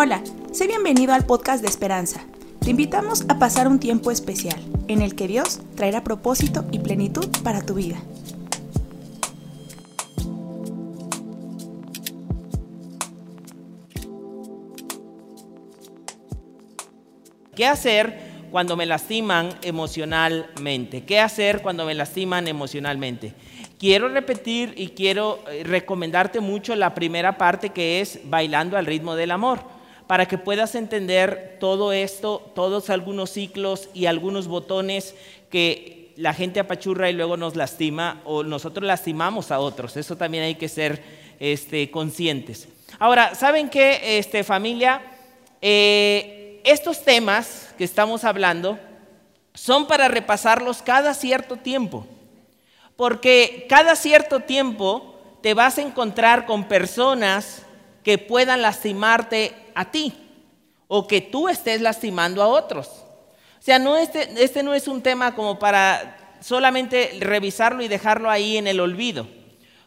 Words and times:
Hola, 0.00 0.22
sé 0.52 0.68
bienvenido 0.68 1.12
al 1.12 1.26
podcast 1.26 1.60
de 1.60 1.66
Esperanza. 1.66 2.20
Te 2.60 2.70
invitamos 2.70 3.24
a 3.28 3.40
pasar 3.40 3.66
un 3.66 3.80
tiempo 3.80 4.12
especial 4.12 4.56
en 4.86 5.02
el 5.02 5.16
que 5.16 5.26
Dios 5.26 5.60
traerá 5.74 6.04
propósito 6.04 6.64
y 6.70 6.78
plenitud 6.78 7.26
para 7.42 7.62
tu 7.62 7.74
vida. 7.74 7.96
¿Qué 17.56 17.66
hacer 17.66 18.46
cuando 18.52 18.76
me 18.76 18.86
lastiman 18.86 19.48
emocionalmente? 19.62 21.02
¿Qué 21.02 21.18
hacer 21.18 21.60
cuando 21.60 21.84
me 21.84 21.94
lastiman 21.94 22.46
emocionalmente? 22.46 23.34
Quiero 23.80 24.08
repetir 24.08 24.74
y 24.76 24.90
quiero 24.90 25.40
eh, 25.50 25.64
recomendarte 25.64 26.38
mucho 26.38 26.76
la 26.76 26.94
primera 26.94 27.36
parte 27.36 27.70
que 27.70 28.00
es 28.00 28.20
bailando 28.26 28.76
al 28.76 28.86
ritmo 28.86 29.16
del 29.16 29.32
amor, 29.32 29.77
para 30.08 30.26
que 30.26 30.38
puedas 30.38 30.74
entender 30.74 31.58
todo 31.60 31.92
esto, 31.92 32.50
todos 32.54 32.88
algunos 32.88 33.30
ciclos 33.30 33.90
y 33.92 34.06
algunos 34.06 34.48
botones 34.48 35.14
que 35.50 36.14
la 36.16 36.32
gente 36.32 36.58
apachurra 36.58 37.10
y 37.10 37.12
luego 37.12 37.36
nos 37.36 37.54
lastima 37.54 38.22
o 38.24 38.42
nosotros 38.42 38.86
lastimamos 38.86 39.52
a 39.52 39.60
otros. 39.60 39.98
Eso 39.98 40.16
también 40.16 40.44
hay 40.44 40.54
que 40.54 40.68
ser 40.68 41.02
este, 41.38 41.90
conscientes. 41.90 42.68
Ahora, 42.98 43.34
¿saben 43.34 43.68
qué, 43.68 44.18
este, 44.18 44.42
familia? 44.44 45.02
Eh, 45.60 46.62
estos 46.64 47.04
temas 47.04 47.74
que 47.76 47.84
estamos 47.84 48.24
hablando 48.24 48.78
son 49.52 49.86
para 49.86 50.08
repasarlos 50.08 50.80
cada 50.80 51.12
cierto 51.12 51.56
tiempo, 51.56 52.06
porque 52.96 53.66
cada 53.68 53.94
cierto 53.94 54.40
tiempo 54.40 55.14
te 55.42 55.52
vas 55.52 55.76
a 55.76 55.82
encontrar 55.82 56.46
con 56.46 56.64
personas 56.64 57.62
que 58.08 58.16
puedan 58.16 58.62
lastimarte 58.62 59.54
a 59.74 59.90
ti 59.90 60.14
o 60.86 61.06
que 61.06 61.20
tú 61.20 61.46
estés 61.46 61.82
lastimando 61.82 62.42
a 62.42 62.46
otros. 62.46 62.86
O 62.88 63.60
sea, 63.60 63.78
no 63.78 63.98
este, 63.98 64.42
este 64.42 64.62
no 64.62 64.72
es 64.72 64.88
un 64.88 65.02
tema 65.02 65.34
como 65.34 65.58
para 65.58 66.16
solamente 66.40 67.18
revisarlo 67.20 67.82
y 67.82 67.88
dejarlo 67.88 68.30
ahí 68.30 68.56
en 68.56 68.66
el 68.66 68.80
olvido. 68.80 69.28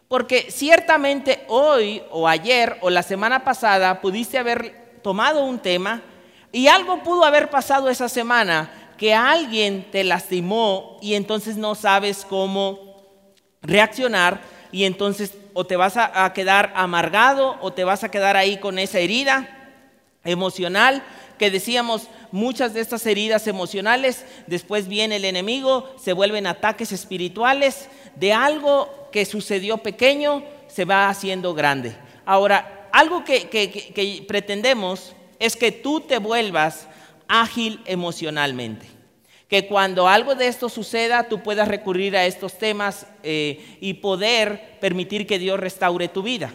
Porque 0.07 0.51
ciertamente 0.51 1.45
hoy 1.47 2.03
o 2.11 2.27
ayer 2.27 2.77
o 2.81 2.91
la 2.91 3.01
semana 3.01 3.43
pasada 3.43 4.01
pudiste 4.01 4.37
haber 4.37 4.99
tomado 5.01 5.43
un 5.43 5.57
tema 5.57 6.03
y 6.51 6.67
algo 6.67 7.01
pudo 7.01 7.25
haber 7.25 7.49
pasado 7.49 7.89
esa 7.89 8.07
semana 8.07 8.93
que 8.99 9.15
alguien 9.15 9.89
te 9.91 10.03
lastimó 10.03 10.99
y 11.01 11.15
entonces 11.15 11.57
no 11.57 11.73
sabes 11.73 12.23
cómo 12.23 13.03
reaccionar 13.63 14.41
y 14.71 14.83
entonces 14.83 15.33
o 15.53 15.65
te 15.65 15.75
vas 15.75 15.97
a, 15.97 16.31
quedar 16.33 16.71
amargado 16.75 17.57
o 17.61 17.73
te 17.73 17.83
vas 17.83 18.03
a 18.03 18.11
quedar 18.11 18.37
ahí 18.37 18.57
con 18.57 18.79
esa 18.79 18.99
herida 18.99 19.71
emocional 20.23 21.03
que 21.37 21.51
decíamos 21.51 22.07
muchas 22.31 22.73
de 22.73 22.81
estas 22.81 23.05
heridas 23.05 23.47
emocionales, 23.47 24.25
después 24.47 24.87
viene 24.87 25.15
el 25.15 25.25
enemigo, 25.25 25.93
se 25.99 26.13
vuelven 26.13 26.45
ataques 26.45 26.91
espirituales, 26.91 27.89
de 28.15 28.31
algo 28.31 29.09
que 29.11 29.25
sucedió 29.25 29.79
pequeño 29.79 30.43
se 30.67 30.85
va 30.85 31.09
haciendo 31.09 31.53
grande. 31.53 31.95
Ahora, 32.25 32.87
algo 32.91 33.23
que 33.23 34.25
pretendemos 34.27 35.13
es 35.39 35.55
que 35.55 35.71
tú 35.71 36.01
te 36.01 36.19
vuelvas 36.19 36.87
ágil 37.27 37.81
emocionalmente. 37.85 39.00
Que 39.51 39.67
cuando 39.67 40.07
algo 40.07 40.33
de 40.33 40.47
esto 40.47 40.69
suceda, 40.69 41.27
tú 41.27 41.43
puedas 41.43 41.67
recurrir 41.67 42.15
a 42.15 42.25
estos 42.25 42.57
temas 42.57 43.05
eh, 43.21 43.77
y 43.81 43.95
poder 43.95 44.79
permitir 44.79 45.27
que 45.27 45.37
Dios 45.37 45.59
restaure 45.59 46.07
tu 46.07 46.23
vida. 46.23 46.53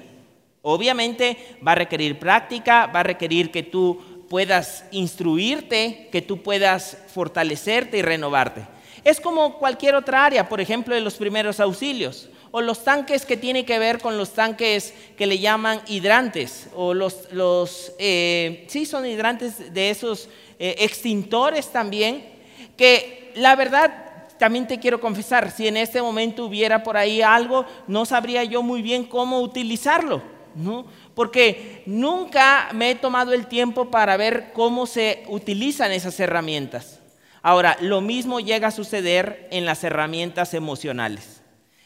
Obviamente 0.62 1.36
va 1.64 1.72
a 1.72 1.74
requerir 1.76 2.18
práctica, 2.18 2.86
va 2.86 3.00
a 3.00 3.04
requerir 3.04 3.50
que 3.50 3.62
tú 3.62 4.00
puedas 4.30 4.86
instruirte, 4.92 6.08
que 6.10 6.22
tú 6.22 6.42
puedas 6.42 6.96
fortalecerte 7.14 7.98
y 7.98 8.02
renovarte. 8.02 8.62
Es 9.04 9.20
como 9.20 9.58
cualquier 9.58 9.94
otra 9.94 10.24
área, 10.24 10.48
por 10.48 10.62
ejemplo, 10.62 10.94
de 10.94 11.02
los 11.02 11.16
primeros 11.16 11.60
auxilios 11.60 12.30
o 12.50 12.62
los 12.62 12.82
tanques 12.82 13.26
que 13.26 13.36
tienen 13.36 13.66
que 13.66 13.78
ver 13.78 13.98
con 13.98 14.16
los 14.16 14.32
tanques 14.32 14.94
que 15.18 15.26
le 15.26 15.38
llaman 15.38 15.82
hidrantes, 15.86 16.68
o 16.74 16.94
los, 16.94 17.30
los 17.32 17.92
eh, 17.98 18.64
sí 18.68 18.86
son 18.86 19.04
hidrantes 19.04 19.74
de 19.74 19.90
esos 19.90 20.30
eh, 20.58 20.76
extintores 20.78 21.70
también, 21.70 22.35
que 22.76 23.32
la 23.34 23.56
verdad 23.56 24.06
también 24.38 24.66
te 24.66 24.78
quiero 24.78 25.00
confesar, 25.00 25.50
si 25.50 25.66
en 25.66 25.76
este 25.76 26.02
momento 26.02 26.44
hubiera 26.44 26.82
por 26.82 26.96
ahí 26.96 27.22
algo, 27.22 27.64
no 27.86 28.04
sabría 28.04 28.44
yo 28.44 28.62
muy 28.62 28.82
bien 28.82 29.04
cómo 29.04 29.40
utilizarlo, 29.40 30.22
¿no? 30.54 30.86
Porque 31.14 31.82
nunca 31.86 32.68
me 32.72 32.90
he 32.90 32.94
tomado 32.94 33.32
el 33.32 33.46
tiempo 33.46 33.90
para 33.90 34.16
ver 34.16 34.52
cómo 34.52 34.86
se 34.86 35.24
utilizan 35.28 35.92
esas 35.92 36.20
herramientas. 36.20 37.00
Ahora, 37.42 37.76
lo 37.80 38.00
mismo 38.00 38.40
llega 38.40 38.68
a 38.68 38.72
suceder 38.72 39.48
en 39.50 39.64
las 39.64 39.84
herramientas 39.84 40.52
emocionales. 40.52 41.40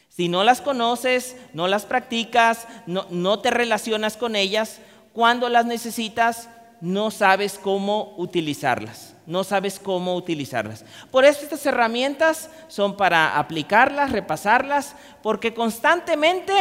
Si 0.09 0.27
no 0.27 0.43
las 0.43 0.59
conoces, 0.59 1.37
no 1.53 1.67
las 1.67 1.85
practicas, 1.85 2.67
no, 2.85 3.39
te 3.39 3.51
relacionas 3.51 4.17
con 4.17 4.35
ellas, 4.35 4.79
cuando 5.13 5.49
las 5.49 5.65
necesitas, 5.65 6.49
no 6.81 7.11
sabes 7.11 7.59
cómo 7.61 8.13
utilizarlas. 8.17 9.15
No 9.27 9.43
sabes 9.43 9.79
cómo 9.79 10.15
utilizarlas. 10.15 10.83
Por 11.11 11.25
eso 11.25 11.43
estas 11.43 11.65
herramientas 11.65 12.49
son 12.67 12.97
para 12.97 13.37
aplicarlas, 13.37 14.11
repasarlas, 14.11 14.95
porque 15.21 15.53
constantemente 15.53 16.53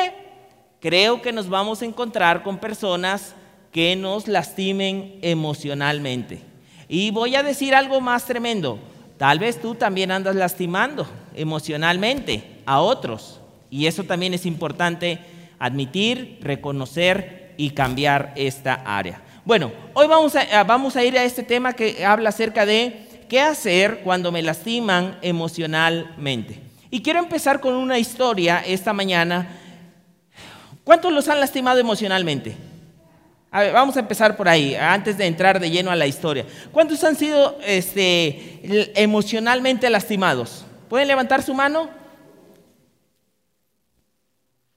creo 0.78 1.22
que 1.22 1.32
nos 1.32 1.48
vamos 1.48 1.80
a 1.80 1.86
encontrar 1.86 2.42
con 2.42 2.58
personas 2.58 3.34
que 3.72 3.96
nos 3.96 4.28
lastimen 4.28 5.18
emocionalmente. 5.22 6.42
Y 6.88 7.10
voy 7.12 7.34
a 7.34 7.42
decir 7.42 7.74
algo 7.74 8.00
más 8.00 8.26
tremendo. 8.26 8.78
Tal 9.16 9.38
vez 9.38 9.60
tú 9.60 9.74
también 9.74 10.10
andas 10.10 10.36
lastimando 10.36 11.06
emocionalmente 11.34 12.62
a 12.66 12.80
otros. 12.80 13.40
Y 13.70 13.86
eso 13.86 14.04
también 14.04 14.34
es 14.34 14.44
importante 14.44 15.18
admitir, 15.58 16.38
reconocer 16.42 17.54
y 17.56 17.70
cambiar 17.70 18.32
esta 18.36 18.74
área. 18.74 19.22
Bueno, 19.44 19.72
hoy 19.94 20.06
vamos 20.06 20.36
a, 20.36 20.64
vamos 20.64 20.96
a 20.96 21.04
ir 21.04 21.16
a 21.18 21.24
este 21.24 21.42
tema 21.42 21.72
que 21.72 22.04
habla 22.04 22.28
acerca 22.28 22.66
de 22.66 23.06
qué 23.28 23.40
hacer 23.40 24.00
cuando 24.04 24.30
me 24.30 24.42
lastiman 24.42 25.18
emocionalmente. 25.22 26.60
Y 26.90 27.00
quiero 27.00 27.20
empezar 27.20 27.60
con 27.60 27.74
una 27.74 27.98
historia 27.98 28.62
esta 28.66 28.92
mañana. 28.92 29.48
¿Cuántos 30.84 31.12
los 31.12 31.28
han 31.28 31.40
lastimado 31.40 31.78
emocionalmente? 31.78 32.54
A 33.50 33.60
ver, 33.60 33.72
vamos 33.72 33.96
a 33.96 34.00
empezar 34.00 34.36
por 34.36 34.48
ahí, 34.48 34.74
antes 34.74 35.16
de 35.16 35.26
entrar 35.26 35.58
de 35.58 35.70
lleno 35.70 35.90
a 35.90 35.96
la 35.96 36.06
historia. 36.06 36.44
¿Cuántos 36.70 37.02
han 37.02 37.16
sido 37.16 37.58
este, 37.64 38.92
emocionalmente 38.94 39.88
lastimados? 39.88 40.66
¿Pueden 40.88 41.08
levantar 41.08 41.42
su 41.42 41.54
mano? 41.54 41.88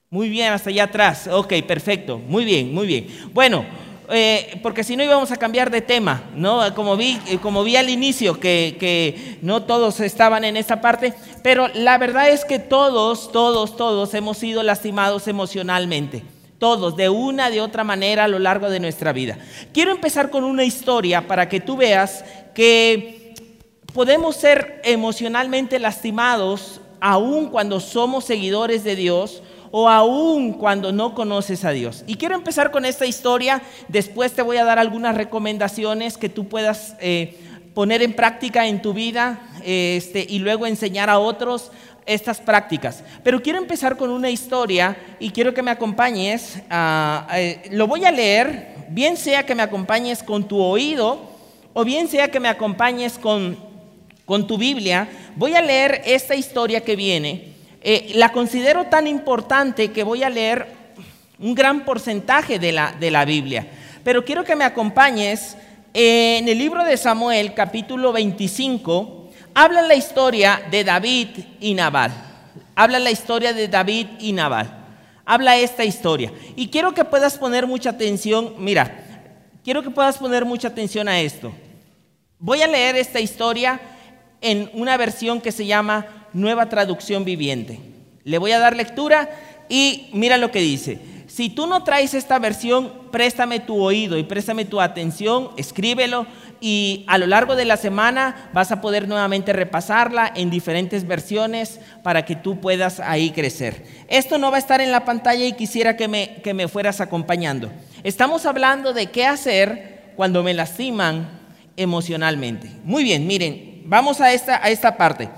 Muy 0.10 0.30
bien, 0.30 0.54
hasta 0.54 0.70
allá 0.70 0.86
atrás. 0.86 1.28
Ok, 1.28 1.54
perfecto. 1.68 2.18
Muy 2.18 2.46
bien, 2.46 2.74
muy 2.74 2.88
bien. 2.88 3.08
Bueno, 3.34 3.66
eh, 4.14 4.60
porque 4.62 4.84
si 4.84 4.96
no 4.96 5.04
íbamos 5.04 5.32
a 5.32 5.38
cambiar 5.38 5.72
de 5.72 5.82
tema, 5.82 6.24
¿no? 6.36 6.62
Como 6.76 6.96
vi, 6.96 7.20
eh, 7.28 7.40
como 7.42 7.64
vi 7.64 7.76
al 7.76 7.90
inicio 7.90 8.40
que, 8.40 8.78
que, 8.80 9.38
no 9.42 9.64
todos 9.64 10.00
estaban 10.00 10.44
en 10.44 10.56
esta 10.56 10.82
parte, 10.82 11.14
pero 11.42 11.68
la 11.74 11.98
verdad 11.98 12.30
es 12.30 12.46
que 12.46 12.60
todos, 12.60 13.32
todos, 13.32 13.76
todos 13.76 14.14
hemos 14.14 14.38
sido 14.38 14.64
lastimados 14.64 15.28
emocionalmente. 15.28 16.24
Todos, 16.60 16.96
de 16.96 17.10
una, 17.10 17.50
de 17.50 17.60
otra 17.60 17.84
manera 17.84 18.24
a 18.24 18.28
lo 18.30 18.40
largo 18.40 18.70
de 18.70 18.80
nuestra 18.80 19.12
vida. 19.12 19.38
Quiero 19.74 19.92
empezar 19.92 20.30
con 20.30 20.44
una 20.46 20.64
historia 20.64 21.28
para 21.28 21.50
que 21.50 21.60
tú 21.60 21.76
veas 21.76 22.24
que 22.56 23.34
podemos 23.94 24.38
ser 24.38 24.82
emocionalmente 24.86 25.80
lastimados 25.80 26.80
aun 27.02 27.50
cuando 27.50 27.82
somos 27.82 28.24
seguidores 28.24 28.86
de 28.86 28.96
Dios 28.96 29.44
o 29.76 29.90
aún 29.90 30.54
cuando 30.54 30.92
no 30.92 31.16
conoces 31.16 31.66
a 31.66 31.72
Dios. 31.72 32.04
Y 32.06 32.18
quiero 32.18 32.36
empezar 32.36 32.70
con 32.70 32.86
esta 32.86 33.08
historia, 33.08 33.64
después 33.88 34.32
te 34.34 34.44
voy 34.44 34.58
a 34.58 34.66
dar 34.66 34.78
algunas 34.78 35.16
recomendaciones 35.16 36.20
que 36.20 36.30
tú 36.30 36.48
puedas 36.48 36.96
eh, 37.02 37.40
poner 37.74 38.04
en 38.04 38.14
práctica 38.14 38.68
en 38.68 38.84
tu 38.84 38.94
vida 38.94 39.42
este, 39.66 40.28
y 40.30 40.38
luego 40.38 40.68
enseñar 40.68 41.10
a 41.10 41.18
otros 41.18 41.72
estas 42.06 42.40
prácticas. 42.40 43.04
Pero 43.24 43.42
quiero 43.42 43.58
empezar 43.58 43.98
con 43.98 44.12
una 44.12 44.30
historia 44.30 44.96
y 45.20 45.32
quiero 45.32 45.56
que 45.56 45.64
me 45.64 45.72
acompañes. 45.72 46.62
Eh, 47.34 47.68
lo 47.72 47.88
voy 47.88 48.06
a 48.06 48.12
leer, 48.12 48.76
bien 48.90 49.18
sea 49.18 49.44
que 49.44 49.56
me 49.56 49.64
acompañes 49.64 50.22
con 50.22 50.48
tu 50.48 50.62
oído 50.62 51.32
o 51.74 51.84
bien 51.84 52.08
sea 52.08 52.30
que 52.30 52.40
me 52.40 52.48
acompañes 52.48 53.18
con, 53.18 53.58
con 54.26 54.46
tu 54.46 54.56
Biblia. 54.60 55.10
Voy 55.36 55.56
a 55.56 55.64
leer 55.64 56.04
esta 56.06 56.36
historia 56.36 56.82
que 56.82 56.96
viene 56.96 57.53
eh, 57.84 58.14
la 58.16 58.32
considero 58.32 58.86
tan 58.86 59.08
importante 59.08 59.92
que 59.92 60.04
voy 60.04 60.24
a 60.24 60.30
leer 60.30 60.68
un 61.38 61.54
gran 61.54 61.84
porcentaje 61.84 62.58
de 62.58 62.72
la, 62.72 62.94
de 62.98 63.12
la 63.12 63.26
Biblia. 63.26 63.68
Pero 64.06 64.24
quiero 64.24 64.46
que 64.46 64.56
me 64.56 64.64
acompañes 64.64 65.58
en 65.94 66.48
el 66.48 66.58
libro 66.58 66.84
de 66.86 66.96
Samuel, 66.96 67.54
capítulo 67.54 68.14
25, 68.14 69.30
habla 69.54 69.82
la 69.82 69.96
historia 69.96 70.62
de 70.72 70.84
David 70.86 71.28
y 71.60 71.74
Nabal. 71.74 72.12
Habla 72.74 73.00
la 73.00 73.12
historia 73.12 73.52
de 73.52 73.68
David 73.68 74.08
y 74.20 74.32
Nabal. 74.32 74.86
Habla 75.26 75.58
esta 75.58 75.84
historia. 75.84 76.32
Y 76.56 76.70
quiero 76.70 76.94
que 76.94 77.06
puedas 77.06 77.38
poner 77.38 77.68
mucha 77.68 77.92
atención. 77.92 78.56
Mira, 78.60 79.04
quiero 79.64 79.84
que 79.84 79.92
puedas 79.92 80.18
poner 80.18 80.46
mucha 80.46 80.70
atención 80.70 81.08
a 81.10 81.20
esto. 81.20 81.52
Voy 82.40 82.62
a 82.62 82.68
leer 82.68 82.96
esta 82.96 83.20
historia 83.20 83.80
en 84.42 84.72
una 84.74 84.98
versión 84.98 85.42
que 85.42 85.52
se 85.52 85.66
llama 85.66 86.23
Nueva 86.34 86.70
Traducción 86.70 87.26
Viviente. 87.26 87.80
Le 88.24 88.38
voy 88.38 88.52
a 88.52 88.60
dar 88.60 88.76
lectura 88.76 89.30
y 89.70 90.10
mira 90.14 90.38
lo 90.38 90.52
que 90.52 90.60
dice. 90.60 91.00
Si 91.28 91.50
tú 91.50 91.66
no 91.66 91.84
traes 91.84 92.14
esta 92.14 92.38
versión, 92.38 92.92
préstame 93.12 93.60
tu 93.60 93.82
oído 93.82 94.20
y 94.20 94.24
préstame 94.24 94.66
tu 94.66 94.80
atención, 94.80 95.50
escríbelo 95.58 96.28
y 96.62 97.06
a 97.08 97.18
lo 97.18 97.26
largo 97.26 97.56
de 97.56 97.66
la 97.66 97.76
semana 97.76 98.52
vas 98.54 98.72
a 98.72 98.82
poder 98.82 99.08
nuevamente 99.08 99.52
repasarla 99.52 100.32
en 100.36 100.50
diferentes 100.50 101.08
versiones 101.08 101.80
para 102.04 102.24
que 102.24 102.36
tú 102.36 102.62
puedas 102.62 103.00
ahí 103.00 103.32
crecer. 103.32 103.84
Esto 104.10 104.38
no 104.38 104.52
va 104.52 104.58
a 104.58 104.60
estar 104.60 104.80
en 104.80 104.92
la 104.92 105.06
pantalla 105.06 105.44
y 105.44 105.54
quisiera 105.54 105.98
que 105.98 106.08
me, 106.08 106.36
que 106.44 106.54
me 106.54 106.68
fueras 106.68 107.02
acompañando. 107.02 107.72
Estamos 108.04 108.46
hablando 108.46 108.94
de 108.94 109.08
qué 109.08 109.26
hacer 109.26 110.14
cuando 110.16 110.44
me 110.44 110.54
lastiman 110.54 111.28
emocionalmente. 111.78 112.70
Muy 112.84 113.04
bien, 113.04 113.26
miren, 113.26 113.82
vamos 113.86 114.22
a 114.22 114.34
esta, 114.34 114.64
a 114.64 114.70
esta 114.70 114.98
parte. 114.98 115.30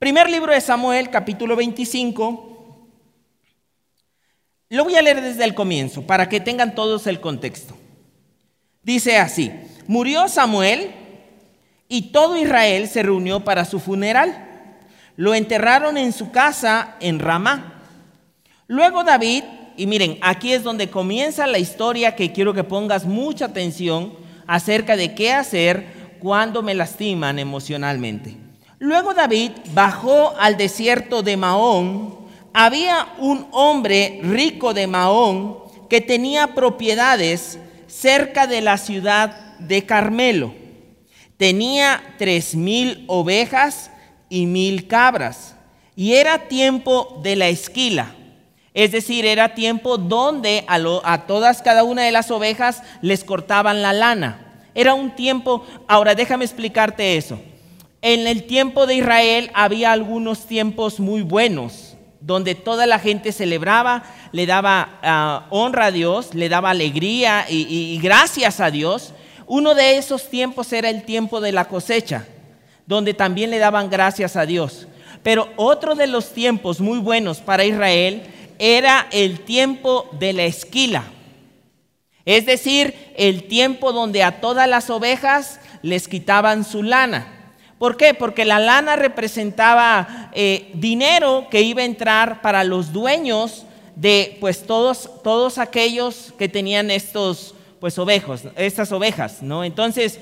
Primer 0.00 0.30
libro 0.30 0.54
de 0.54 0.62
Samuel, 0.62 1.10
capítulo 1.10 1.56
25. 1.56 2.88
Lo 4.70 4.84
voy 4.84 4.94
a 4.94 5.02
leer 5.02 5.20
desde 5.20 5.44
el 5.44 5.54
comienzo 5.54 6.06
para 6.06 6.26
que 6.26 6.40
tengan 6.40 6.74
todos 6.74 7.06
el 7.06 7.20
contexto. 7.20 7.76
Dice 8.82 9.18
así, 9.18 9.52
murió 9.86 10.26
Samuel 10.28 10.90
y 11.86 12.12
todo 12.12 12.38
Israel 12.38 12.88
se 12.88 13.02
reunió 13.02 13.40
para 13.40 13.66
su 13.66 13.78
funeral. 13.78 14.72
Lo 15.16 15.34
enterraron 15.34 15.98
en 15.98 16.14
su 16.14 16.30
casa 16.30 16.96
en 17.00 17.18
Ramá. 17.18 17.82
Luego 18.68 19.04
David, 19.04 19.44
y 19.76 19.86
miren, 19.86 20.16
aquí 20.22 20.54
es 20.54 20.62
donde 20.62 20.88
comienza 20.88 21.46
la 21.46 21.58
historia 21.58 22.16
que 22.16 22.32
quiero 22.32 22.54
que 22.54 22.64
pongas 22.64 23.04
mucha 23.04 23.44
atención 23.44 24.14
acerca 24.46 24.96
de 24.96 25.14
qué 25.14 25.34
hacer 25.34 26.16
cuando 26.20 26.62
me 26.62 26.74
lastiman 26.74 27.38
emocionalmente. 27.38 28.49
Luego 28.80 29.14
David 29.14 29.52
bajó 29.72 30.34
al 30.36 30.56
desierto 30.56 31.22
de 31.22 31.36
Maón 31.36 32.18
había 32.52 33.14
un 33.18 33.46
hombre 33.52 34.20
rico 34.22 34.74
de 34.74 34.86
Mahón 34.86 35.58
que 35.88 36.00
tenía 36.00 36.54
propiedades 36.54 37.58
cerca 37.86 38.46
de 38.46 38.60
la 38.60 38.76
ciudad 38.78 39.58
de 39.58 39.84
Carmelo. 39.84 40.54
Tenía 41.36 42.02
tres 42.18 42.54
mil 42.54 43.04
ovejas 43.06 43.90
y 44.28 44.46
mil 44.46 44.88
cabras. 44.88 45.54
Y 45.94 46.14
era 46.14 46.48
tiempo 46.48 47.20
de 47.22 47.36
la 47.36 47.48
esquila. 47.48 48.14
Es 48.72 48.92
decir, 48.92 49.26
era 49.26 49.54
tiempo 49.54 49.98
donde 49.98 50.64
a, 50.66 50.78
a, 51.04 51.26
todas, 51.26 51.62
cada 51.62 51.84
una 51.84 52.02
de 52.02 52.12
las 52.12 52.30
ovejas 52.30 52.82
les 53.02 53.24
cortaban 53.24 53.82
la 53.82 53.92
lana. 53.92 54.64
Era 54.74 54.94
un 54.94 55.14
tiempo, 55.14 55.66
ahora 55.88 56.14
déjame 56.14 56.44
explicarte 56.44 57.16
eso. 57.16 57.40
En 58.02 58.26
el 58.26 58.44
tiempo 58.44 58.86
de 58.86 58.96
Israel 58.96 59.50
había 59.52 59.92
algunos 59.92 60.46
tiempos 60.46 61.00
muy 61.00 61.22
buenos 61.22 61.90
donde 62.20 62.54
toda 62.54 62.86
la 62.86 62.98
gente 62.98 63.32
celebraba, 63.32 64.04
le 64.32 64.46
daba 64.46 64.98
ah, 65.02 65.46
honra 65.50 65.86
a 65.86 65.90
Dios, 65.90 66.34
le 66.34 66.48
daba 66.48 66.70
alegría 66.70 67.46
y, 67.48 67.98
gracias 68.02 68.60
a 68.60 68.70
Dios. 68.70 69.12
Uno 69.46 69.74
de 69.74 69.96
esos 69.96 70.28
tiempos 70.28 70.72
era 70.72 70.90
el 70.90 71.04
tiempo 71.04 71.40
de 71.40 71.52
la 71.52 71.66
cosecha, 71.66 72.26
donde 72.86 73.14
también 73.14 73.50
le 73.50 73.58
daban 73.58 73.90
gracias 73.90 74.36
a 74.36 74.46
Dios. 74.46 74.86
Pero 75.22 75.48
otro 75.56 75.94
de 75.94 76.06
los 76.06 76.32
tiempos 76.32 76.80
muy 76.80 76.98
buenos 76.98 77.38
para 77.38 77.64
Israel 77.64 78.22
era 78.58 79.08
el 79.10 79.40
tiempo 79.40 80.08
de 80.18 80.32
la 80.32 80.44
esquila. 80.44 81.04
Es 82.24 82.46
decir, 82.46 82.94
el 83.16 83.48
tiempo 83.48 83.92
donde 83.92 84.22
a 84.22 84.40
todas 84.40 84.68
las 84.68 84.90
ovejas 84.90 85.58
les 85.82 86.06
quitaban 86.06 86.64
su 86.64 86.82
lana. 86.82 87.39
¿Por 87.80 87.96
qué? 87.96 88.12
Porque 88.12 88.44
la 88.44 88.58
lana 88.58 88.94
representaba 88.94 90.28
eh, 90.34 90.70
dinero 90.74 91.46
que 91.50 91.62
iba 91.62 91.80
a 91.80 91.86
entrar 91.86 92.42
para 92.42 92.62
los 92.62 92.92
dueños 92.92 93.64
de 93.96 94.36
pues 94.38 94.66
todos, 94.66 95.08
todos 95.24 95.56
aquellos 95.56 96.34
que 96.36 96.46
tenían 96.46 96.90
estos 96.90 97.54
pues 97.80 97.98
ovejos, 97.98 98.42
estas 98.56 98.92
ovejas, 98.92 99.40
¿no? 99.40 99.64
Entonces, 99.64 100.20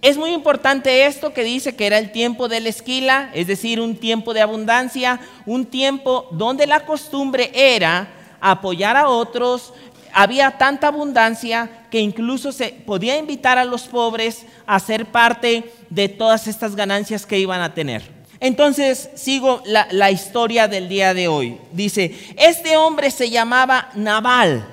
es 0.00 0.16
muy 0.16 0.30
importante 0.30 1.04
esto 1.04 1.34
que 1.34 1.44
dice 1.44 1.76
que 1.76 1.86
era 1.86 1.98
el 1.98 2.10
tiempo 2.10 2.48
de 2.48 2.60
la 2.60 2.70
esquila, 2.70 3.30
es 3.34 3.48
decir, 3.48 3.82
un 3.82 3.94
tiempo 3.94 4.32
de 4.32 4.40
abundancia, 4.40 5.20
un 5.44 5.66
tiempo 5.66 6.26
donde 6.30 6.66
la 6.66 6.86
costumbre 6.86 7.50
era 7.52 8.08
apoyar 8.40 8.96
a 8.96 9.08
otros, 9.08 9.74
había 10.10 10.52
tanta 10.52 10.86
abundancia 10.86 11.68
que 11.90 12.00
incluso 12.00 12.52
se 12.52 12.68
podía 12.68 13.16
invitar 13.16 13.58
a 13.58 13.64
los 13.64 13.82
pobres 13.82 14.44
a 14.66 14.78
ser 14.80 15.06
parte 15.06 15.72
de 15.90 16.08
todas 16.08 16.46
estas 16.46 16.76
ganancias 16.76 17.26
que 17.26 17.38
iban 17.38 17.60
a 17.60 17.74
tener. 17.74 18.18
Entonces 18.40 19.10
sigo 19.14 19.62
la, 19.64 20.10
historia 20.10 20.68
del 20.68 20.88
día 20.88 21.14
de 21.14 21.28
hoy. 21.28 21.58
Dice, 21.72 22.14
este 22.36 22.76
hombre 22.76 23.10
se 23.10 23.30
llamaba 23.30 23.90
Naval. 23.94 24.66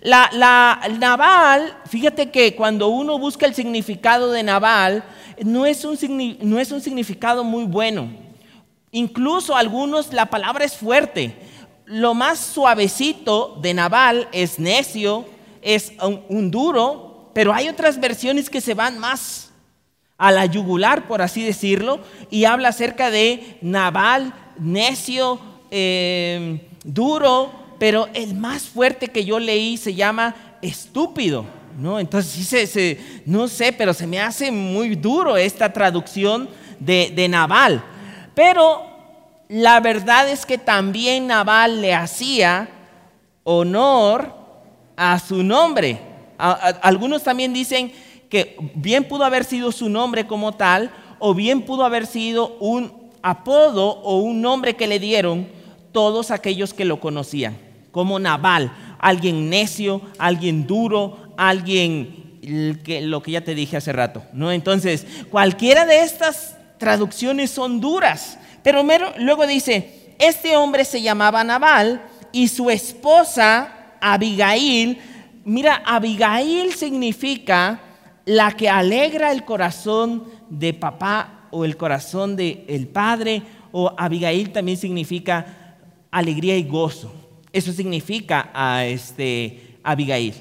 La, 0.00 0.30
la, 0.32 0.80
Naval, 0.98 1.76
fíjate 1.88 2.30
que 2.30 2.56
cuando 2.56 2.88
uno 2.88 3.18
busca 3.18 3.46
el 3.46 3.54
significado 3.54 4.32
de 4.32 4.42
Naval, 4.42 5.04
no 5.44 5.66
es 5.66 5.84
un, 5.84 5.98
no 6.40 6.58
es 6.58 6.72
un 6.72 6.80
significado 6.80 7.44
muy 7.44 7.64
bueno. 7.64 8.08
Incluso 8.92 9.54
algunos, 9.54 10.12
la 10.12 10.26
palabra 10.26 10.64
es 10.64 10.74
fuerte 10.74 11.36
lo 11.90 12.14
más 12.14 12.38
suavecito 12.38 13.58
de 13.60 13.74
Naval 13.74 14.28
es 14.30 14.60
necio, 14.60 15.24
es 15.62 15.92
un, 16.28 16.50
duro, 16.50 17.30
pero 17.34 17.52
hay 17.52 17.68
otras 17.68 18.00
versiones 18.00 18.50
que 18.50 18.60
se 18.60 18.74
van 18.74 18.98
más 18.98 19.50
a 20.18 20.30
la 20.30 20.46
yugular, 20.46 21.08
por 21.08 21.22
así 21.22 21.42
decirlo, 21.42 22.00
y 22.30 22.44
habla 22.44 22.68
acerca 22.68 23.10
de 23.10 23.58
Naval, 23.62 24.34
necio, 24.58 25.40
em, 25.70 26.60
duro, 26.84 27.52
pero 27.78 28.08
el 28.12 28.34
más 28.34 28.64
fuerte 28.64 29.08
que 29.08 29.24
yo 29.24 29.38
leí 29.38 29.76
se 29.76 29.94
llama 29.94 30.34
estúpido. 30.60 31.46
¿no? 31.78 31.98
Entonces, 31.98 32.32
sí 32.32 32.66
se, 32.66 33.00
no 33.24 33.48
sé, 33.48 33.72
pero 33.72 33.94
se 33.94 34.06
me 34.06 34.20
hace 34.20 34.52
muy 34.52 34.96
duro 34.96 35.36
esta 35.36 35.72
traducción 35.72 36.48
de, 36.78 37.12
de 37.14 37.28
Naval. 37.28 37.82
Pero 38.34 38.86
la 39.48 39.80
verdad 39.80 40.28
es 40.28 40.46
que 40.46 40.58
también 40.58 41.26
Nabal 41.26 41.80
le 41.80 41.94
hacía 41.94 42.68
honor 43.42 44.39
a 45.02 45.18
su 45.18 45.42
nombre. 45.42 45.98
algunos 46.36 47.22
también 47.22 47.54
dicen 47.54 47.90
que 48.28 48.56
bien 48.74 49.04
pudo 49.04 49.24
haber 49.24 49.44
sido 49.44 49.72
su 49.72 49.88
nombre 49.88 50.26
como 50.26 50.52
tal, 50.52 50.90
o 51.18 51.32
bien 51.32 51.62
pudo 51.62 51.86
haber 51.86 52.06
sido 52.06 52.58
un 52.60 52.92
apodo 53.22 53.88
o 53.88 54.18
un 54.18 54.42
nombre 54.42 54.76
que 54.76 54.86
le 54.86 54.98
dieron 54.98 55.48
todos 55.92 56.30
aquellos 56.30 56.74
que 56.74 56.84
lo 56.84 57.00
conocían, 57.00 57.56
como 57.92 58.18
Nabal, 58.18 58.72
alguien 58.98 59.48
necio, 59.48 60.02
alguien 60.18 60.66
duro, 60.66 61.16
alguien 61.38 62.38
lo 62.42 63.22
que 63.22 63.30
ya 63.30 63.40
te 63.40 63.54
dije 63.54 63.78
hace 63.78 63.94
rato. 63.94 64.22
¿no? 64.34 64.52
Entonces, 64.52 65.06
cualquiera 65.30 65.86
de 65.86 66.02
estas 66.02 66.56
traducciones 66.76 67.50
son 67.50 67.80
duras. 67.80 68.38
Pero 68.62 68.82
luego 69.16 69.46
dice, 69.46 70.14
este 70.18 70.58
hombre 70.58 70.84
se 70.84 71.00
llamaba 71.00 71.42
Nabal 71.42 72.02
y 72.32 72.48
su 72.48 72.68
esposa 72.68 73.79
Abigail, 74.00 74.98
mira, 75.44 75.82
Abigail 75.84 76.72
significa 76.74 77.80
la 78.24 78.52
que 78.52 78.68
alegra 78.68 79.32
el 79.32 79.44
corazón 79.44 80.24
de 80.48 80.74
papá 80.74 81.48
o 81.50 81.64
el 81.64 81.76
corazón 81.76 82.36
del 82.36 82.64
el 82.68 82.86
padre, 82.86 83.42
o 83.72 83.92
Abigail 83.96 84.50
también 84.50 84.78
significa 84.78 85.76
alegría 86.10 86.56
y 86.56 86.64
gozo. 86.64 87.12
Eso 87.52 87.72
significa 87.72 88.50
a 88.54 88.84
este, 88.84 89.76
Abigail. 89.82 90.34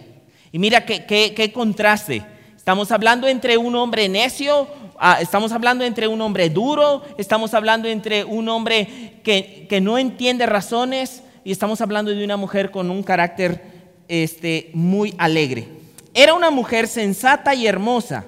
Y 0.51 0.60
mira 0.60 0.86
qué, 0.86 1.06
qué 1.06 1.51
contraste. 1.54 2.24
Estamos 2.56 2.92
hablando 2.92 3.28
entre 3.28 3.58
un 3.58 3.75
hombre 3.75 4.08
necio, 4.10 4.68
Ah, 5.01 5.20
estamos 5.22 5.54
hablando 5.54 5.86
entre 5.86 6.10
un 6.10 6.20
hombre 6.20 6.50
duro, 6.50 7.04
estamos 7.18 7.54
hablando 7.54 7.88
entre 7.88 8.25
un 8.25 8.50
hombre 8.50 9.22
que, 9.24 9.66
que, 9.70 9.80
no 9.80 9.98
entiende 9.98 10.46
razones 10.46 11.24
y 11.50 11.51
estamos 11.51 11.82
hablando 11.82 12.12
de 12.12 12.24
una 12.24 12.38
mujer 12.38 12.70
con 12.70 12.91
un 12.91 13.01
carácter 13.01 13.60
este, 14.08 14.70
muy 14.72 15.15
alegre. 15.18 15.68
Era 16.13 16.36
una 16.36 16.51
mujer 16.51 16.88
sensata 16.88 17.56
y 17.56 17.65
hermosa, 17.65 18.24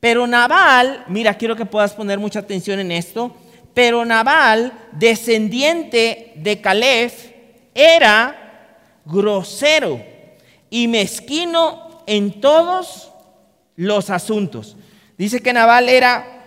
pero 0.00 0.26
Nabal, 0.26 1.02
mira, 1.08 1.32
quiero 1.38 1.56
que 1.56 1.64
puedas 1.64 1.94
poner 1.94 2.18
mucha 2.18 2.40
atención 2.40 2.78
en 2.78 2.92
esto, 2.92 3.34
pero 3.72 4.04
Nabal, 4.04 4.74
descendiente 4.92 6.34
de 6.36 6.60
Caleb, 6.60 7.10
era 7.74 8.76
grosero 9.06 9.98
y 10.68 10.88
mezquino 10.88 12.02
en 12.06 12.42
todos 12.42 13.12
los 13.76 14.10
asuntos. 14.10 14.76
Dice 15.16 15.40
que 15.40 15.54
Nabal 15.54 15.88
era 15.88 16.42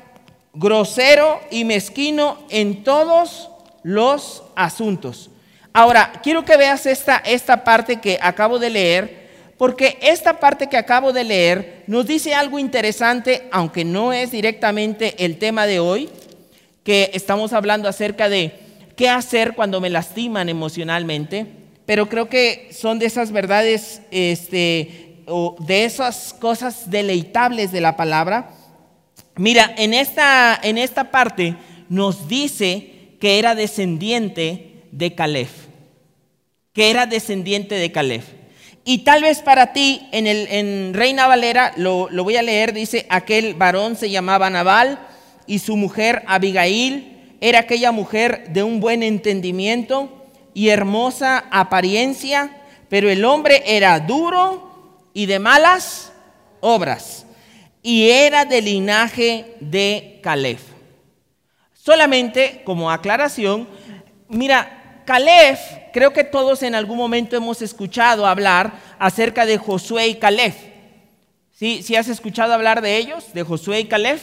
grosero 0.54 1.40
y 1.50 1.66
mezquino 1.66 2.38
en 2.52 2.84
todos 2.84 3.50
los 3.82 4.44
asuntos. 4.56 5.32
Ahora, 5.74 6.14
quiero 6.24 6.44
que 6.46 6.58
veas 6.58 6.86
esta, 6.86 7.18
esta 7.18 7.64
parte 7.64 7.98
que 7.98 8.18
acabo 8.22 8.60
de 8.60 8.70
leer, 8.70 9.30
porque 9.58 9.98
esta 10.02 10.40
parte 10.40 10.68
que 10.68 10.78
acabo 10.78 11.14
de 11.14 11.24
leer 11.24 11.84
nos 11.86 12.08
dice 12.08 12.34
algo 12.34 12.60
interesante, 12.60 13.48
aunque 13.52 13.86
no 13.86 14.14
es 14.14 14.32
directamente 14.32 15.24
el 15.24 15.38
tema 15.38 15.68
de 15.68 15.80
hoy, 15.80 16.10
que 16.84 17.12
estamos 17.14 17.54
hablando 17.54 17.88
acerca 17.88 18.30
de 18.30 18.54
qué 18.96 19.10
hacer 19.10 19.54
cuando 19.54 19.80
me 19.80 19.90
lastiman 19.90 20.50
emocionalmente, 20.50 21.46
pero 21.86 22.10
creo 22.10 22.30
que 22.30 22.70
son 22.72 23.00
de 23.00 23.06
esas 23.06 23.32
verdades, 23.32 24.02
este, 24.12 25.24
o 25.28 25.56
de 25.60 25.86
esas 25.86 26.34
cosas 26.40 26.90
deleitables 26.90 27.72
de 27.72 27.82
la 27.82 27.96
palabra. 27.96 28.50
Mira, 29.36 29.74
en 29.78 29.94
esta, 29.94 30.60
en 30.62 30.78
esta 30.78 31.12
parte 31.12 31.56
nos 31.90 32.28
dice 32.28 33.16
que 33.20 33.40
era 33.40 33.56
descendiente 33.56 34.69
de 34.92 35.16
Caleb, 35.16 35.50
que 36.74 36.90
era 36.90 37.06
descendiente 37.06 37.76
de 37.76 37.92
Caleb. 37.92 38.24
Y 38.86 39.00
tal 39.00 39.22
vez 39.22 39.42
para 39.42 39.74
ti, 39.74 40.08
en, 40.12 40.26
el, 40.26 40.48
en 40.50 40.94
Reina 40.94 41.28
Valera, 41.28 41.74
lo, 41.76 42.10
lo 42.10 42.24
voy 42.24 42.38
a 42.38 42.42
leer, 42.42 42.74
dice, 42.74 43.06
aquel 43.10 43.54
varón 43.54 43.96
se 43.96 44.10
llamaba 44.10 44.50
Nabal 44.50 45.00
y 45.46 45.60
su 45.60 45.76
mujer 45.78 46.24
Abigail 46.28 47.38
era 47.42 47.60
aquella 47.60 47.92
mujer 47.92 48.50
de 48.50 48.64
un 48.64 48.80
buen 48.80 49.04
entendimiento 49.04 50.28
y 50.54 50.70
hermosa 50.70 51.46
apariencia, 51.52 52.64
pero 52.90 53.10
el 53.10 53.24
hombre 53.26 53.64
era 53.66 54.00
duro 54.00 55.08
y 55.14 55.26
de 55.26 55.40
malas 55.40 56.12
obras, 56.60 57.26
y 57.82 58.10
era 58.10 58.46
del 58.46 58.66
linaje 58.66 59.56
de 59.60 60.20
Caleb. 60.22 60.60
Solamente 61.74 62.62
como 62.66 62.92
aclaración, 62.92 63.68
mira, 64.28 64.79
Caleb, 65.10 65.58
creo 65.92 66.14
que 66.14 66.24
todos 66.24 66.62
en 66.62 66.76
algún 66.76 66.96
momento 66.96 67.36
hemos 67.36 67.64
escuchado 67.64 68.28
hablar 68.28 68.74
acerca 69.00 69.48
de 69.48 69.58
Josué 69.58 70.08
y 70.10 70.16
Caleb. 70.20 70.54
¿Sí, 71.52 71.82
¿Sí 71.82 71.96
has 71.96 72.10
escuchado 72.10 72.54
hablar 72.54 72.84
de 72.84 72.96
ellos, 72.98 73.34
de 73.34 73.42
Josué 73.42 73.80
y 73.80 73.86
Caleb? 73.86 74.20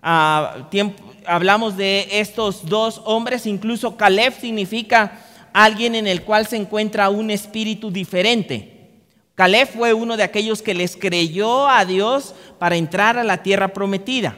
Ah, 0.00 0.68
tiempo, 0.70 1.02
hablamos 1.26 1.76
de 1.76 2.06
estos 2.12 2.66
dos 2.66 3.02
hombres, 3.04 3.46
incluso 3.46 3.96
Caleb 3.96 4.32
significa 4.40 5.18
alguien 5.52 5.96
en 5.96 6.06
el 6.06 6.22
cual 6.22 6.46
se 6.46 6.54
encuentra 6.54 7.10
un 7.10 7.32
espíritu 7.32 7.90
diferente. 7.90 8.90
Caleb 9.34 9.70
fue 9.76 9.92
uno 9.92 10.16
de 10.16 10.22
aquellos 10.22 10.62
que 10.62 10.72
les 10.72 10.96
creyó 10.96 11.66
a 11.66 11.84
Dios 11.84 12.32
para 12.60 12.76
entrar 12.76 13.18
a 13.18 13.24
la 13.24 13.42
tierra 13.42 13.72
prometida. 13.72 14.36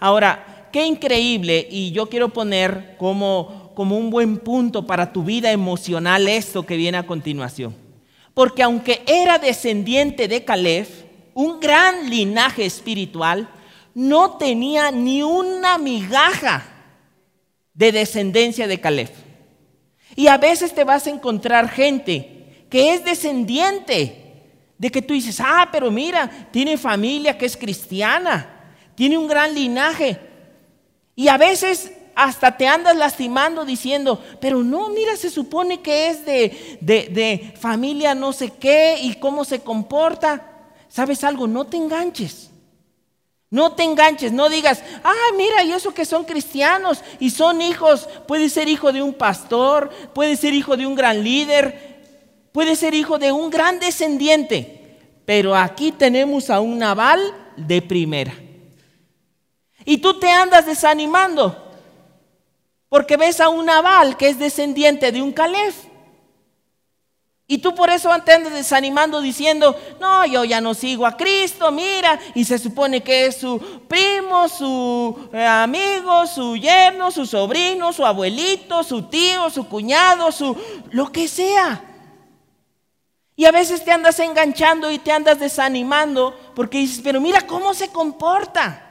Ahora, 0.00 0.68
qué 0.72 0.86
increíble, 0.86 1.68
y 1.70 1.92
yo 1.92 2.08
quiero 2.08 2.30
poner 2.30 2.96
como, 2.96 3.65
como 3.76 3.98
un 3.98 4.08
buen 4.08 4.38
punto 4.38 4.86
para 4.86 5.12
tu 5.12 5.22
vida 5.22 5.52
emocional 5.52 6.28
esto 6.28 6.64
que 6.64 6.78
viene 6.78 6.96
a 6.96 7.06
continuación. 7.06 7.76
Porque 8.32 8.62
aunque 8.62 9.02
era 9.06 9.38
descendiente 9.38 10.28
de 10.28 10.46
Caleb, 10.46 10.88
un 11.34 11.60
gran 11.60 12.08
linaje 12.08 12.64
espiritual, 12.64 13.50
no 13.92 14.38
tenía 14.38 14.90
ni 14.90 15.22
una 15.22 15.76
migaja 15.76 16.64
de 17.74 17.92
descendencia 17.92 18.66
de 18.66 18.80
Caleb. 18.80 19.10
Y 20.16 20.28
a 20.28 20.38
veces 20.38 20.74
te 20.74 20.82
vas 20.82 21.06
a 21.06 21.10
encontrar 21.10 21.68
gente 21.68 22.64
que 22.70 22.94
es 22.94 23.04
descendiente 23.04 24.22
de 24.78 24.90
que 24.90 25.02
tú 25.02 25.12
dices, 25.12 25.38
ah, 25.38 25.68
pero 25.70 25.90
mira, 25.90 26.48
tiene 26.50 26.78
familia 26.78 27.36
que 27.36 27.44
es 27.44 27.58
cristiana, 27.58 28.72
tiene 28.94 29.18
un 29.18 29.28
gran 29.28 29.54
linaje. 29.54 30.18
Y 31.14 31.28
a 31.28 31.36
veces 31.36 31.92
hasta 32.16 32.56
te 32.56 32.66
andas 32.66 32.96
lastimando 32.96 33.66
diciendo, 33.66 34.20
pero 34.40 34.64
no, 34.64 34.88
mira, 34.88 35.14
se 35.16 35.28
supone 35.28 35.82
que 35.82 36.08
es 36.08 36.24
de, 36.24 36.78
de, 36.80 37.08
de 37.10 37.54
familia 37.60 38.14
no 38.14 38.32
sé 38.32 38.50
qué 38.50 38.98
y 39.02 39.16
cómo 39.16 39.44
se 39.44 39.60
comporta. 39.60 40.72
¿Sabes 40.88 41.22
algo? 41.24 41.46
No 41.46 41.66
te 41.66 41.76
enganches. 41.76 42.50
No 43.50 43.74
te 43.74 43.84
enganches, 43.84 44.32
no 44.32 44.48
digas, 44.48 44.82
ah, 45.04 45.32
mira, 45.36 45.62
y 45.62 45.72
eso 45.72 45.94
que 45.94 46.04
son 46.04 46.24
cristianos 46.24 47.02
y 47.20 47.30
son 47.30 47.60
hijos, 47.60 48.08
puede 48.26 48.48
ser 48.48 48.66
hijo 48.68 48.92
de 48.92 49.02
un 49.02 49.14
pastor, 49.14 49.90
puede 50.14 50.36
ser 50.36 50.52
hijo 50.52 50.76
de 50.76 50.86
un 50.86 50.96
gran 50.96 51.22
líder, 51.22 52.02
puede 52.50 52.74
ser 52.74 52.94
hijo 52.94 53.18
de 53.18 53.30
un 53.30 53.50
gran 53.50 53.78
descendiente, 53.78 54.98
pero 55.26 55.54
aquí 55.54 55.92
tenemos 55.92 56.50
a 56.50 56.60
un 56.60 56.78
naval 56.78 57.20
de 57.56 57.82
primera. 57.82 58.34
Y 59.84 59.98
tú 59.98 60.18
te 60.18 60.28
andas 60.28 60.66
desanimando 60.66 61.65
porque 62.88 63.16
ves 63.16 63.40
a 63.40 63.48
un 63.48 63.66
naval 63.66 64.16
que 64.16 64.28
es 64.28 64.38
descendiente 64.38 65.12
de 65.12 65.22
un 65.22 65.32
calef. 65.32 65.86
Y 67.48 67.58
tú 67.58 67.74
por 67.76 67.90
eso 67.90 68.10
te 68.24 68.32
andas 68.32 68.52
desanimando 68.52 69.20
diciendo, 69.20 69.78
no, 70.00 70.26
yo 70.26 70.44
ya 70.44 70.60
no 70.60 70.74
sigo 70.74 71.06
a 71.06 71.16
Cristo, 71.16 71.70
mira, 71.70 72.18
y 72.34 72.44
se 72.44 72.58
supone 72.58 73.04
que 73.04 73.26
es 73.26 73.36
su 73.36 73.60
primo, 73.86 74.48
su 74.48 75.28
eh, 75.32 75.44
amigo, 75.44 76.26
su 76.26 76.56
yerno, 76.56 77.12
su 77.12 77.24
sobrino, 77.24 77.92
su 77.92 78.04
abuelito, 78.04 78.82
su 78.82 79.02
tío, 79.02 79.48
su 79.50 79.68
cuñado, 79.68 80.32
su 80.32 80.56
lo 80.90 81.12
que 81.12 81.28
sea. 81.28 81.84
Y 83.36 83.44
a 83.44 83.52
veces 83.52 83.84
te 83.84 83.92
andas 83.92 84.18
enganchando 84.18 84.90
y 84.90 84.98
te 84.98 85.12
andas 85.12 85.38
desanimando 85.38 86.36
porque 86.56 86.78
dices, 86.78 87.00
pero 87.04 87.20
mira 87.20 87.42
cómo 87.42 87.74
se 87.74 87.90
comporta. 87.90 88.82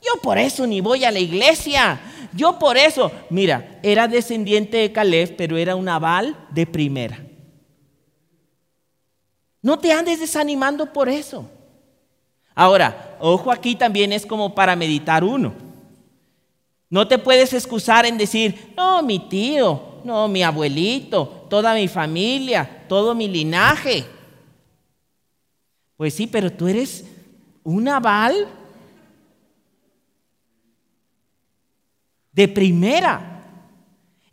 Yo 0.00 0.20
por 0.20 0.38
eso 0.38 0.66
ni 0.66 0.80
voy 0.80 1.04
a 1.04 1.10
la 1.10 1.18
iglesia. 1.18 1.98
Yo 2.34 2.58
por 2.58 2.76
eso, 2.76 3.12
mira, 3.30 3.78
era 3.82 4.08
descendiente 4.08 4.78
de 4.78 4.92
Caleb, 4.92 5.36
pero 5.36 5.56
era 5.56 5.76
un 5.76 5.88
aval 5.88 6.36
de 6.50 6.66
primera. 6.66 7.24
No 9.62 9.78
te 9.78 9.92
andes 9.92 10.20
desanimando 10.20 10.92
por 10.92 11.08
eso. 11.08 11.48
Ahora, 12.54 13.16
ojo 13.20 13.50
aquí 13.50 13.76
también 13.76 14.12
es 14.12 14.26
como 14.26 14.54
para 14.54 14.76
meditar 14.76 15.24
uno. 15.24 15.54
No 16.90 17.08
te 17.08 17.18
puedes 17.18 17.52
excusar 17.52 18.04
en 18.06 18.18
decir, 18.18 18.74
no, 18.76 19.02
mi 19.02 19.18
tío, 19.18 20.00
no, 20.04 20.28
mi 20.28 20.42
abuelito, 20.42 21.46
toda 21.48 21.74
mi 21.74 21.88
familia, 21.88 22.84
todo 22.88 23.14
mi 23.14 23.26
linaje. 23.26 24.04
Pues 25.96 26.14
sí, 26.14 26.26
pero 26.26 26.52
tú 26.52 26.68
eres 26.68 27.04
un 27.62 27.88
aval 27.88 28.48
de 32.34 32.48
primera. 32.48 33.30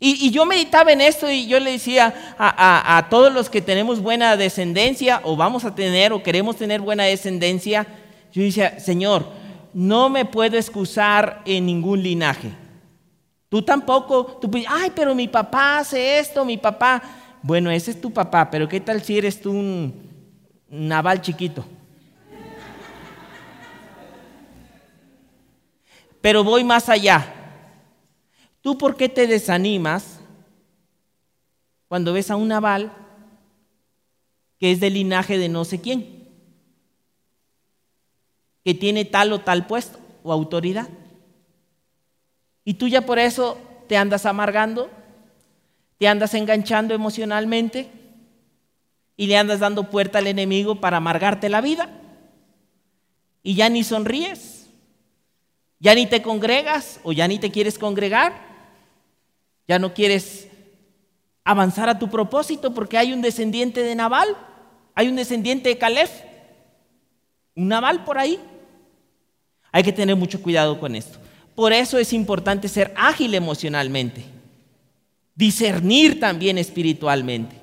Y, 0.04 0.32
yo 0.32 0.44
meditaba 0.44 0.90
en 0.90 1.00
esto 1.00 1.30
y 1.30 1.46
yo 1.46 1.60
le 1.60 1.70
decía 1.70 2.34
a, 2.36 3.06
todos 3.08 3.32
los 3.32 3.48
que 3.48 3.62
tenemos 3.62 4.00
buena 4.00 4.36
descendencia 4.36 5.20
o 5.22 5.36
vamos 5.36 5.64
a 5.64 5.76
tener 5.76 6.12
o 6.12 6.24
queremos 6.24 6.56
tener 6.56 6.80
buena 6.80 7.04
descendencia, 7.04 7.86
yo 8.32 8.42
decía, 8.42 8.80
Señor, 8.80 9.26
no 9.72 10.08
me 10.08 10.24
puedo 10.24 10.56
excusar 10.58 11.42
en 11.44 11.66
ningún 11.66 12.02
linaje. 12.02 12.50
Tú 13.48 13.62
tampoco, 13.62 14.38
tú 14.40 14.50
ay, 14.68 14.90
pero 14.92 15.14
mi 15.14 15.28
papá 15.28 15.78
hace 15.78 16.18
esto, 16.18 16.44
mi 16.44 16.56
papá. 16.56 17.00
Bueno, 17.40 17.70
ese 17.70 17.92
es 17.92 18.00
tu 18.00 18.12
papá, 18.12 18.50
pero 18.50 18.68
¿qué 18.68 18.80
tal 18.80 19.02
si 19.02 19.16
eres 19.16 19.40
tú 19.40 19.52
un 19.52 19.94
naval 20.68 21.20
chiquito? 21.20 21.64
Pero 26.20 26.42
voy 26.42 26.64
más 26.64 26.88
allá. 26.88 27.41
¿Tú 28.62 28.78
por 28.78 28.96
qué 28.96 29.08
te 29.08 29.26
desanimas 29.26 30.20
cuando 31.88 32.12
ves 32.12 32.30
a 32.30 32.36
un 32.36 32.48
naval 32.48 32.92
que 34.58 34.70
es 34.70 34.80
del 34.80 34.94
linaje 34.94 35.36
de 35.36 35.48
no 35.48 35.64
sé 35.64 35.80
quién? 35.80 36.28
Que 38.64 38.72
tiene 38.72 39.04
tal 39.04 39.32
o 39.32 39.40
tal 39.40 39.66
puesto 39.66 39.98
o 40.22 40.32
autoridad. 40.32 40.88
Y 42.64 42.74
tú 42.74 42.86
ya 42.86 43.04
por 43.04 43.18
eso 43.18 43.58
te 43.88 43.96
andas 43.96 44.26
amargando, 44.26 44.88
te 45.98 46.06
andas 46.06 46.32
enganchando 46.34 46.94
emocionalmente 46.94 47.90
y 49.16 49.26
le 49.26 49.36
andas 49.36 49.58
dando 49.58 49.90
puerta 49.90 50.18
al 50.18 50.28
enemigo 50.28 50.80
para 50.80 50.98
amargarte 50.98 51.48
la 51.48 51.60
vida. 51.60 51.90
Y 53.42 53.56
ya 53.56 53.68
ni 53.68 53.82
sonríes, 53.82 54.68
ya 55.80 55.96
ni 55.96 56.06
te 56.06 56.22
congregas 56.22 57.00
o 57.02 57.10
ya 57.10 57.26
ni 57.26 57.40
te 57.40 57.50
quieres 57.50 57.76
congregar 57.76 58.51
ya 59.66 59.78
no 59.78 59.94
quieres 59.94 60.48
avanzar 61.44 61.88
a 61.88 61.98
tu 61.98 62.08
propósito 62.08 62.74
porque 62.74 62.98
hay 62.98 63.12
un 63.12 63.22
descendiente 63.22 63.82
de 63.82 63.94
Nabal, 63.94 64.28
hay 64.94 65.08
un 65.08 65.16
descendiente 65.16 65.68
de 65.68 65.78
Caleb, 65.78 66.08
un 67.56 67.68
Nabal 67.68 68.04
por 68.04 68.18
ahí. 68.18 68.38
Hay 69.70 69.82
que 69.82 69.92
tener 69.92 70.16
mucho 70.16 70.42
cuidado 70.42 70.78
con 70.78 70.94
esto. 70.94 71.18
Por 71.54 71.72
eso 71.72 71.98
es 71.98 72.12
importante 72.12 72.68
ser 72.68 72.92
ágil 72.96 73.34
emocionalmente, 73.34 74.22
discernir 75.34 76.20
también 76.20 76.58
espiritualmente. 76.58 77.56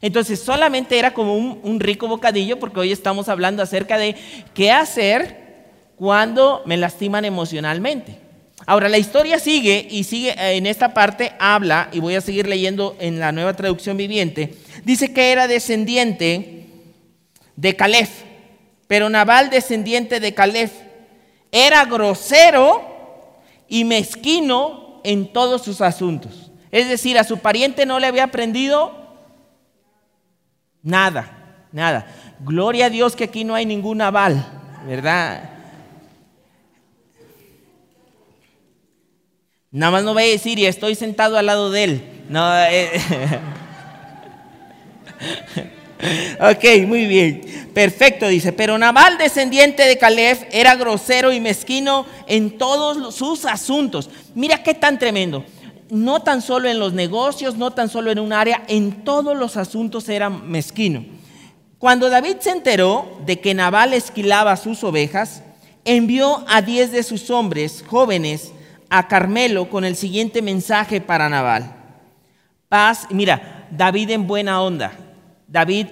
Entonces 0.00 0.40
solamente 0.40 0.98
era 0.98 1.12
como 1.12 1.36
un, 1.36 1.58
un, 1.64 1.80
rico 1.80 2.06
bocadillo 2.06 2.60
porque 2.60 2.78
hoy 2.78 2.92
estamos 2.92 3.28
hablando 3.28 3.62
acerca 3.62 3.98
de 3.98 4.14
qué 4.54 4.70
hacer 4.70 5.48
cuando 5.96 6.62
me 6.66 6.76
lastiman 6.76 7.24
emocionalmente. 7.24 8.27
Ahora, 8.68 8.90
la 8.90 8.98
historia 8.98 9.38
sigue 9.38 9.88
y 9.90 10.04
sigue 10.04 10.32
eh, 10.32 10.58
en 10.58 10.66
esta 10.66 10.92
parte, 10.92 11.32
habla, 11.38 11.88
y 11.90 12.00
voy 12.00 12.16
a 12.16 12.20
seguir 12.20 12.46
leyendo 12.46 12.98
en 13.00 13.18
la 13.18 13.32
nueva 13.32 13.54
traducción 13.54 13.96
viviente, 13.96 14.56
dice 14.84 15.14
que 15.14 15.32
era 15.32 15.48
descendiente 15.48 16.66
de 17.56 17.76
Caleb. 17.76 18.10
Pero 18.86 19.08
Nabal, 19.08 19.48
descendiente 19.48 20.20
de 20.20 20.34
Caleb, 20.34 20.70
era 21.50 21.86
grosero 21.86 22.82
y 23.68 23.86
mezquino 23.86 25.00
en 25.02 25.32
todos 25.32 25.62
sus 25.62 25.80
asuntos. 25.80 26.52
Es 26.70 26.90
decir, 26.90 27.18
a 27.18 27.24
su 27.24 27.38
pariente 27.38 27.86
no 27.86 27.98
le 27.98 28.06
había 28.06 28.24
aprendido 28.24 28.92
nada, 30.82 31.64
nada. 31.72 32.06
Gloria 32.40 32.84
a 32.84 32.90
Dios 32.90 33.16
que 33.16 33.24
aquí 33.24 33.44
no 33.44 33.54
hay 33.54 33.64
ningún 33.64 33.96
Nabal, 33.96 34.44
¿verdad? 34.86 35.57
Nada 39.78 39.92
más 39.92 40.02
no 40.02 40.12
voy 40.12 40.24
a 40.24 40.26
decir 40.26 40.58
y 40.58 40.66
estoy 40.66 40.96
sentado 40.96 41.38
al 41.38 41.46
lado 41.46 41.70
de 41.70 41.84
él. 41.84 42.02
No, 42.28 42.52
eh, 42.64 43.00
ok, 46.40 46.84
muy 46.84 47.06
bien. 47.06 47.70
Perfecto, 47.72 48.26
dice. 48.26 48.52
Pero 48.52 48.76
Nabal, 48.76 49.18
descendiente 49.18 49.84
de 49.84 49.96
Caleb, 49.96 50.48
era 50.50 50.74
grosero 50.74 51.30
y 51.32 51.38
mezquino 51.38 52.06
en 52.26 52.58
todos 52.58 53.14
sus 53.14 53.44
asuntos. 53.44 54.10
Mira 54.34 54.64
qué 54.64 54.74
tan 54.74 54.98
tremendo. 54.98 55.44
No 55.90 56.22
tan 56.22 56.42
solo 56.42 56.68
en 56.68 56.80
los 56.80 56.92
negocios, 56.92 57.54
no 57.56 57.70
tan 57.70 57.88
solo 57.88 58.10
en 58.10 58.18
un 58.18 58.32
área, 58.32 58.64
en 58.66 59.04
todos 59.04 59.36
los 59.36 59.56
asuntos 59.56 60.08
era 60.08 60.28
mezquino. 60.28 61.04
Cuando 61.78 62.10
David 62.10 62.38
se 62.40 62.50
enteró 62.50 63.20
de 63.24 63.38
que 63.38 63.54
Nabal 63.54 63.94
esquilaba 63.94 64.56
sus 64.56 64.82
ovejas, 64.82 65.44
envió 65.84 66.44
a 66.48 66.62
diez 66.62 66.90
de 66.90 67.04
sus 67.04 67.30
hombres 67.30 67.84
jóvenes 67.86 68.50
a 68.90 69.08
Carmelo 69.08 69.68
con 69.68 69.84
el 69.84 69.96
siguiente 69.96 70.42
mensaje 70.42 71.00
para 71.00 71.28
Nabal. 71.28 71.74
Paz, 72.68 73.06
mira, 73.10 73.66
David 73.70 74.10
en 74.10 74.26
buena 74.26 74.62
onda. 74.62 74.92
David, 75.46 75.86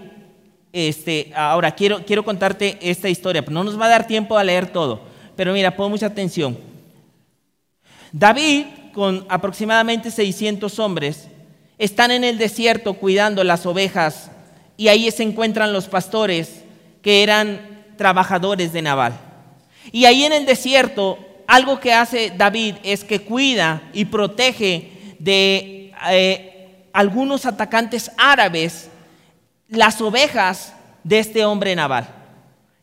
este, 0.73 1.33
ahora 1.35 1.71
quiero, 1.75 2.05
quiero 2.05 2.25
contarte 2.25 2.79
esta 2.81 3.09
historia, 3.09 3.45
no 3.49 3.65
nos 3.65 3.81
va 3.81 3.87
a 3.87 3.91
dar 3.91 4.07
tiempo 4.07 4.37
a 4.37 4.45
leer 4.45 4.67
todo, 4.67 5.01
pero 5.35 5.53
mira, 5.53 5.75
pon 5.75 5.91
mucha 5.91 6.07
atención. 6.07 6.59
David, 8.13 8.67
con 8.93 9.27
aproximadamente 9.29 10.11
600 10.11 10.79
hombres, 10.79 11.29
están 11.79 12.11
en 12.11 12.25
el 12.25 12.39
desierto 12.39 12.95
cuidando 12.95 13.45
las 13.45 13.67
ovejas 13.67 14.31
y 14.77 14.89
ahí 14.89 15.11
se 15.11 15.23
encuentran 15.23 15.73
los 15.73 15.89
pastores 15.89 16.63
que 17.03 17.23
eran 17.23 17.61
trabajadores 17.97 18.73
de 18.73 18.83
Nabal. 18.83 19.19
Y 19.93 20.05
ahí 20.05 20.25
en 20.25 20.33
el 20.33 20.47
desierto, 20.47 21.19
algo 21.47 21.81
que 21.81 21.93
hace 21.93 22.33
David 22.37 22.77
es 22.83 23.05
que 23.05 23.21
cuida 23.21 23.83
y 23.93 24.07
protege 24.07 25.17
de 25.19 25.93
eh, 26.11 26.87
algunos 26.93 27.47
atacantes 27.47 28.11
árabes 28.17 28.91
las 29.69 30.01
ovejas 30.01 30.75
de 31.05 31.19
este 31.19 31.45
hombre 31.45 31.75
naval. 31.75 32.09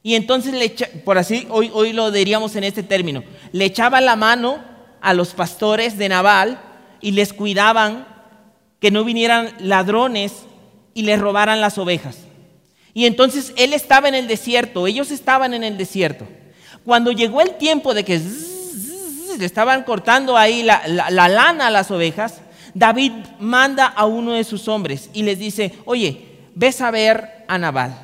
Y 0.01 0.15
entonces, 0.15 0.53
le 0.53 0.69
por 1.05 1.17
así, 1.17 1.47
hoy, 1.49 1.71
hoy 1.73 1.93
lo 1.93 2.11
diríamos 2.11 2.55
en 2.55 2.65
este 2.65 2.83
término, 2.83 3.23
le 3.53 3.65
echaba 3.65 4.01
la 4.01 4.15
mano 4.17 4.63
a 5.01 5.13
los 5.13 5.33
pastores 5.33 5.97
de 5.97 6.09
Naval 6.09 6.59
y 7.01 7.11
les 7.11 7.33
cuidaban 7.33 8.07
que 8.79 8.91
no 8.91 9.03
vinieran 9.03 9.53
ladrones 9.59 10.43
y 10.93 11.03
les 11.03 11.19
robaran 11.19 11.61
las 11.61 11.77
ovejas. 11.77 12.17
Y 12.93 13.05
entonces 13.05 13.53
él 13.57 13.73
estaba 13.73 14.07
en 14.09 14.15
el 14.15 14.27
desierto, 14.27 14.87
ellos 14.87 15.09
estaban 15.11 15.53
en 15.53 15.63
el 15.63 15.77
desierto. 15.77 16.27
Cuando 16.85 17.11
llegó 17.11 17.41
el 17.41 17.57
tiempo 17.57 17.93
de 17.93 18.03
que 18.03 18.19
le 19.37 19.45
estaban 19.45 19.83
cortando 19.83 20.37
ahí 20.37 20.63
la, 20.63 20.87
la 20.87 21.27
lana 21.27 21.67
a 21.67 21.71
las 21.71 21.89
ovejas, 21.91 22.41
David 22.73 23.11
manda 23.39 23.87
a 23.87 24.05
uno 24.05 24.33
de 24.33 24.43
sus 24.43 24.67
hombres 24.67 25.09
y 25.13 25.23
les 25.23 25.39
dice, 25.39 25.73
oye, 25.85 26.49
ves 26.55 26.81
a 26.81 26.91
ver 26.91 27.45
a 27.47 27.57
Nabal 27.57 27.95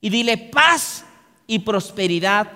y 0.00 0.10
dile 0.10 0.36
paz 0.36 1.04
y 1.46 1.60
prosperidad 1.60 2.50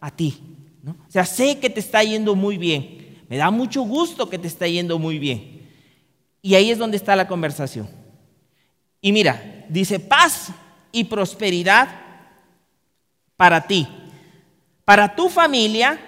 a 0.00 0.10
ti. 0.10 0.38
¿no? 0.82 0.92
O 0.92 1.10
sea, 1.10 1.24
sé 1.24 1.58
que 1.58 1.70
te 1.70 1.80
está 1.80 2.02
yendo 2.02 2.34
muy 2.34 2.58
bien. 2.58 3.22
Me 3.28 3.36
da 3.36 3.50
mucho 3.50 3.82
gusto 3.82 4.28
que 4.28 4.38
te 4.38 4.48
está 4.48 4.66
yendo 4.68 4.98
muy 4.98 5.18
bien. 5.18 5.68
Y 6.42 6.54
ahí 6.54 6.70
es 6.70 6.78
donde 6.78 6.96
está 6.96 7.16
la 7.16 7.26
conversación. 7.26 7.88
Y 9.00 9.12
mira, 9.12 9.64
dice 9.68 9.98
paz 9.98 10.48
y 10.92 11.04
prosperidad 11.04 11.88
para 13.36 13.66
ti, 13.66 13.88
para 14.84 15.14
tu 15.14 15.28
familia 15.28 16.00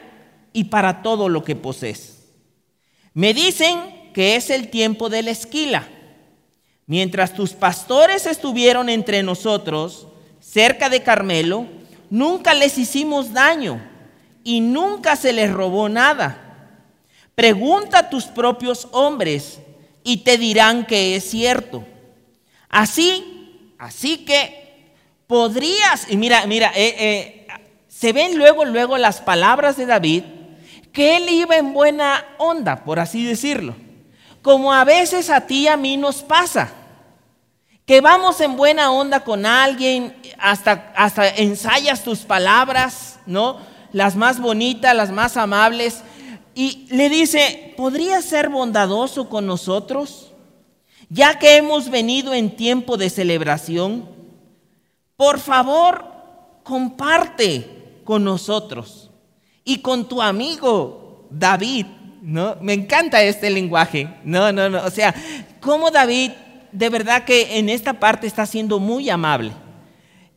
y 0.53 0.65
para 0.65 1.03
todo 1.03 1.29
lo 1.29 1.45
que 1.45 1.57
posees. 1.57 2.27
Me 3.15 3.35
dicen 3.35 4.13
que 4.13 4.37
es 4.37 4.51
el 4.51 4.69
tiempo 4.69 5.09
de 5.09 5.23
la 5.23 5.31
esquila 5.31 5.89
Mientras 6.87 7.35
tus 7.35 7.53
pastores 7.53 8.27
estuvieron 8.27 8.89
entre 8.89 9.25
nosotros, 9.25 10.07
cerca 10.41 10.89
de 10.89 11.03
Carmelo, 11.03 11.67
nunca 12.11 12.55
les 12.55 12.79
hicimos 12.79 13.33
daño 13.33 13.83
y 14.45 14.61
nunca 14.61 15.17
se 15.17 15.33
les 15.33 15.53
robó 15.53 15.89
nada. 15.89 16.71
Pregunta 17.35 17.99
a 17.99 18.09
tus 18.09 18.27
propios 18.27 18.87
hombres 18.93 19.59
y 20.05 20.19
te 20.19 20.39
dirán 20.39 20.87
que 20.87 21.17
es 21.17 21.29
cierto. 21.29 21.85
Así, 22.69 23.75
así 23.79 24.19
que 24.19 24.95
podrías, 25.27 26.09
y 26.09 26.17
mira, 26.17 26.47
mira, 26.47 26.71
eh, 26.77 26.95
eh, 26.99 27.46
se 27.97 28.13
ven 28.13 28.37
luego, 28.37 28.65
luego 28.65 28.99
las 28.99 29.21
palabras 29.21 29.77
de 29.77 29.87
David, 29.87 30.25
que 30.93 31.17
él 31.17 31.29
iba 31.29 31.57
en 31.57 31.73
buena 31.73 32.25
onda, 32.39 32.85
por 32.85 32.99
así 32.99 33.25
decirlo 33.25 33.75
como 34.47 34.73
a 34.73 34.85
veces 34.85 35.29
a 35.29 35.41
ti 35.41 35.63
y 35.63 35.67
a 35.67 35.77
mí 35.77 35.97
nos 35.97 36.23
pasa, 36.23 36.71
que 37.85 38.01
vamos 38.01 38.41
en 38.41 38.57
buena 38.57 38.93
onda 38.93 39.25
con 39.25 39.45
alguien, 39.45 40.15
hasta, 40.39 40.93
hasta 40.95 41.29
ensayas 41.29 42.05
tus 42.05 42.21
palabras, 42.21 43.19
¿no? 43.27 43.59
Las 43.91 44.15
más 44.15 44.39
bonitas, 44.39 44.95
las 44.95 45.11
más 45.11 45.37
amables, 45.37 46.03
y 46.55 46.87
le 46.91 47.09
dice, 47.09 47.75
¿podrías 47.77 48.25
ser 48.25 48.49
bondadoso 48.49 49.29
con 49.29 49.49
nosotros? 49.49 50.31
Ya 51.09 51.41
que 51.41 51.57
hemos 51.57 51.91
venido 51.91 52.33
en 52.33 52.55
tiempo 52.55 52.97
de 52.97 53.11
celebración, 53.11 54.09
por 55.17 55.41
favor, 55.41 56.05
comparte 56.63 57.86
con 58.07 58.25
nosotros 58.25 59.11
y 59.65 59.81
con 59.81 60.09
tu 60.09 60.23
amigo 60.23 61.27
David 61.31 61.85
¿no? 62.27 62.57
Me 62.61 62.73
encanta 62.73 63.23
este 63.23 63.49
lenguaje. 63.51 64.09
No, 64.25 64.51
no, 64.51 64.69
no. 64.69 64.85
O 64.85 64.91
sea, 64.91 65.15
como 65.61 65.93
David 65.93 66.33
de 66.73 66.89
verdad 66.91 67.25
que 67.25 67.59
en 67.59 67.69
esta 67.69 67.95
parte 67.95 68.27
está 68.27 68.45
siendo 68.45 68.81
muy 68.81 69.09
amable. 69.09 69.53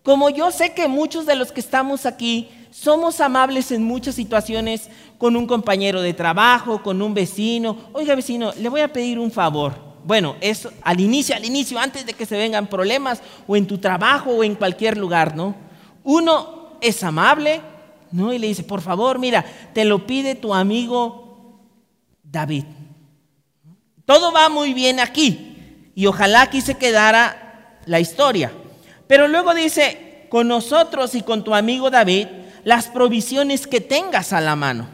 Como 0.04 0.30
yo 0.30 0.52
sé 0.52 0.74
que 0.74 0.88
muchos 0.88 1.26
de 1.26 1.36
los 1.36 1.52
que 1.52 1.60
estamos 1.60 2.06
aquí 2.06 2.48
somos 2.70 3.20
amables 3.20 3.72
en 3.72 3.84
muchas 3.84 4.14
situaciones 4.14 4.88
con 5.18 5.36
un 5.36 5.48
compañero 5.48 6.02
de 6.02 6.14
trabajo, 6.14 6.84
con 6.84 7.02
un 7.02 7.16
vecino. 7.16 7.76
Oiga, 7.92 8.14
vecino, 8.14 8.54
le 8.58 8.70
voy 8.70 8.82
a 8.82 8.94
pedir 8.94 9.18
un 9.18 9.32
favor. 9.32 9.74
Bueno, 10.06 10.36
eso 10.42 10.72
al 10.84 11.00
inicio, 11.00 11.36
al 11.36 11.44
inicio, 11.44 11.80
antes 11.80 12.06
de 12.06 12.14
que 12.14 12.28
se 12.28 12.38
vengan 12.38 12.68
problemas, 12.68 13.22
o 13.48 13.58
en 13.58 13.66
tu 13.66 13.80
trabajo, 13.80 14.30
o 14.30 14.44
en 14.44 14.54
cualquier 14.54 14.96
lugar, 14.96 15.36
¿no? 15.36 15.56
Uno 16.04 16.59
es 16.82 17.04
amable, 17.04 17.62
¿no? 18.12 18.34
Y 18.34 18.40
le 18.40 18.48
dice, 18.48 18.64
por 18.64 18.82
favor, 18.82 19.20
mira, 19.20 19.46
te 19.74 19.86
lo 19.86 20.06
pide 20.06 20.36
tu 20.36 20.54
amigo 20.54 21.60
David. 22.24 22.66
Todo 24.06 24.32
va 24.32 24.50
muy 24.50 24.74
bien 24.74 25.00
aquí 25.00 25.92
y 25.96 26.06
ojalá 26.06 26.44
aquí 26.44 26.62
se 26.62 26.76
quedara 26.76 27.80
la 27.86 28.00
historia. 28.00 28.52
Pero 29.08 29.28
luego 29.28 29.54
dice, 29.54 30.26
con 30.30 30.48
nosotros 30.48 31.16
y 31.16 31.22
con 31.22 31.44
tu 31.44 31.54
amigo 31.54 31.90
David, 31.90 32.28
las 32.64 32.88
provisiones 32.88 33.68
que 33.68 33.82
tengas 33.82 34.34
a 34.34 34.42
la 34.42 34.56
mano. 34.56 34.88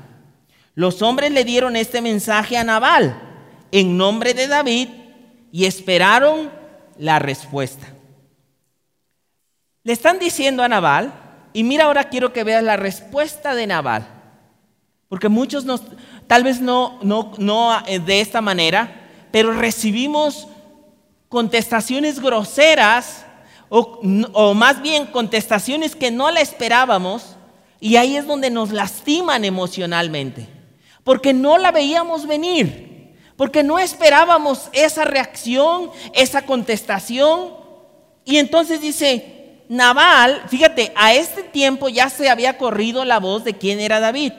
Los 0.73 1.01
hombres 1.01 1.31
le 1.31 1.45
dieron 1.45 1.75
este 1.75 2.01
mensaje 2.01 2.57
a 2.57 2.63
Nabal 2.63 3.21
en 3.71 3.97
nombre 3.97 4.33
de 4.33 4.47
David 4.47 4.89
y 5.51 5.65
esperaron 5.65 6.51
la 6.97 7.19
respuesta. 7.19 7.87
Le 9.83 9.93
están 9.93 10.19
diciendo 10.19 10.63
a 10.63 10.67
Nabal, 10.67 11.13
y 11.55 11.63
mira 11.63 11.85
ahora 11.85 12.09
quiero 12.09 12.33
que 12.33 12.43
veas 12.43 12.61
la 12.61 12.75
respuesta 12.75 13.55
de 13.55 13.65
Nabal, 13.65 14.05
porque 15.07 15.29
muchos 15.29 15.63
nos, 15.63 15.83
tal 16.27 16.43
vez 16.43 16.59
no, 16.59 16.99
no, 17.01 17.31
no 17.37 17.81
eh, 17.87 17.99
de 17.99 18.19
esta 18.19 18.41
manera, 18.41 19.07
pero 19.31 19.53
recibimos 19.53 20.49
contestaciones 21.29 22.19
groseras 22.19 23.25
o, 23.69 24.01
o 24.33 24.53
más 24.53 24.81
bien 24.81 25.05
contestaciones 25.05 25.95
que 25.95 26.11
no 26.11 26.29
la 26.29 26.41
esperábamos 26.41 27.37
y 27.79 27.95
ahí 27.95 28.17
es 28.17 28.27
donde 28.27 28.49
nos 28.49 28.71
lastiman 28.73 29.45
emocionalmente, 29.45 30.49
porque 31.05 31.33
no 31.33 31.57
la 31.57 31.71
veíamos 31.71 32.27
venir, 32.27 33.15
porque 33.37 33.63
no 33.63 33.79
esperábamos 33.79 34.67
esa 34.73 35.05
reacción, 35.05 35.89
esa 36.13 36.45
contestación. 36.45 37.53
Y 38.25 38.39
entonces 38.39 38.81
dice, 38.81 39.34
Naval, 39.69 40.43
fíjate, 40.47 40.93
a 40.95 41.13
este 41.13 41.43
tiempo 41.43 41.89
ya 41.89 42.09
se 42.09 42.29
había 42.29 42.57
corrido 42.57 43.05
la 43.05 43.19
voz 43.19 43.43
de 43.43 43.55
quién 43.55 43.79
era 43.79 43.99
David, 43.99 44.33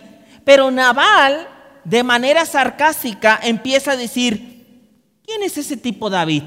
pero 0.45 0.71
Naval 0.71 1.49
de 1.85 2.03
manera 2.03 2.45
sarcástica 2.47 3.39
empieza 3.43 3.93
a 3.93 3.97
decir, 3.97 5.21
¿quién 5.25 5.43
es 5.43 5.57
ese 5.57 5.77
tipo 5.77 6.11
David? 6.11 6.43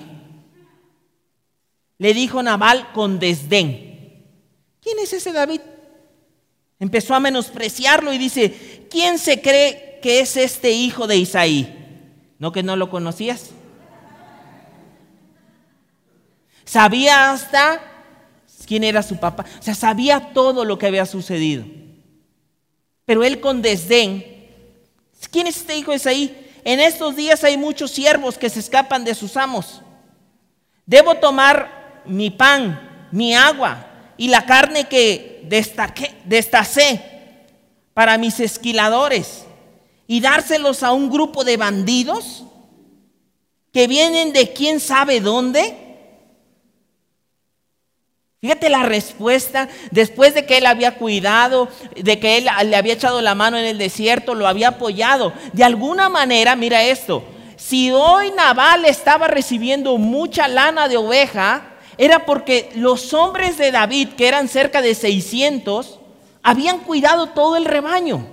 Le 1.98 2.14
dijo 2.14 2.42
Nabal 2.42 2.92
con 2.94 3.20
desdén. 3.20 3.90
¿quién 4.82 5.00
es 5.00 5.14
ese 5.14 5.32
David? 5.32 5.62
Empezó 6.80 7.14
a 7.14 7.20
menospreciarlo 7.20 8.12
y 8.14 8.18
dice, 8.18 8.88
¿quién 8.90 9.20
se 9.20 9.42
cree 9.42 10.00
que 10.02 10.22
es 10.22 10.36
este 10.38 10.72
hijo 10.72 11.08
de 11.08 11.18
Isaí? 11.18 11.76
¿No 12.40 12.52
que 12.52 12.64
no 12.64 12.76
lo 12.76 12.90
conocías? 12.90 13.52
Sabía 16.64 17.32
hasta 17.32 17.82
quién 18.70 18.84
era 18.84 19.02
su 19.02 19.18
papá. 19.18 19.48
O 19.60 19.64
sea, 19.64 19.74
sabía 19.74 20.32
todo 20.32 20.64
lo 20.64 20.78
que 20.78 20.86
había 20.86 21.08
sucedido. 21.08 21.66
Pero 23.04 23.24
él 23.24 23.40
con 23.40 23.64
desdén, 23.64 24.24
¿quién 25.32 25.48
es 25.48 25.58
este 25.58 25.76
hijo 25.76 25.90
de 25.90 25.98
Isaí? 25.98 26.48
En 26.64 26.80
estos 26.80 27.16
días 27.16 27.44
hay 27.44 27.58
muchos 27.58 27.90
siervos 27.90 28.38
que 28.38 28.48
se 28.48 28.60
escapan 28.60 29.04
de 29.04 29.16
sus 29.16 29.38
amos. 29.38 29.82
Debo 30.86 31.16
tomar 31.16 32.04
mi 32.06 32.30
pan, 32.30 33.08
mi 33.12 33.34
agua 33.34 33.88
y 34.18 34.28
la 34.28 34.46
carne 34.46 34.88
que 34.88 35.42
destaqué, 35.46 36.14
destacé 36.26 37.02
para 37.96 38.20
mis 38.20 38.40
esquiladores 38.40 39.46
y 40.06 40.20
dárselos 40.22 40.84
a 40.84 40.92
un 40.92 41.10
grupo 41.10 41.44
de 41.44 41.58
bandidos 41.58 42.44
que 43.74 43.88
vienen 43.88 44.32
de 44.32 44.54
quién 44.54 44.80
sabe 44.80 45.22
dónde. 45.22 45.79
Fíjate 48.42 48.70
la 48.70 48.84
respuesta, 48.84 49.68
después 49.92 50.34
de 50.34 50.46
que 50.46 50.60
él 50.60 50.66
había 50.66 50.96
cuidado, 50.96 51.68
de 51.94 52.20
que 52.20 52.38
él 52.38 52.48
le 52.68 52.76
había 52.78 52.94
echado 52.94 53.22
la 53.22 53.36
mano 53.36 53.58
en 53.58 53.66
el 53.66 53.78
desierto, 53.78 54.34
lo 54.34 54.48
había 54.48 54.70
apoyado. 54.70 55.34
De 55.52 55.66
alguna 55.66 56.08
manera, 56.08 56.56
mira 56.56 56.82
esto, 56.82 57.22
si 57.58 57.92
hoy 57.92 58.32
Nabal 58.32 58.86
estaba 58.86 59.28
recibiendo 59.28 59.98
mucha 59.98 60.48
lana 60.48 60.88
de 60.88 60.96
oveja, 60.96 61.64
era 61.98 62.26
porque 62.26 62.72
los 62.76 63.14
hombres 63.14 63.58
de 63.58 63.74
David, 63.74 64.12
que 64.16 64.30
eran 64.30 64.48
cerca 64.48 64.82
de 64.82 64.96
600, 64.96 66.00
habían 66.42 66.80
cuidado 66.80 67.32
todo 67.32 67.58
el 67.58 67.66
rebaño. 67.66 68.26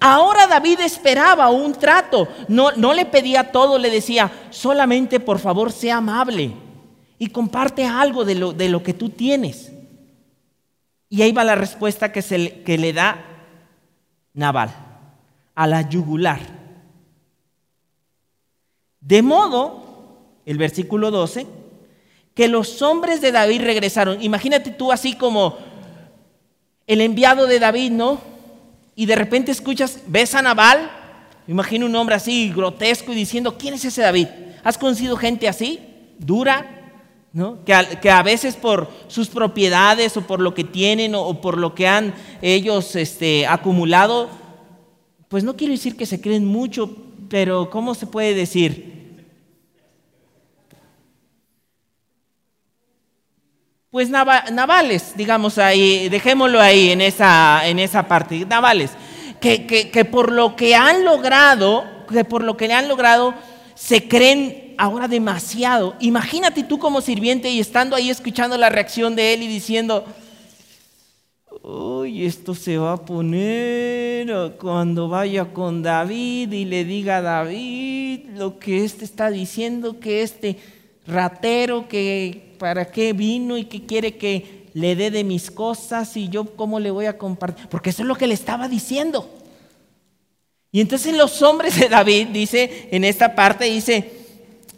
Ahora 0.00 0.48
David 0.48 0.80
esperaba 0.80 1.50
un 1.50 1.74
trato, 1.74 2.26
no, 2.48 2.72
no 2.72 2.92
le 2.94 3.06
pedía 3.06 3.52
todo, 3.52 3.78
le 3.78 3.90
decía, 3.90 4.28
solamente 4.50 5.20
por 5.20 5.38
favor 5.38 5.70
sea 5.70 5.98
amable 5.98 6.52
y 7.22 7.28
comparte 7.28 7.86
algo 7.86 8.24
de 8.24 8.34
lo, 8.34 8.52
de 8.52 8.68
lo 8.68 8.82
que 8.82 8.94
tú 8.94 9.08
tienes. 9.08 9.70
Y 11.08 11.22
ahí 11.22 11.30
va 11.30 11.44
la 11.44 11.54
respuesta 11.54 12.10
que, 12.10 12.20
se 12.20 12.64
que 12.64 12.76
le 12.76 12.92
da 12.92 13.24
Naval, 14.34 14.74
a 15.54 15.68
la 15.68 15.88
yugular. 15.88 16.40
De 19.00 19.22
modo, 19.22 20.40
el 20.46 20.58
versículo 20.58 21.12
12, 21.12 21.46
que 22.34 22.48
los 22.48 22.82
hombres 22.82 23.20
de 23.20 23.30
David 23.30 23.62
regresaron. 23.62 24.20
Imagínate 24.20 24.72
tú 24.72 24.90
así 24.90 25.14
como 25.14 25.58
el 26.88 27.00
enviado 27.00 27.46
de 27.46 27.60
David, 27.60 27.92
¿no? 27.92 28.20
Y 28.96 29.06
de 29.06 29.14
repente 29.14 29.52
escuchas, 29.52 30.00
ves 30.08 30.34
a 30.34 30.42
Nabal, 30.42 30.90
imagino 31.46 31.86
un 31.86 31.94
hombre 31.94 32.16
así 32.16 32.52
grotesco 32.52 33.12
y 33.12 33.14
diciendo, 33.14 33.56
¿quién 33.56 33.74
es 33.74 33.84
ese 33.84 34.02
David? 34.02 34.26
¿Has 34.64 34.76
conocido 34.76 35.16
gente 35.16 35.46
así? 35.46 35.78
Dura, 36.18 36.81
que, 37.64 38.10
a, 38.10 38.22
veces 38.22 38.56
por 38.56 38.90
sus 39.08 39.28
propiedades 39.28 40.16
o 40.18 40.20
por 40.20 40.40
lo 40.40 40.52
que 40.52 40.64
tienen 40.64 41.14
o, 41.14 41.40
por 41.40 41.56
lo 41.56 41.74
que 41.74 41.88
han 41.88 42.14
ellos 42.42 42.94
este, 42.94 43.46
acumulado, 43.46 44.28
pues 45.28 45.42
no 45.42 45.56
quiero 45.56 45.72
decir 45.72 45.96
que 45.96 46.04
se 46.04 46.20
creen 46.20 46.44
mucho, 46.44 46.94
pero 47.30 47.70
¿cómo 47.70 47.94
se 47.94 48.06
puede 48.06 48.34
decir? 48.34 49.24
Pues 53.90 54.10
navales, 54.10 55.14
digamos 55.16 55.56
ahí, 55.56 56.10
dejémoslo 56.10 56.60
ahí 56.60 56.90
en 56.90 57.00
esa, 57.00 57.66
en 57.66 57.78
esa 57.78 58.08
parte, 58.08 58.44
navales, 58.44 58.90
que, 59.40 59.66
que 59.66 60.04
por 60.04 60.32
lo 60.32 60.54
que 60.54 60.74
han 60.74 61.04
logrado, 61.04 61.84
que 62.10 62.24
por 62.26 62.44
lo 62.44 62.58
que 62.58 62.68
le 62.68 62.74
han 62.74 62.88
logrado, 62.88 63.34
se 63.74 64.06
creen 64.06 64.61
ahora 64.78 65.08
demasiado. 65.08 65.94
Imagínate 66.00 66.62
tú 66.64 66.78
como 66.78 67.00
sirviente 67.00 67.50
y 67.50 67.60
estando 67.60 67.96
ahí 67.96 68.10
escuchando 68.10 68.56
la 68.56 68.68
reacción 68.68 69.16
de 69.16 69.34
él 69.34 69.42
y 69.42 69.48
diciendo, 69.48 70.04
uy, 71.62 72.24
esto 72.24 72.54
se 72.54 72.78
va 72.78 72.94
a 72.94 73.04
poner 73.04 74.56
cuando 74.58 75.08
vaya 75.08 75.52
con 75.52 75.82
David 75.82 76.52
y 76.52 76.64
le 76.64 76.84
diga 76.84 77.18
a 77.18 77.22
David 77.22 78.20
lo 78.36 78.58
que 78.58 78.84
este 78.84 79.04
está 79.04 79.30
diciendo, 79.30 80.00
que 80.00 80.22
este 80.22 80.58
ratero, 81.06 81.88
que 81.88 82.54
para 82.58 82.90
qué 82.90 83.12
vino 83.12 83.58
y 83.58 83.64
que 83.64 83.84
quiere 83.86 84.16
que 84.16 84.68
le 84.74 84.96
dé 84.96 85.10
de 85.10 85.24
mis 85.24 85.50
cosas 85.50 86.16
y 86.16 86.28
yo 86.28 86.44
cómo 86.56 86.80
le 86.80 86.90
voy 86.90 87.06
a 87.06 87.18
compartir, 87.18 87.68
porque 87.68 87.90
eso 87.90 88.02
es 88.02 88.08
lo 88.08 88.16
que 88.16 88.26
le 88.26 88.34
estaba 88.34 88.68
diciendo. 88.68 89.28
Y 90.70 90.80
entonces 90.80 91.14
los 91.14 91.42
hombres 91.42 91.78
de 91.78 91.88
David, 91.88 92.28
dice 92.28 92.88
en 92.90 93.04
esta 93.04 93.34
parte, 93.34 93.66
dice, 93.66 94.21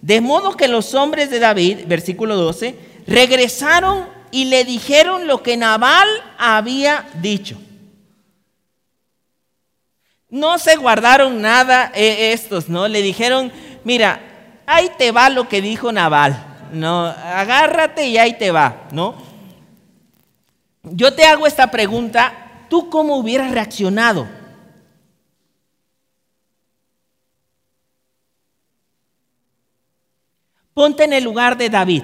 de 0.05 0.21
modo 0.21 0.55
que 0.55 0.69
los 0.69 0.93
hombres 0.93 1.31
de 1.31 1.39
David, 1.39 1.87
versículo 1.87 2.37
12, 2.37 2.75
regresaron 3.07 4.05
y 4.31 4.45
le 4.45 4.67
dijeron 4.67 5.27
lo 5.27 5.43
que 5.43 5.57
Nabal 5.57 6.07
había 6.37 7.07
dicho. 7.23 7.59
No 10.29 10.59
se 10.59 10.77
guardaron 10.77 11.41
nada 11.41 11.91
eh, 11.95 12.33
estos, 12.35 12.69
¿no? 12.69 12.87
Le 12.87 13.01
dijeron, 13.01 13.51
mira, 13.83 14.21
ahí 14.67 14.91
te 14.99 15.11
va 15.11 15.31
lo 15.31 15.49
que 15.49 15.63
dijo 15.63 15.91
Nabal, 15.91 16.69
¿no? 16.71 17.07
Agárrate 17.07 18.07
y 18.07 18.19
ahí 18.19 18.37
te 18.37 18.51
va, 18.51 18.89
¿no? 18.93 19.15
Yo 20.83 21.15
te 21.15 21.25
hago 21.25 21.47
esta 21.47 21.71
pregunta, 21.71 22.67
¿tú 22.69 22.91
cómo 22.91 23.17
hubieras 23.17 23.51
reaccionado? 23.53 24.29
Ponte 30.75 31.05
en 31.05 31.13
el 31.13 31.23
lugar 31.23 31.57
de 31.57 31.71
David. 31.71 32.03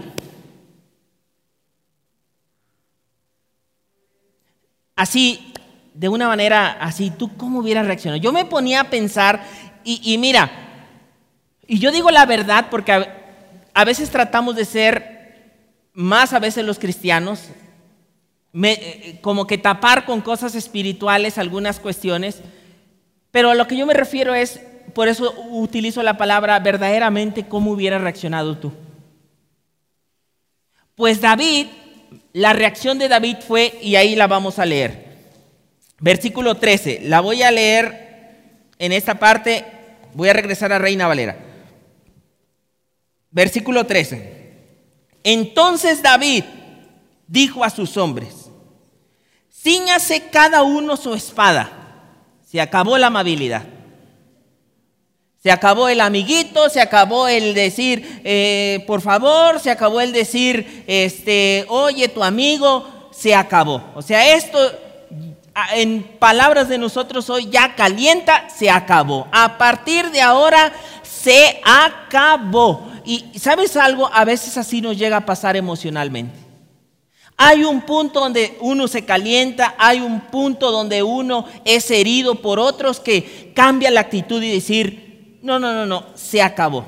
Así, 4.94 5.52
de 5.94 6.08
una 6.08 6.28
manera 6.28 6.72
así, 6.80 7.10
¿tú 7.10 7.36
cómo 7.36 7.58
hubieras 7.58 7.86
reaccionado? 7.86 8.22
Yo 8.22 8.32
me 8.32 8.44
ponía 8.44 8.82
a 8.82 8.90
pensar 8.90 9.44
y, 9.82 10.18
mira, 10.18 10.50
y 11.66 11.78
yo 11.78 11.90
digo 11.90 12.10
la 12.10 12.26
verdad 12.26 12.66
porque 12.70 12.92
a, 13.72 13.84
veces 13.84 14.10
tratamos 14.10 14.54
de 14.54 14.64
ser 14.64 15.10
más 15.94 16.32
a 16.32 16.38
veces 16.38 16.64
los 16.64 16.78
cristianos, 16.78 17.48
eh, 18.62 19.18
como 19.20 19.46
que 19.46 19.58
tapar 19.58 20.04
con 20.04 20.20
cosas 20.20 20.54
espirituales 20.54 21.38
algunas 21.38 21.80
cuestiones, 21.80 22.42
pero 23.30 23.50
a 23.50 23.54
lo 23.54 23.66
que 23.66 23.76
yo 23.76 23.86
me 23.86 23.94
refiero 23.94 24.34
es, 24.34 24.60
por 24.94 25.08
eso 25.08 25.34
utilizo 25.50 26.02
la 26.02 26.16
palabra 26.16 26.58
verdaderamente, 26.58 27.46
¿cómo 27.46 27.72
hubiera 27.72 27.98
reaccionado 27.98 28.58
tú? 28.58 28.72
Pues 30.94 31.20
David, 31.20 31.66
la 32.32 32.52
reacción 32.52 32.98
de 32.98 33.08
David 33.08 33.36
fue, 33.46 33.78
y 33.80 33.96
ahí 33.96 34.16
la 34.16 34.26
vamos 34.26 34.58
a 34.58 34.66
leer. 34.66 35.10
Versículo 35.98 36.56
13, 36.56 37.00
la 37.04 37.20
voy 37.20 37.42
a 37.42 37.50
leer 37.50 38.10
en 38.78 38.92
esta 38.92 39.18
parte, 39.18 39.64
voy 40.14 40.28
a 40.28 40.32
regresar 40.32 40.72
a 40.72 40.78
Reina 40.78 41.06
Valera. 41.06 41.36
Versículo 43.30 43.86
13. 43.86 44.40
Entonces 45.22 46.02
David 46.02 46.44
dijo 47.26 47.62
a 47.62 47.70
sus 47.70 47.96
hombres, 47.96 48.50
ciñase 49.52 50.28
cada 50.30 50.62
uno 50.62 50.96
su 50.96 51.14
espada. 51.14 51.70
Se 52.50 52.60
acabó 52.60 52.98
la 52.98 53.06
amabilidad. 53.08 53.64
Se 55.42 55.50
acabó 55.50 55.88
el 55.88 56.02
amiguito, 56.02 56.68
se 56.68 56.82
acabó 56.82 57.26
el 57.26 57.54
decir, 57.54 58.20
eh, 58.24 58.84
por 58.86 59.00
favor, 59.00 59.58
se 59.58 59.70
acabó 59.70 60.02
el 60.02 60.12
decir, 60.12 60.84
este, 60.86 61.64
oye, 61.68 62.08
tu 62.08 62.22
amigo, 62.22 63.08
se 63.10 63.34
acabó. 63.34 63.82
O 63.94 64.02
sea, 64.02 64.34
esto, 64.36 64.58
en 65.72 66.02
palabras 66.18 66.68
de 66.68 66.76
nosotros 66.76 67.30
hoy, 67.30 67.48
ya 67.50 67.74
calienta, 67.74 68.50
se 68.50 68.68
acabó. 68.68 69.28
A 69.32 69.56
partir 69.56 70.10
de 70.10 70.20
ahora, 70.20 70.74
se 71.02 71.58
acabó. 71.64 72.86
Y 73.06 73.38
sabes 73.38 73.78
algo, 73.78 74.10
a 74.12 74.26
veces 74.26 74.58
así 74.58 74.82
nos 74.82 74.98
llega 74.98 75.16
a 75.16 75.26
pasar 75.26 75.56
emocionalmente. 75.56 76.38
Hay 77.38 77.64
un 77.64 77.80
punto 77.80 78.20
donde 78.20 78.58
uno 78.60 78.86
se 78.88 79.06
calienta, 79.06 79.74
hay 79.78 80.00
un 80.00 80.20
punto 80.20 80.70
donde 80.70 81.02
uno 81.02 81.46
es 81.64 81.90
herido 81.90 82.34
por 82.34 82.58
otros 82.58 83.00
que 83.00 83.52
cambia 83.56 83.90
la 83.90 84.00
actitud 84.00 84.42
y 84.42 84.52
decir, 84.52 85.09
no, 85.42 85.58
no, 85.58 85.72
no, 85.72 85.86
no, 85.86 86.04
se 86.14 86.42
acabó. 86.42 86.84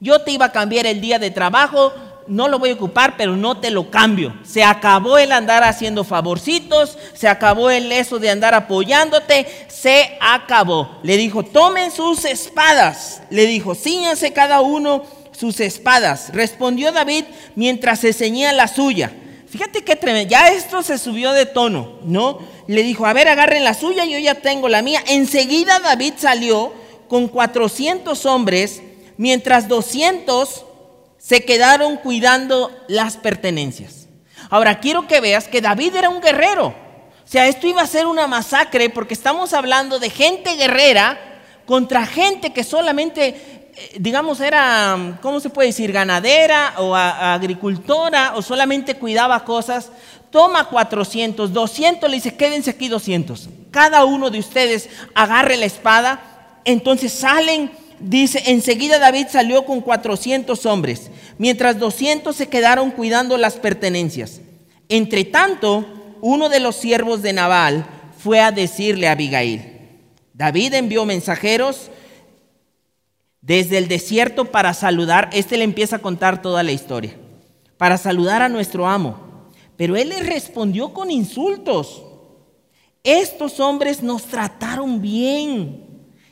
Yo 0.00 0.20
te 0.20 0.30
iba 0.30 0.46
a 0.46 0.52
cambiar 0.52 0.86
el 0.86 1.00
día 1.00 1.18
de 1.18 1.30
trabajo, 1.30 1.92
no 2.28 2.48
lo 2.48 2.58
voy 2.58 2.70
a 2.70 2.74
ocupar, 2.74 3.16
pero 3.16 3.36
no 3.36 3.58
te 3.58 3.70
lo 3.70 3.90
cambio. 3.90 4.34
Se 4.44 4.62
acabó 4.62 5.16
el 5.18 5.32
andar 5.32 5.64
haciendo 5.64 6.04
favorcitos, 6.04 6.98
se 7.14 7.28
acabó 7.28 7.70
el 7.70 7.90
eso 7.92 8.18
de 8.18 8.30
andar 8.30 8.54
apoyándote, 8.54 9.46
se 9.68 10.18
acabó. 10.20 10.98
Le 11.02 11.16
dijo, 11.16 11.42
tomen 11.42 11.90
sus 11.90 12.24
espadas. 12.24 13.22
Le 13.30 13.46
dijo, 13.46 13.74
ciñanse 13.74 14.32
cada 14.32 14.60
uno 14.60 15.04
sus 15.32 15.60
espadas. 15.60 16.32
Respondió 16.32 16.92
David 16.92 17.24
mientras 17.54 18.00
se 18.00 18.12
ceñía 18.12 18.52
la 18.52 18.68
suya. 18.68 19.12
Fíjate 19.48 19.84
qué 19.84 19.96
tremendo. 19.96 20.30
Ya 20.30 20.48
esto 20.48 20.82
se 20.82 20.98
subió 20.98 21.32
de 21.32 21.46
tono, 21.46 21.92
¿no? 22.04 22.40
Le 22.66 22.82
dijo, 22.82 23.06
a 23.06 23.12
ver, 23.12 23.28
agarren 23.28 23.64
la 23.64 23.74
suya, 23.74 24.04
yo 24.04 24.18
ya 24.18 24.34
tengo 24.34 24.68
la 24.68 24.82
mía. 24.82 25.02
Enseguida 25.06 25.78
David 25.78 26.14
salió 26.18 26.72
con 27.08 27.28
400 27.28 28.26
hombres, 28.26 28.82
mientras 29.16 29.68
200 29.68 30.64
se 31.18 31.44
quedaron 31.44 31.96
cuidando 31.96 32.70
las 32.88 33.16
pertenencias. 33.16 34.06
Ahora, 34.48 34.78
quiero 34.78 35.06
que 35.06 35.20
veas 35.20 35.48
que 35.48 35.60
David 35.60 35.96
era 35.96 36.08
un 36.08 36.20
guerrero. 36.20 36.68
O 36.68 37.28
sea, 37.28 37.48
esto 37.48 37.66
iba 37.66 37.82
a 37.82 37.86
ser 37.86 38.06
una 38.06 38.28
masacre 38.28 38.90
porque 38.90 39.14
estamos 39.14 39.52
hablando 39.52 39.98
de 39.98 40.10
gente 40.10 40.54
guerrera 40.54 41.18
contra 41.64 42.06
gente 42.06 42.52
que 42.52 42.62
solamente, 42.62 43.28
eh, 43.74 43.96
digamos, 43.98 44.40
era, 44.40 45.18
¿cómo 45.20 45.40
se 45.40 45.50
puede 45.50 45.68
decir? 45.70 45.90
Ganadera 45.90 46.74
o 46.78 46.94
agricultora 46.94 48.34
o 48.36 48.42
solamente 48.42 48.94
cuidaba 48.94 49.44
cosas. 49.44 49.90
Toma 50.30 50.68
400, 50.68 51.52
200, 51.52 52.08
le 52.08 52.16
dice, 52.16 52.36
quédense 52.36 52.70
aquí 52.70 52.88
200. 52.88 53.48
Cada 53.72 54.04
uno 54.04 54.30
de 54.30 54.38
ustedes 54.38 54.88
agarre 55.14 55.56
la 55.56 55.66
espada. 55.66 56.35
Entonces 56.66 57.12
salen, 57.12 57.70
dice, 58.00 58.42
enseguida 58.46 58.98
David 58.98 59.28
salió 59.30 59.64
con 59.64 59.80
400 59.80 60.66
hombres, 60.66 61.10
mientras 61.38 61.78
200 61.78 62.34
se 62.34 62.48
quedaron 62.48 62.90
cuidando 62.90 63.38
las 63.38 63.54
pertenencias. 63.54 64.40
Entre 64.88 65.24
tanto, 65.24 65.86
uno 66.20 66.48
de 66.48 66.60
los 66.60 66.74
siervos 66.76 67.22
de 67.22 67.32
Nabal 67.32 67.86
fue 68.18 68.40
a 68.40 68.50
decirle 68.50 69.06
a 69.06 69.12
Abigail, 69.12 69.72
David 70.34 70.74
envió 70.74 71.06
mensajeros 71.06 71.88
desde 73.40 73.78
el 73.78 73.86
desierto 73.86 74.46
para 74.46 74.74
saludar, 74.74 75.30
este 75.32 75.56
le 75.56 75.62
empieza 75.62 75.96
a 75.96 76.00
contar 76.00 76.42
toda 76.42 76.64
la 76.64 76.72
historia, 76.72 77.16
para 77.78 77.96
saludar 77.96 78.42
a 78.42 78.48
nuestro 78.48 78.88
amo. 78.88 79.20
Pero 79.76 79.94
él 79.94 80.08
le 80.08 80.20
respondió 80.20 80.92
con 80.92 81.10
insultos. 81.10 82.02
Estos 83.04 83.60
hombres 83.60 84.02
nos 84.02 84.24
trataron 84.24 85.00
bien 85.00 85.85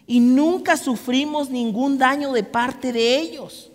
y 0.06 0.20
nunca 0.20 0.76
sufrimos 0.76 1.50
ningún 1.50 1.98
daño 1.98 2.32
de 2.32 2.42
parte 2.42 2.92
de 2.92 3.18
ellos. 3.18 3.70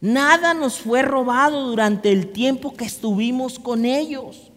Nada 0.00 0.54
nos 0.54 0.78
fue 0.78 1.02
robado 1.02 1.66
durante 1.68 2.10
el 2.12 2.32
tiempo 2.32 2.74
que 2.74 2.84
estuvimos 2.84 3.58
con 3.58 3.84
ellos. 3.84 4.52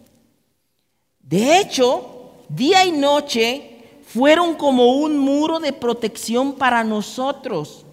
De 1.20 1.58
hecho, 1.58 2.32
día 2.48 2.84
y 2.84 2.92
noche 2.92 3.84
fueron 4.06 4.54
como 4.54 4.92
un 4.96 5.18
muro 5.18 5.58
de 5.58 5.72
protección 5.72 6.52
para 6.54 6.84
nosotros 6.84 7.84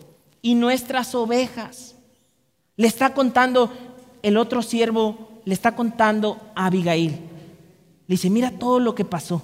y 0.42 0.56
nuestras 0.56 1.16
ovejas. 1.16 1.96
Le 2.76 2.88
está 2.88 3.14
contando 3.14 3.72
el 4.22 4.38
otro 4.38 4.62
siervo, 4.62 5.30
le 5.46 5.54
está 5.54 5.76
contando 5.76 6.38
a 6.56 6.68
Abigail. 6.68 7.12
Le 7.12 7.20
dice, 8.08 8.30
mira 8.30 8.52
todo 8.52 8.80
lo 8.80 8.96
que 8.96 9.06
pasó. 9.06 9.42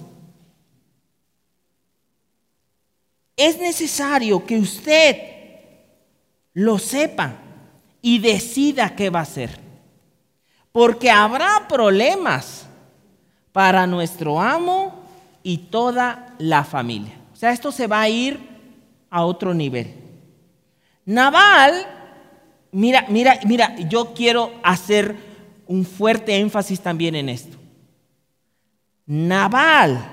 Es 3.36 3.58
necesario 3.58 4.44
que 4.44 4.58
usted 4.58 5.16
lo 6.54 6.78
sepa 6.78 7.34
y 8.00 8.18
decida 8.18 8.96
qué 8.96 9.10
va 9.10 9.20
a 9.20 9.22
hacer. 9.24 9.60
Porque 10.72 11.10
habrá 11.10 11.66
problemas 11.68 12.66
para 13.52 13.86
nuestro 13.86 14.40
amo 14.40 14.94
y 15.42 15.58
toda 15.58 16.34
la 16.38 16.64
familia. 16.64 17.14
O 17.32 17.36
sea, 17.36 17.52
esto 17.52 17.70
se 17.70 17.86
va 17.86 18.00
a 18.00 18.08
ir 18.08 18.40
a 19.10 19.24
otro 19.24 19.52
nivel. 19.52 19.94
Naval, 21.04 21.86
mira, 22.72 23.06
mira, 23.08 23.38
mira, 23.46 23.76
yo 23.88 24.12
quiero 24.14 24.52
hacer 24.62 25.14
un 25.66 25.84
fuerte 25.84 26.36
énfasis 26.36 26.80
también 26.80 27.14
en 27.14 27.28
esto. 27.28 27.56
Naval, 29.06 30.04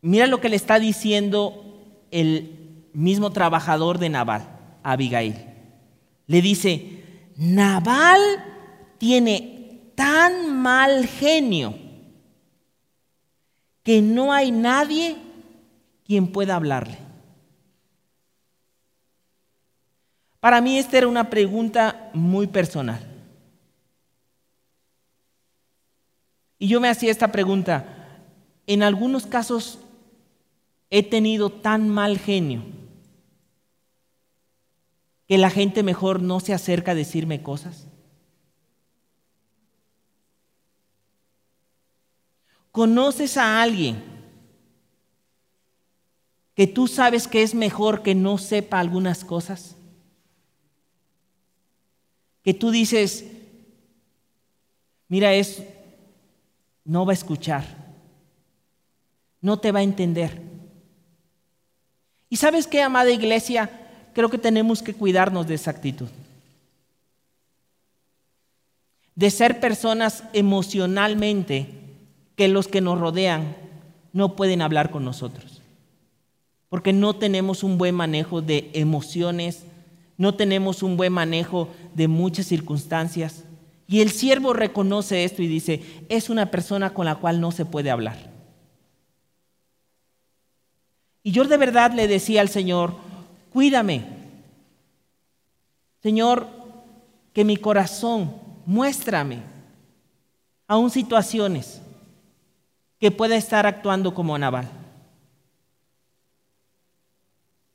mira 0.00 0.26
lo 0.26 0.40
que 0.40 0.48
le 0.48 0.56
está 0.56 0.78
diciendo 0.78 1.61
el 2.12 2.88
mismo 2.92 3.32
trabajador 3.32 3.98
de 3.98 4.08
Naval, 4.08 4.48
Abigail. 4.84 5.34
Le 6.28 6.40
dice, 6.40 7.02
Naval 7.36 8.20
tiene 8.98 9.92
tan 9.96 10.56
mal 10.62 11.06
genio 11.06 11.74
que 13.82 14.00
no 14.00 14.32
hay 14.32 14.52
nadie 14.52 15.16
quien 16.04 16.30
pueda 16.30 16.54
hablarle. 16.54 16.98
Para 20.38 20.60
mí 20.60 20.78
esta 20.78 20.98
era 20.98 21.08
una 21.08 21.30
pregunta 21.30 22.10
muy 22.12 22.46
personal. 22.46 23.00
Y 26.58 26.68
yo 26.68 26.80
me 26.80 26.88
hacía 26.88 27.10
esta 27.10 27.32
pregunta, 27.32 28.20
en 28.66 28.82
algunos 28.82 29.26
casos 29.26 29.78
he 30.94 31.02
tenido 31.02 31.48
tan 31.48 31.88
mal 31.88 32.18
genio 32.18 32.62
que 35.26 35.38
la 35.38 35.48
gente 35.48 35.82
mejor 35.82 36.20
no 36.20 36.38
se 36.38 36.52
acerca 36.52 36.90
a 36.92 36.94
decirme 36.94 37.42
cosas. 37.42 37.86
¿Conoces 42.70 43.38
a 43.38 43.62
alguien 43.62 44.04
que 46.54 46.66
tú 46.66 46.86
sabes 46.86 47.26
que 47.26 47.42
es 47.42 47.54
mejor 47.54 48.02
que 48.02 48.14
no 48.14 48.36
sepa 48.36 48.78
algunas 48.78 49.24
cosas? 49.24 49.76
Que 52.42 52.52
tú 52.52 52.70
dices, 52.70 53.24
mira, 55.08 55.32
es, 55.32 55.62
no 56.84 57.06
va 57.06 57.12
a 57.12 57.14
escuchar, 57.14 57.64
no 59.40 59.58
te 59.58 59.72
va 59.72 59.78
a 59.78 59.84
entender. 59.84 60.51
Y 62.32 62.38
sabes 62.38 62.66
qué, 62.66 62.80
amada 62.80 63.10
iglesia, 63.10 63.68
creo 64.14 64.30
que 64.30 64.38
tenemos 64.38 64.82
que 64.82 64.94
cuidarnos 64.94 65.46
de 65.46 65.54
esa 65.54 65.70
actitud. 65.70 66.08
De 69.14 69.30
ser 69.30 69.60
personas 69.60 70.24
emocionalmente 70.32 71.68
que 72.34 72.48
los 72.48 72.68
que 72.68 72.80
nos 72.80 72.98
rodean 72.98 73.54
no 74.14 74.34
pueden 74.34 74.62
hablar 74.62 74.90
con 74.90 75.04
nosotros. 75.04 75.60
Porque 76.70 76.94
no 76.94 77.12
tenemos 77.12 77.62
un 77.62 77.76
buen 77.76 77.94
manejo 77.94 78.40
de 78.40 78.70
emociones, 78.72 79.64
no 80.16 80.34
tenemos 80.34 80.82
un 80.82 80.96
buen 80.96 81.12
manejo 81.12 81.68
de 81.92 82.08
muchas 82.08 82.46
circunstancias. 82.46 83.44
Y 83.86 84.00
el 84.00 84.10
siervo 84.10 84.54
reconoce 84.54 85.24
esto 85.24 85.42
y 85.42 85.48
dice, 85.48 85.82
es 86.08 86.30
una 86.30 86.50
persona 86.50 86.94
con 86.94 87.04
la 87.04 87.16
cual 87.16 87.42
no 87.42 87.52
se 87.52 87.66
puede 87.66 87.90
hablar. 87.90 88.31
Y 91.22 91.32
yo 91.32 91.44
de 91.44 91.56
verdad 91.56 91.92
le 91.92 92.08
decía 92.08 92.40
al 92.40 92.48
Señor, 92.48 92.94
cuídame. 93.52 94.04
Señor, 96.02 96.48
que 97.32 97.44
mi 97.44 97.56
corazón, 97.56 98.34
muéstrame 98.66 99.42
aún 100.66 100.90
situaciones 100.90 101.80
que 102.98 103.10
pueda 103.10 103.36
estar 103.36 103.66
actuando 103.66 104.14
como 104.14 104.36
naval. 104.38 104.68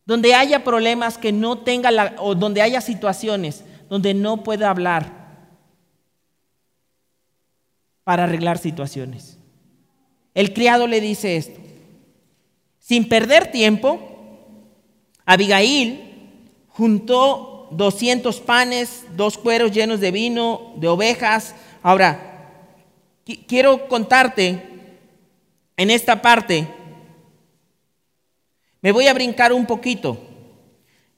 Donde 0.05 0.33
haya 0.33 0.63
problemas 0.63 1.17
que 1.17 1.31
no 1.31 1.59
tenga 1.59 1.91
la, 1.91 2.15
o 2.19 2.33
donde 2.33 2.61
haya 2.61 2.81
situaciones 2.81 3.63
donde 3.89 4.13
no 4.13 4.43
pueda 4.43 4.69
hablar 4.69 5.11
para 8.03 8.23
arreglar 8.23 8.57
situaciones. 8.57 9.37
El 10.33 10.53
criado 10.53 10.87
le 10.87 11.01
dice 11.01 11.35
esto. 11.35 11.59
Sin 12.87 13.09
perder 13.09 13.51
tiempo, 13.51 13.99
Abigail 15.25 16.39
juntó 16.69 17.67
200 17.71 18.39
panes, 18.39 19.03
dos 19.17 19.37
cueros 19.37 19.73
llenos 19.73 19.99
de 19.99 20.09
vino, 20.09 20.71
de 20.77 20.87
ovejas. 20.87 21.53
Ahora, 21.83 22.63
quiero 23.45 23.89
contarte 23.89 24.63
en 25.75 25.91
esta 25.91 26.21
parte, 26.21 26.65
me 28.79 28.93
voy 28.93 29.07
a 29.07 29.13
brincar 29.13 29.51
un 29.51 29.65
poquito. 29.65 30.17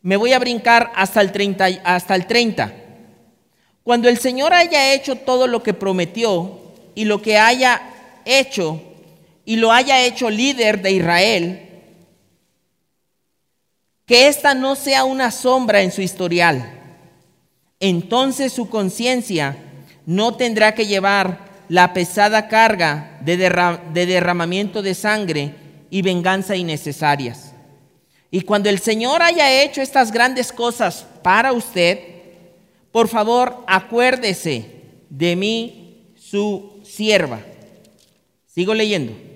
Me 0.01 0.17
voy 0.17 0.33
a 0.33 0.39
brincar 0.39 0.91
hasta 0.95 1.21
el 1.21 1.31
30. 1.31 1.67
Hasta 1.83 2.15
el 2.15 2.25
30. 2.25 2.73
Cuando 3.83 4.09
el 4.09 4.17
Señor 4.17 4.55
haya 4.55 4.95
hecho 4.95 5.17
todo 5.17 5.45
lo 5.45 5.61
que 5.61 5.75
prometió 5.75 6.61
y 6.95 7.05
lo 7.05 7.21
que 7.21 7.37
haya 7.37 7.79
hecho 8.25 8.81
y 9.49 9.55
lo 9.55 9.71
haya 9.71 10.05
hecho 10.05 10.29
líder 10.29 10.79
de 10.79 10.91
Israel, 10.91 11.69
que 14.05 14.27
esta 14.27 14.53
no 14.53 14.75
sea 14.75 15.05
una 15.05 15.31
sombra 15.31 15.81
en 15.81 15.91
su 15.91 16.03
historial. 16.03 16.79
Entonces 17.79 18.53
su 18.53 18.69
conciencia 18.69 19.57
no 20.05 20.35
tendrá 20.35 20.75
que 20.75 20.85
llevar 20.85 21.49
la 21.67 21.93
pesada 21.93 22.47
carga 22.47 23.17
de, 23.21 23.37
derramamiento 24.05 24.83
de 24.83 24.93
sangre 24.93 25.55
y 25.89 26.03
venganza 26.03 26.55
innecesarias. 26.55 27.51
Y 28.29 28.41
cuando 28.41 28.69
el 28.69 28.77
Señor 28.77 29.23
haya 29.23 29.63
hecho 29.63 29.81
estas 29.81 30.11
grandes 30.11 30.53
cosas 30.53 31.07
para 31.23 31.53
usted, 31.53 31.97
por 32.91 33.07
favor 33.07 33.63
acuérdese 33.65 34.83
de 35.09 35.35
mí 35.35 36.13
su 36.19 36.83
sierva. 36.85 37.39
Sigo 38.45 38.75
leyendo. 38.75 39.28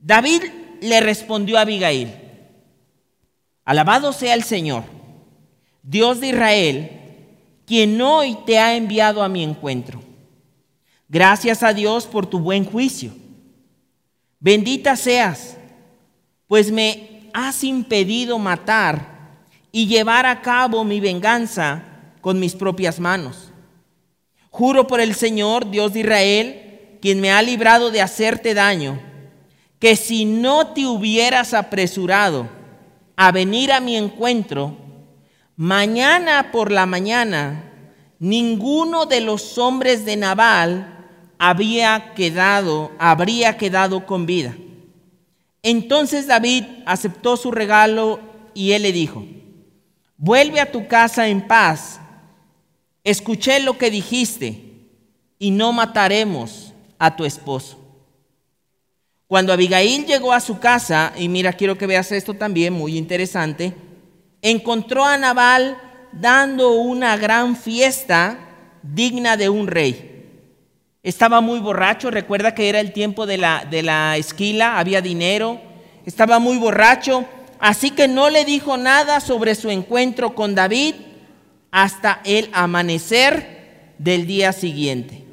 David 0.00 0.42
le 0.80 1.00
respondió 1.00 1.58
a 1.58 1.62
Abigail, 1.62 2.14
alabado 3.64 4.12
sea 4.12 4.34
el 4.34 4.42
Señor, 4.42 4.84
Dios 5.82 6.20
de 6.20 6.28
Israel, 6.28 6.90
quien 7.66 8.00
hoy 8.00 8.36
te 8.46 8.58
ha 8.58 8.74
enviado 8.74 9.22
a 9.22 9.28
mi 9.28 9.44
encuentro. 9.44 10.02
Gracias 11.08 11.62
a 11.62 11.74
Dios 11.74 12.06
por 12.06 12.26
tu 12.26 12.40
buen 12.40 12.64
juicio. 12.64 13.12
Bendita 14.38 14.96
seas, 14.96 15.56
pues 16.46 16.72
me 16.72 17.28
has 17.34 17.62
impedido 17.62 18.38
matar 18.38 19.36
y 19.70 19.86
llevar 19.86 20.24
a 20.24 20.40
cabo 20.40 20.82
mi 20.82 20.98
venganza 20.98 21.82
con 22.20 22.40
mis 22.40 22.54
propias 22.54 22.98
manos. 22.98 23.52
Juro 24.50 24.86
por 24.86 25.00
el 25.00 25.14
Señor, 25.14 25.70
Dios 25.70 25.92
de 25.92 26.00
Israel, 26.00 26.98
quien 27.02 27.20
me 27.20 27.30
ha 27.30 27.42
librado 27.42 27.90
de 27.90 28.00
hacerte 28.00 28.54
daño, 28.54 29.09
que 29.80 29.96
si 29.96 30.26
no 30.26 30.68
te 30.68 30.86
hubieras 30.86 31.54
apresurado 31.54 32.48
a 33.16 33.32
venir 33.32 33.72
a 33.72 33.80
mi 33.80 33.96
encuentro, 33.96 34.76
mañana 35.56 36.52
por 36.52 36.70
la 36.70 36.86
mañana, 36.86 37.64
ninguno 38.18 39.06
de 39.06 39.22
los 39.22 39.56
hombres 39.58 40.04
de 40.04 40.16
Nabal 40.16 41.08
había 41.38 42.12
quedado, 42.14 42.92
habría 42.98 43.56
quedado 43.56 44.04
con 44.04 44.26
vida. 44.26 44.54
Entonces 45.62 46.26
David 46.26 46.64
aceptó 46.84 47.38
su 47.38 47.50
regalo 47.50 48.20
y 48.52 48.72
él 48.72 48.82
le 48.82 48.92
dijo, 48.92 49.24
vuelve 50.18 50.60
a 50.60 50.70
tu 50.70 50.86
casa 50.86 51.28
en 51.28 51.46
paz. 51.46 52.00
Escuché 53.02 53.60
lo 53.60 53.78
que 53.78 53.90
dijiste 53.90 54.62
y 55.38 55.50
no 55.50 55.72
mataremos 55.72 56.74
a 56.98 57.16
tu 57.16 57.24
esposo. 57.24 57.79
Cuando 59.30 59.52
Abigail 59.52 60.06
llegó 60.06 60.32
a 60.32 60.40
su 60.40 60.58
casa, 60.58 61.12
y 61.16 61.28
mira, 61.28 61.52
quiero 61.52 61.78
que 61.78 61.86
veas 61.86 62.10
esto 62.10 62.34
también, 62.34 62.72
muy 62.72 62.98
interesante, 62.98 63.72
encontró 64.42 65.04
a 65.04 65.16
Nabal 65.18 65.78
dando 66.10 66.72
una 66.72 67.16
gran 67.16 67.54
fiesta 67.54 68.38
digna 68.82 69.36
de 69.36 69.48
un 69.48 69.68
rey. 69.68 70.26
Estaba 71.04 71.40
muy 71.40 71.60
borracho, 71.60 72.10
recuerda 72.10 72.56
que 72.56 72.68
era 72.68 72.80
el 72.80 72.92
tiempo 72.92 73.24
de 73.24 73.38
la, 73.38 73.64
de 73.70 73.84
la 73.84 74.16
esquila, 74.16 74.80
había 74.80 75.00
dinero, 75.00 75.60
estaba 76.04 76.40
muy 76.40 76.58
borracho, 76.58 77.24
así 77.60 77.92
que 77.92 78.08
no 78.08 78.30
le 78.30 78.44
dijo 78.44 78.78
nada 78.78 79.20
sobre 79.20 79.54
su 79.54 79.70
encuentro 79.70 80.34
con 80.34 80.56
David 80.56 80.96
hasta 81.70 82.20
el 82.24 82.50
amanecer 82.52 83.94
del 83.96 84.26
día 84.26 84.52
siguiente. 84.52 85.24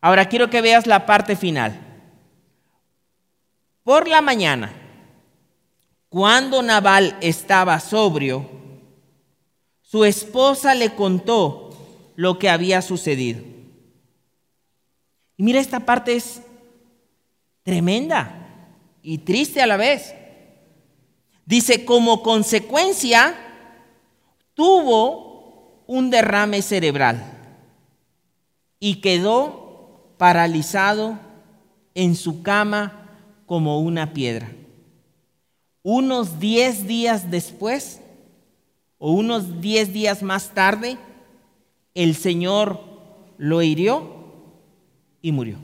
Ahora 0.00 0.28
quiero 0.28 0.48
que 0.48 0.60
veas 0.60 0.86
la 0.86 1.06
parte 1.06 1.34
final. 1.34 1.87
Por 3.88 4.06
la 4.06 4.20
mañana, 4.20 4.70
cuando 6.10 6.60
Nabal 6.60 7.16
estaba 7.22 7.80
sobrio, 7.80 8.46
su 9.80 10.04
esposa 10.04 10.74
le 10.74 10.94
contó 10.94 11.70
lo 12.14 12.38
que 12.38 12.50
había 12.50 12.82
sucedido. 12.82 13.40
Y 15.38 15.42
mira, 15.42 15.58
esta 15.58 15.80
parte 15.80 16.16
es 16.16 16.42
tremenda 17.62 18.74
y 19.00 19.16
triste 19.16 19.62
a 19.62 19.66
la 19.66 19.78
vez. 19.78 20.14
Dice, 21.46 21.86
como 21.86 22.22
consecuencia, 22.22 23.34
tuvo 24.52 25.82
un 25.86 26.10
derrame 26.10 26.60
cerebral 26.60 27.24
y 28.78 28.96
quedó 28.96 30.12
paralizado 30.18 31.18
en 31.94 32.16
su 32.16 32.42
cama 32.42 33.06
como 33.48 33.80
una 33.80 34.12
piedra. 34.12 34.52
Unos 35.82 36.38
diez 36.38 36.86
días 36.86 37.30
después, 37.30 38.00
o 38.98 39.12
unos 39.12 39.62
diez 39.62 39.92
días 39.92 40.22
más 40.22 40.50
tarde, 40.50 40.98
el 41.94 42.14
Señor 42.14 42.78
lo 43.38 43.62
hirió 43.62 44.06
y 45.22 45.32
murió. 45.32 45.58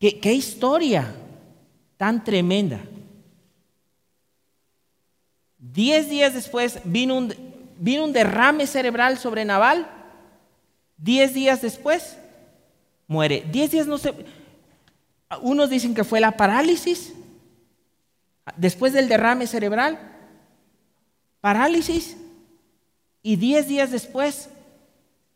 ¿Qué, 0.00 0.32
historia 0.32 1.14
tan 1.96 2.24
tremenda? 2.24 2.80
Diez 5.56 6.10
días 6.10 6.34
después 6.34 6.80
vino 6.84 7.16
un, 7.16 7.34
vino 7.78 8.04
un 8.04 8.12
derrame 8.12 8.66
cerebral 8.66 9.18
sobre 9.18 9.44
Naval. 9.44 9.88
Diez 10.96 11.32
días 11.34 11.62
después 11.62 12.16
muere. 13.08 13.44
Diez 13.50 13.72
días 13.72 13.88
no 13.88 13.98
sé. 13.98 14.14
Unos 15.42 15.68
dicen 15.68 15.94
que 15.94 16.04
fue 16.04 16.20
la 16.20 16.36
parálisis. 16.36 17.14
Después 18.56 18.92
del 18.92 19.08
derrame 19.08 19.48
cerebral. 19.48 19.98
Parálisis. 21.40 22.16
Y 23.22 23.36
diez 23.36 23.66
días 23.66 23.90
después 23.90 24.50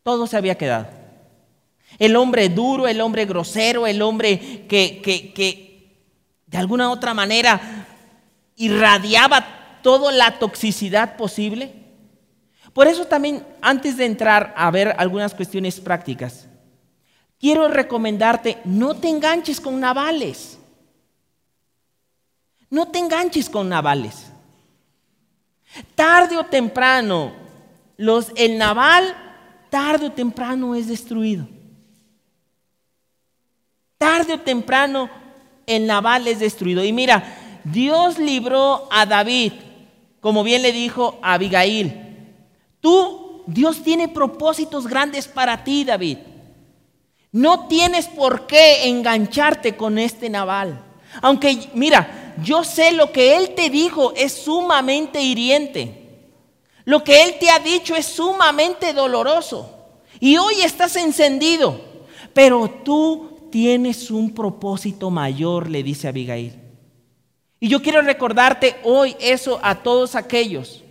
todo 0.02 0.26
se 0.26 0.36
había 0.36 0.56
quedado. 0.56 0.88
El 1.98 2.16
hombre 2.16 2.48
duro, 2.48 2.88
el 2.88 3.00
hombre 3.00 3.26
grosero, 3.26 3.86
el 3.86 4.02
hombre 4.02 4.66
que, 4.66 5.00
que, 5.02 5.96
de 6.46 6.58
alguna 6.58 6.90
otra 6.90 7.14
manera 7.14 7.86
irradiaba 8.56 9.80
toda 9.82 10.12
la 10.12 10.38
toxicidad 10.38 11.16
posible. 11.16 11.72
Por 12.72 12.86
eso 12.86 13.06
también, 13.06 13.44
antes 13.60 13.96
de 13.96 14.06
entrar 14.06 14.54
a 14.56 14.70
ver 14.70 14.94
algunas 14.96 15.34
cuestiones 15.34 15.80
prácticas, 15.80 16.48
quiero 17.42 17.66
recomendarte, 17.66 18.58
no 18.64 18.94
te 18.94 19.08
enganches 19.08 19.60
con 19.60 19.80
navales. 19.80 20.58
No 22.70 22.86
te 22.88 23.00
enganches 23.00 23.50
con 23.50 23.68
navales. 23.68 24.26
Tarde 25.96 26.38
o 26.38 26.46
temprano, 26.46 27.32
los, 27.96 28.30
el 28.36 28.56
naval 28.56 29.16
tarde 29.70 30.06
o 30.06 30.12
temprano 30.12 30.76
es 30.76 30.86
destruido. 30.86 31.48
Tarde 33.98 34.34
o 34.34 34.40
temprano 34.40 35.10
el 35.66 35.84
naval 35.86 36.28
es 36.28 36.38
destruido. 36.38 36.84
Y 36.84 36.92
mira, 36.92 37.60
Dios 37.64 38.18
libró 38.18 38.86
a 38.92 39.04
David, 39.04 39.52
como 40.20 40.44
bien 40.44 40.62
le 40.62 40.70
dijo 40.70 41.18
a 41.22 41.34
Abigail. 41.34 42.36
Tú, 42.80 43.42
Dios 43.48 43.82
tiene 43.82 44.06
propósitos 44.08 44.86
grandes 44.86 45.26
para 45.26 45.64
ti, 45.64 45.84
David. 45.84 46.18
No 47.32 47.66
tienes 47.66 48.06
por 48.08 48.46
qué 48.46 48.88
engancharte 48.88 49.76
con 49.76 49.98
este 49.98 50.28
naval. 50.28 50.84
Aunque, 51.22 51.70
mira, 51.74 52.34
yo 52.42 52.62
sé 52.62 52.92
lo 52.92 53.10
que 53.10 53.36
Él 53.36 53.54
te 53.54 53.70
dijo 53.70 54.12
es 54.14 54.32
sumamente 54.32 55.20
hiriente. 55.20 56.02
Lo 56.84 57.02
que 57.02 57.22
Él 57.22 57.36
te 57.40 57.48
ha 57.50 57.58
dicho 57.58 57.96
es 57.96 58.06
sumamente 58.06 58.92
doloroso. 58.92 59.70
Y 60.20 60.36
hoy 60.36 60.60
estás 60.62 60.96
encendido. 60.96 61.80
Pero 62.34 62.68
tú 62.84 63.48
tienes 63.50 64.10
un 64.10 64.34
propósito 64.34 65.10
mayor, 65.10 65.68
le 65.68 65.82
dice 65.82 66.08
Abigail. 66.08 66.58
Y 67.60 67.68
yo 67.68 67.80
quiero 67.80 68.02
recordarte 68.02 68.76
hoy 68.82 69.16
eso 69.20 69.60
a 69.62 69.82
todos 69.82 70.16
aquellos 70.16 70.82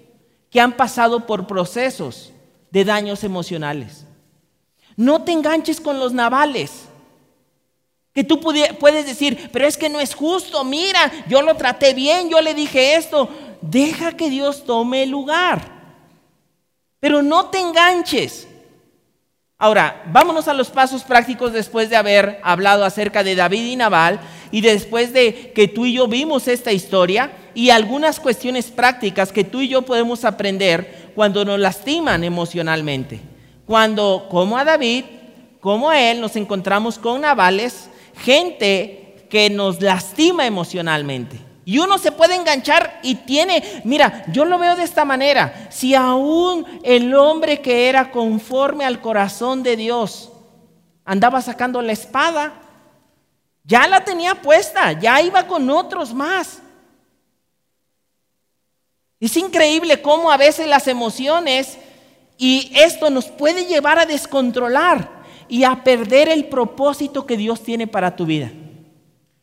que 0.49 0.61
han 0.61 0.73
pasado 0.73 1.25
por 1.25 1.45
procesos 1.45 2.31
de 2.71 2.85
daños 2.85 3.23
emocionales. 3.23 4.05
No 4.95 5.23
te 5.23 5.31
enganches 5.31 5.79
con 5.79 5.99
los 5.99 6.13
navales. 6.13 6.85
Que 8.13 8.23
tú 8.23 8.41
puedes 8.41 9.05
decir, 9.05 9.49
pero 9.53 9.65
es 9.65 9.77
que 9.77 9.89
no 9.89 9.99
es 9.99 10.13
justo, 10.13 10.63
mira, 10.65 11.11
yo 11.27 11.41
lo 11.41 11.55
traté 11.55 11.93
bien, 11.93 12.29
yo 12.29 12.41
le 12.41 12.53
dije 12.53 12.95
esto. 12.95 13.29
Deja 13.61 14.17
que 14.17 14.29
Dios 14.29 14.65
tome 14.65 15.03
el 15.03 15.09
lugar. 15.09 15.61
Pero 16.99 17.21
no 17.21 17.45
te 17.45 17.59
enganches. 17.59 18.47
Ahora, 19.57 20.03
vámonos 20.07 20.47
a 20.47 20.55
los 20.55 20.71
pasos 20.71 21.03
prácticos 21.03 21.53
después 21.53 21.89
de 21.89 21.95
haber 21.95 22.39
hablado 22.43 22.83
acerca 22.83 23.23
de 23.23 23.35
David 23.35 23.65
y 23.65 23.75
Nabal 23.75 24.19
y 24.51 24.61
después 24.61 25.13
de 25.13 25.51
que 25.53 25.67
tú 25.67 25.85
y 25.85 25.93
yo 25.93 26.07
vimos 26.07 26.47
esta 26.47 26.71
historia 26.71 27.31
y 27.53 27.69
algunas 27.69 28.19
cuestiones 28.19 28.71
prácticas 28.71 29.31
que 29.31 29.43
tú 29.43 29.61
y 29.61 29.67
yo 29.67 29.83
podemos 29.83 30.25
aprender 30.25 31.11
cuando 31.13 31.45
nos 31.45 31.59
lastiman 31.59 32.23
emocionalmente. 32.23 33.30
Cuando, 33.65 34.27
como 34.29 34.57
a 34.57 34.63
David, 34.63 35.05
como 35.59 35.89
a 35.89 35.99
él, 35.99 36.19
nos 36.19 36.35
encontramos 36.35 36.97
con 36.97 37.21
Nabales, 37.21 37.89
gente 38.15 39.25
que 39.29 39.49
nos 39.49 39.81
lastima 39.81 40.45
emocionalmente. 40.45 41.39
Y 41.63 41.77
uno 41.77 41.97
se 41.97 42.11
puede 42.11 42.35
enganchar 42.35 42.99
y 43.03 43.15
tiene, 43.15 43.81
mira, 43.85 44.25
yo 44.31 44.45
lo 44.45 44.57
veo 44.57 44.75
de 44.75 44.83
esta 44.83 45.05
manera, 45.05 45.67
si 45.69 45.93
aún 45.93 46.65
el 46.83 47.13
hombre 47.13 47.61
que 47.61 47.87
era 47.87 48.11
conforme 48.11 48.83
al 48.83 48.99
corazón 48.99 49.61
de 49.61 49.75
Dios 49.75 50.31
andaba 51.05 51.41
sacando 51.41 51.81
la 51.81 51.91
espada, 51.91 52.53
ya 53.63 53.87
la 53.87 54.03
tenía 54.03 54.35
puesta, 54.35 54.93
ya 54.93 55.21
iba 55.21 55.45
con 55.45 55.69
otros 55.69 56.13
más. 56.13 56.59
Es 59.19 59.37
increíble 59.37 60.01
cómo 60.01 60.31
a 60.31 60.37
veces 60.37 60.67
las 60.67 60.87
emociones 60.87 61.77
Y 62.43 62.71
esto 62.73 63.11
nos 63.11 63.25
puede 63.25 63.65
llevar 63.65 63.99
a 63.99 64.07
descontrolar 64.07 65.07
y 65.47 65.63
a 65.63 65.83
perder 65.83 66.27
el 66.27 66.45
propósito 66.45 67.27
que 67.27 67.37
Dios 67.37 67.61
tiene 67.61 67.85
para 67.85 68.15
tu 68.15 68.25
vida. 68.25 68.51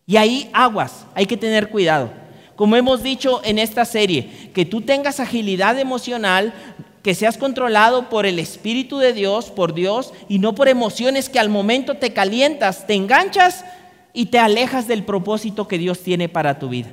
Y 0.05 0.17
ahí 0.17 0.51
aguas, 0.53 1.07
hay 1.15 1.27
que 1.27 1.37
tener 1.37 1.69
cuidado. 1.69 2.11
Como 2.57 2.75
hemos 2.75 3.05
dicho 3.05 3.41
en 3.45 3.61
esta 3.61 3.85
serie, 3.85 4.51
que 4.53 4.65
tú 4.65 4.81
tengas 4.81 5.21
agilidad 5.21 5.79
emocional, 5.79 6.53
que 7.05 7.15
seas 7.15 7.39
controlado 7.39 8.09
por 8.09 8.27
el 8.27 8.41
Espíritu 8.41 8.99
de 8.99 9.13
Dios, 9.13 9.53
por 9.53 9.75
Dios, 9.75 10.13
y 10.29 10.41
no 10.41 10.57
por 10.57 10.67
emociones 10.67 11.29
que 11.29 11.39
al 11.39 11.51
momento 11.51 11.99
te 11.99 12.13
calientas, 12.13 12.85
te 12.89 12.95
enganchas 12.95 13.65
y 14.13 14.27
te 14.27 14.41
alejas 14.41 14.89
del 14.89 15.05
propósito 15.05 15.69
que 15.69 15.79
Dios 15.79 16.01
tiene 16.01 16.29
para 16.29 16.59
tu 16.59 16.69
vida. 16.69 16.89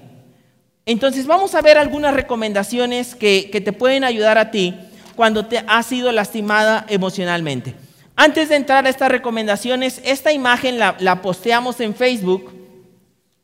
Entonces 0.86 1.26
vamos 1.26 1.56
a 1.56 1.64
ver 1.64 1.80
algunas 1.80 2.14
recomendaciones 2.14 3.16
que, 3.16 3.50
te 3.52 3.74
pueden 3.74 4.04
ayudar 4.04 4.38
a 4.38 4.52
ti 4.52 4.76
cuando 5.16 5.46
te 5.46 5.64
has 5.68 5.86
sido 5.86 6.12
lastimada 6.12 6.86
emocionalmente. 6.90 7.76
Antes 8.16 8.50
de 8.50 8.56
entrar 8.56 8.86
a 8.86 8.90
estas 8.90 9.10
recomendaciones, 9.10 10.02
esta 10.06 10.32
imagen 10.32 10.80
la, 10.80 11.22
posteamos 11.22 11.80
en 11.82 11.94
Facebook 11.94 12.54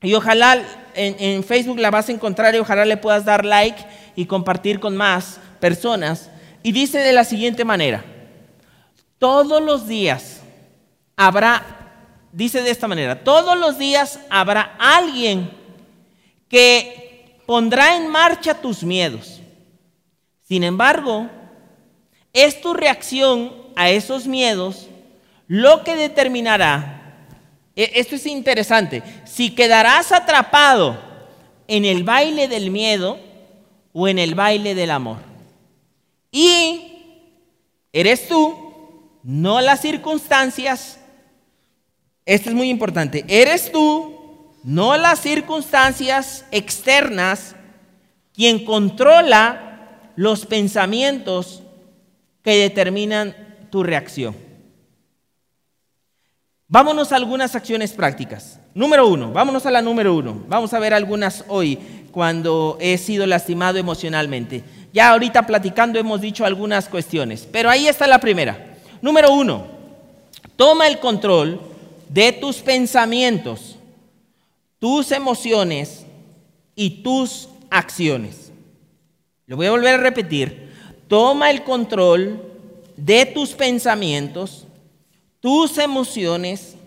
y 0.02 0.14
ojalá 0.14 0.62
en, 0.94 1.16
en, 1.20 1.44
Facebook 1.44 1.80
la 1.80 1.92
vas 1.92 2.10
a 2.10 2.14
encontrar 2.14 2.56
y 2.56 2.60
ojalá 2.60 2.86
le 2.86 2.98
puedas 2.98 3.26
dar 3.26 3.44
like 3.46 3.86
y 4.16 4.26
compartir 4.26 4.80
con 4.80 4.96
más 4.96 5.40
personas. 5.60 6.30
Y 6.64 6.72
dice 6.72 7.00
de 7.00 7.14
la 7.14 7.24
siguiente 7.24 7.66
manera, 7.66 8.04
todos 9.18 9.62
los 9.62 9.88
días 9.88 10.42
habrá, 11.16 11.64
dice 12.32 12.62
de 12.62 12.72
esta 12.72 12.88
manera, 12.88 13.24
todos 13.24 13.58
los 13.58 13.78
días 13.78 14.20
habrá 14.30 14.76
alguien 14.80 15.52
que 16.48 17.42
pondrá 17.46 17.98
en 17.98 18.08
marcha 18.08 18.54
tus 18.54 18.84
miedos. 18.84 19.42
Sin 20.44 20.64
embargo, 20.64 21.30
es 22.34 22.62
tu 22.62 22.74
reacción 22.74 23.54
a 23.76 23.90
esos 23.90 24.28
miedos 24.28 24.88
lo 25.48 25.84
que 25.84 25.98
determinará, 25.98 27.28
e, 27.76 27.92
esto 27.96 28.16
es 28.16 28.26
interesante, 28.26 29.04
si 29.26 29.54
quedarás 29.54 30.14
atrapado 30.14 30.98
en 31.68 31.84
el 31.84 32.04
baile 32.04 32.48
del 32.48 32.72
miedo 32.72 33.20
o 33.92 34.08
en 34.08 34.18
el 34.18 34.34
baile 34.34 34.76
del 34.76 34.92
amor. 34.92 35.18
Y 36.32 37.28
eres 37.92 38.30
tú, 38.30 39.20
no 39.24 39.60
las 39.60 39.82
circunstancias. 39.82 41.00
Esto 42.26 42.50
es 42.50 42.56
muy 42.56 42.70
importante. 42.70 43.26
Eres 43.28 43.72
tú, 43.74 44.54
no 44.64 44.96
las 44.96 45.20
circunstancias 45.20 46.46
externas, 46.52 47.56
quien 48.34 48.64
controla 48.64 50.12
los 50.16 50.46
pensamientos 50.46 51.64
que 52.44 52.58
determinan 52.58 53.36
tu 53.70 53.84
reacción. 53.84 54.36
Vámonos 56.68 57.12
a 57.12 57.18
algunas 57.18 57.56
acciones 57.56 57.92
prácticas. 57.92 58.60
Número 58.74 59.06
uno, 59.08 59.34
vámonos 59.34 59.66
a 59.66 59.72
la 59.72 59.82
número 59.82 60.16
uno. 60.16 60.44
Vamos 60.48 60.74
a 60.74 60.80
ver 60.80 60.94
algunas 60.94 61.44
hoy 61.50 61.78
cuando 62.12 62.78
he 62.80 62.98
sido 62.98 63.26
lastimado 63.26 63.78
emocionalmente. 63.78 64.64
Ya 64.94 65.10
ahorita 65.10 65.46
platicando 65.46 66.00
hemos 66.00 66.22
dicho 66.22 66.46
algunas 66.46 66.88
cuestiones, 66.88 67.48
pero 67.52 67.70
ahí 67.70 67.88
está 67.88 68.08
la 68.08 68.20
primera. 68.20 68.78
Número 69.02 69.34
uno, 69.34 69.68
toma 70.56 70.88
el 70.88 71.00
control 71.00 71.60
de 72.08 72.32
tus 72.34 72.58
pensamientos, 72.58 73.78
tus 74.80 75.12
emociones 75.12 76.06
y 76.76 77.02
tus 77.04 77.50
acciones. 77.70 78.52
Lo 79.46 79.58
voy 79.58 79.66
a 79.68 79.72
volver 79.72 79.96
a 79.96 80.04
repetir. 80.04 80.71
Toma 81.12 81.50
el 81.52 81.66
control 81.66 82.42
de 82.96 83.26
tus 83.26 83.50
pensamientos, 83.50 84.66
tus 85.42 85.78
emociones 85.78 86.78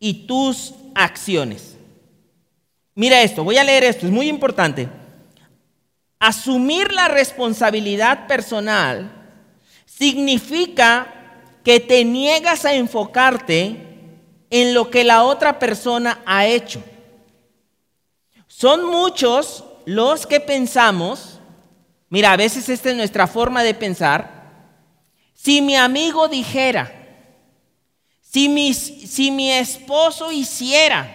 y 0.00 0.26
tus 0.26 0.74
acciones. 0.92 1.76
Mira 2.96 3.22
esto, 3.22 3.44
voy 3.44 3.56
a 3.56 3.62
leer 3.62 3.84
esto, 3.84 4.06
es 4.06 4.12
muy 4.12 4.26
importante. 4.26 4.88
Asumir 6.18 6.90
la 6.90 7.06
responsabilidad 7.06 8.26
personal 8.26 9.12
significa 9.86 11.06
que 11.62 11.78
te 11.78 12.04
niegas 12.04 12.64
a 12.64 12.74
enfocarte 12.74 13.76
en 14.50 14.74
lo 14.74 14.90
que 14.90 15.04
la 15.04 15.22
otra 15.22 15.60
persona 15.60 16.20
ha 16.26 16.44
hecho. 16.44 16.82
Son 18.48 18.84
muchos 18.84 19.62
los 19.84 20.26
que 20.26 20.40
pensamos, 20.40 21.33
mira, 22.14 22.30
a 22.30 22.36
veces 22.36 22.68
esta 22.68 22.90
es 22.90 22.96
nuestra 22.96 23.26
forma 23.26 23.64
de 23.64 23.74
pensar, 23.74 24.44
si 25.34 25.60
mi 25.60 25.74
amigo 25.74 26.28
dijera, 26.28 26.92
si, 28.20 28.72
si 28.72 29.32
mi 29.32 29.50
esposo 29.50 30.30
hiciera, 30.30 31.08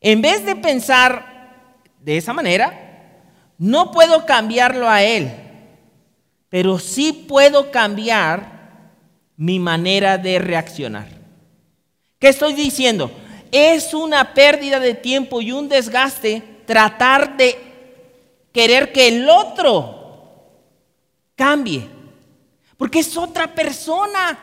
en 0.00 0.22
vez 0.22 0.46
de 0.46 0.54
pensar 0.54 1.72
de 1.98 2.16
esa 2.16 2.32
manera, 2.32 3.26
no 3.58 3.90
puedo 3.90 4.26
cambiarlo 4.26 4.88
a 4.88 5.02
él, 5.02 5.32
pero 6.48 6.78
sí 6.78 7.12
puedo 7.12 7.72
cambiar 7.72 8.92
mi 9.36 9.58
manera 9.58 10.18
de 10.18 10.38
reaccionar. 10.38 11.08
¿Qué 12.20 12.28
estoy 12.28 12.52
diciendo? 12.52 13.10
Es 13.50 13.92
una 13.92 14.34
pérdida 14.34 14.78
de 14.78 14.94
tiempo 14.94 15.40
y 15.40 15.50
un 15.50 15.68
desgaste 15.68 16.44
tratar 16.64 17.36
de 17.36 17.71
querer 18.52 18.92
que 18.92 19.08
el 19.08 19.28
otro 19.28 20.02
cambie. 21.34 21.88
Porque 22.76 23.00
es 23.00 23.16
otra 23.16 23.54
persona. 23.54 24.38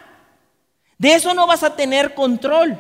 De 0.98 1.14
eso 1.14 1.34
no 1.34 1.48
vas 1.48 1.64
a 1.64 1.76
tener 1.76 2.14
control. 2.14 2.78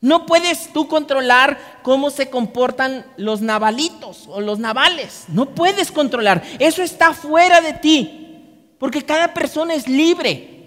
No 0.00 0.26
puedes 0.26 0.72
tú 0.72 0.86
controlar 0.86 1.80
cómo 1.82 2.10
se 2.10 2.30
comportan 2.30 3.04
los 3.16 3.40
navalitos 3.40 4.26
o 4.28 4.40
los 4.40 4.58
navales. 4.58 5.24
No 5.28 5.46
puedes 5.54 5.90
controlar. 5.90 6.42
Eso 6.58 6.82
está 6.82 7.12
fuera 7.12 7.60
de 7.60 7.72
ti. 7.74 8.74
Porque 8.78 9.02
cada 9.02 9.34
persona 9.34 9.74
es 9.74 9.88
libre. 9.88 10.58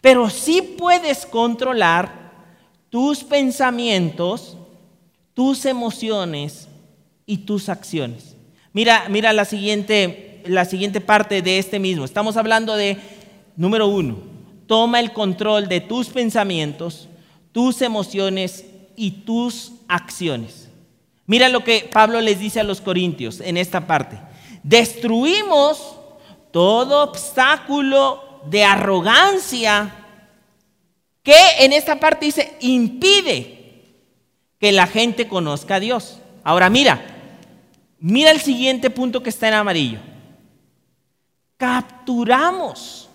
Pero 0.00 0.30
sí 0.30 0.62
puedes 0.62 1.26
controlar 1.26 2.24
tus 2.90 3.24
pensamientos, 3.24 4.56
tus 5.32 5.64
emociones 5.64 6.68
y 7.26 7.38
tus 7.38 7.68
acciones. 7.68 8.33
Mira, 8.74 9.06
mira 9.08 9.32
la 9.32 9.46
siguiente 9.46 10.34
la 10.46 10.64
siguiente 10.64 11.00
parte 11.00 11.42
de 11.42 11.58
este 11.58 11.78
mismo. 11.78 12.04
Estamos 12.04 12.36
hablando 12.36 12.76
de, 12.76 12.98
número 13.56 13.86
uno, 13.86 14.18
toma 14.66 15.00
el 15.00 15.12
control 15.12 15.68
de 15.68 15.80
tus 15.80 16.08
pensamientos, 16.08 17.08
tus 17.52 17.82
emociones 17.82 18.66
y 18.96 19.10
tus 19.10 19.72
acciones. 19.88 20.68
Mira 21.26 21.48
lo 21.48 21.64
que 21.64 21.88
Pablo 21.90 22.20
les 22.20 22.38
dice 22.38 22.60
a 22.60 22.64
los 22.64 22.80
corintios 22.80 23.40
en 23.40 23.56
esta 23.56 23.86
parte. 23.86 24.18
Destruimos 24.62 25.96
todo 26.50 27.02
obstáculo 27.02 28.40
de 28.46 28.64
arrogancia 28.64 29.94
que 31.22 31.36
en 31.60 31.72
esta 31.72 31.98
parte 31.98 32.26
dice 32.26 32.56
impide 32.60 33.82
que 34.60 34.72
la 34.72 34.86
gente 34.86 35.26
conozca 35.26 35.76
a 35.76 35.80
Dios. 35.80 36.18
Ahora 36.42 36.68
mira, 36.68 37.13
mira 37.98 38.30
el 38.30 38.40
siguiente 38.40 38.90
punto 38.90 39.22
que 39.22 39.30
está 39.30 39.48
en 39.48 39.54
amarillo 39.54 40.00
capturamos. 41.56 43.08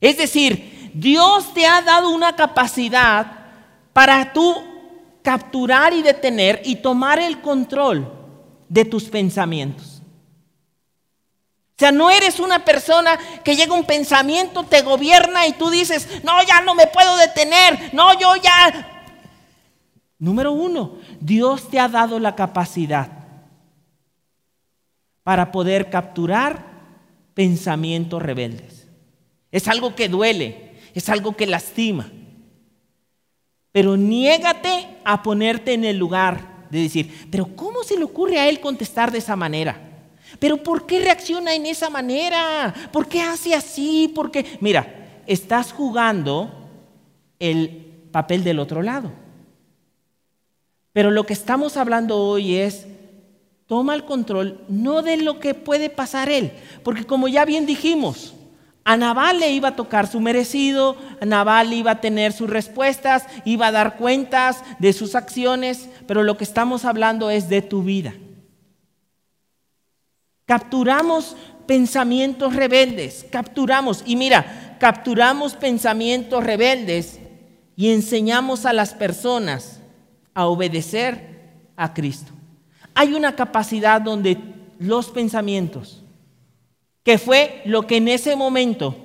Es 0.00 0.18
decir, 0.18 0.90
Dios 0.94 1.54
te 1.54 1.66
ha 1.66 1.80
dado 1.80 2.10
una 2.10 2.36
capacidad 2.36 3.26
para 3.92 4.32
tú 4.32 4.62
capturar 5.22 5.94
y 5.94 6.02
detener 6.02 6.60
y 6.64 6.76
tomar 6.76 7.18
el 7.18 7.40
control 7.40 8.12
de 8.68 8.84
tus 8.84 9.04
pensamientos. 9.04 10.02
O 11.76 11.78
sea, 11.78 11.90
no 11.90 12.10
eres 12.10 12.38
una 12.38 12.64
persona 12.64 13.18
que 13.42 13.56
llega 13.56 13.74
un 13.74 13.84
pensamiento, 13.84 14.62
te 14.64 14.82
gobierna 14.82 15.46
y 15.46 15.54
tú 15.54 15.70
dices, 15.70 16.22
no, 16.22 16.32
ya 16.46 16.60
no 16.60 16.74
me 16.74 16.86
puedo 16.86 17.16
detener, 17.16 17.94
no, 17.94 18.18
yo 18.18 18.36
ya... 18.36 18.90
Número 20.18 20.52
uno, 20.52 20.98
Dios 21.18 21.68
te 21.68 21.80
ha 21.80 21.88
dado 21.88 22.20
la 22.20 22.36
capacidad 22.36 23.23
para 25.24 25.50
poder 25.50 25.90
capturar 25.90 26.64
pensamientos 27.34 28.22
rebeldes. 28.22 28.86
Es 29.50 29.66
algo 29.66 29.96
que 29.96 30.08
duele, 30.08 30.74
es 30.94 31.08
algo 31.08 31.36
que 31.36 31.46
lastima. 31.46 32.10
Pero 33.72 33.96
niégate 33.96 34.98
a 35.04 35.22
ponerte 35.22 35.72
en 35.72 35.84
el 35.84 35.96
lugar 35.96 36.68
de 36.70 36.82
decir, 36.82 37.28
pero 37.30 37.56
¿cómo 37.56 37.82
se 37.82 37.98
le 37.98 38.04
ocurre 38.04 38.38
a 38.38 38.48
él 38.48 38.60
contestar 38.60 39.10
de 39.10 39.18
esa 39.18 39.34
manera? 39.34 39.80
Pero 40.38 40.62
¿por 40.62 40.86
qué 40.86 41.00
reacciona 41.00 41.54
en 41.54 41.66
esa 41.66 41.90
manera? 41.90 42.72
¿Por 42.92 43.08
qué 43.08 43.22
hace 43.22 43.54
así? 43.54 44.12
¿Por 44.14 44.30
qué? 44.30 44.58
Mira, 44.60 45.22
estás 45.26 45.72
jugando 45.72 46.52
el 47.38 47.68
papel 48.10 48.44
del 48.44 48.58
otro 48.58 48.82
lado. 48.82 49.10
Pero 50.92 51.10
lo 51.10 51.26
que 51.26 51.32
estamos 51.32 51.76
hablando 51.76 52.18
hoy 52.18 52.56
es 52.56 52.86
toma 53.66 53.94
el 53.94 54.04
control 54.04 54.60
no 54.68 55.02
de 55.02 55.16
lo 55.16 55.40
que 55.40 55.54
puede 55.54 55.90
pasar 55.90 56.28
él, 56.28 56.52
porque 56.82 57.04
como 57.04 57.28
ya 57.28 57.44
bien 57.44 57.66
dijimos, 57.66 58.34
a 58.84 58.98
Nabal 58.98 59.40
le 59.40 59.50
iba 59.50 59.68
a 59.68 59.76
tocar 59.76 60.06
su 60.06 60.20
merecido, 60.20 60.96
a 61.20 61.24
Nabal 61.24 61.72
iba 61.72 61.92
a 61.92 62.00
tener 62.02 62.34
sus 62.34 62.50
respuestas, 62.50 63.24
iba 63.46 63.68
a 63.68 63.72
dar 63.72 63.96
cuentas 63.96 64.62
de 64.78 64.92
sus 64.92 65.14
acciones, 65.14 65.88
pero 66.06 66.22
lo 66.22 66.36
que 66.36 66.44
estamos 66.44 66.84
hablando 66.84 67.30
es 67.30 67.48
de 67.48 67.62
tu 67.62 67.82
vida. 67.82 68.12
Capturamos 70.44 71.34
pensamientos 71.66 72.54
rebeldes, 72.54 73.24
capturamos, 73.30 74.02
y 74.04 74.16
mira, 74.16 74.76
capturamos 74.78 75.54
pensamientos 75.54 76.44
rebeldes 76.44 77.20
y 77.76 77.90
enseñamos 77.90 78.66
a 78.66 78.74
las 78.74 78.92
personas 78.92 79.80
a 80.34 80.44
obedecer 80.46 81.70
a 81.74 81.94
Cristo. 81.94 82.33
Hay 82.94 83.14
una 83.14 83.34
capacidad 83.34 84.00
donde 84.00 84.38
los 84.78 85.10
pensamientos, 85.10 86.02
que 87.02 87.18
fue 87.18 87.62
lo 87.64 87.86
que 87.86 87.96
en 87.96 88.08
ese 88.08 88.36
momento, 88.36 88.96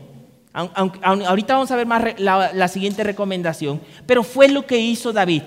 ahorita 0.54 1.54
vamos 1.54 1.72
a 1.72 1.76
ver 1.76 1.88
más 1.88 2.20
la, 2.20 2.54
la 2.54 2.68
siguiente 2.68 3.04
recomendación, 3.04 3.82
pero 4.06 4.24
fue 4.24 4.48
lo 4.48 4.66
que 4.66 4.80
hizo 4.80 5.14
David. 5.14 5.44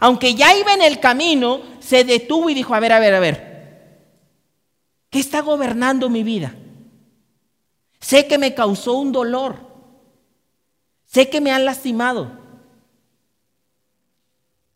Aunque 0.00 0.34
ya 0.34 0.56
iba 0.56 0.72
en 0.72 0.82
el 0.82 1.00
camino, 1.00 1.60
se 1.80 2.04
detuvo 2.04 2.48
y 2.50 2.54
dijo, 2.54 2.74
a 2.74 2.80
ver, 2.80 2.92
a 2.92 3.00
ver, 3.00 3.14
a 3.14 3.20
ver, 3.20 4.08
¿qué 5.10 5.18
está 5.18 5.40
gobernando 5.40 6.08
mi 6.08 6.22
vida? 6.22 6.54
Sé 8.00 8.26
que 8.26 8.38
me 8.38 8.54
causó 8.54 8.94
un 8.94 9.12
dolor, 9.12 9.56
sé 11.04 11.28
que 11.28 11.40
me 11.40 11.50
han 11.50 11.64
lastimado. 11.64 12.30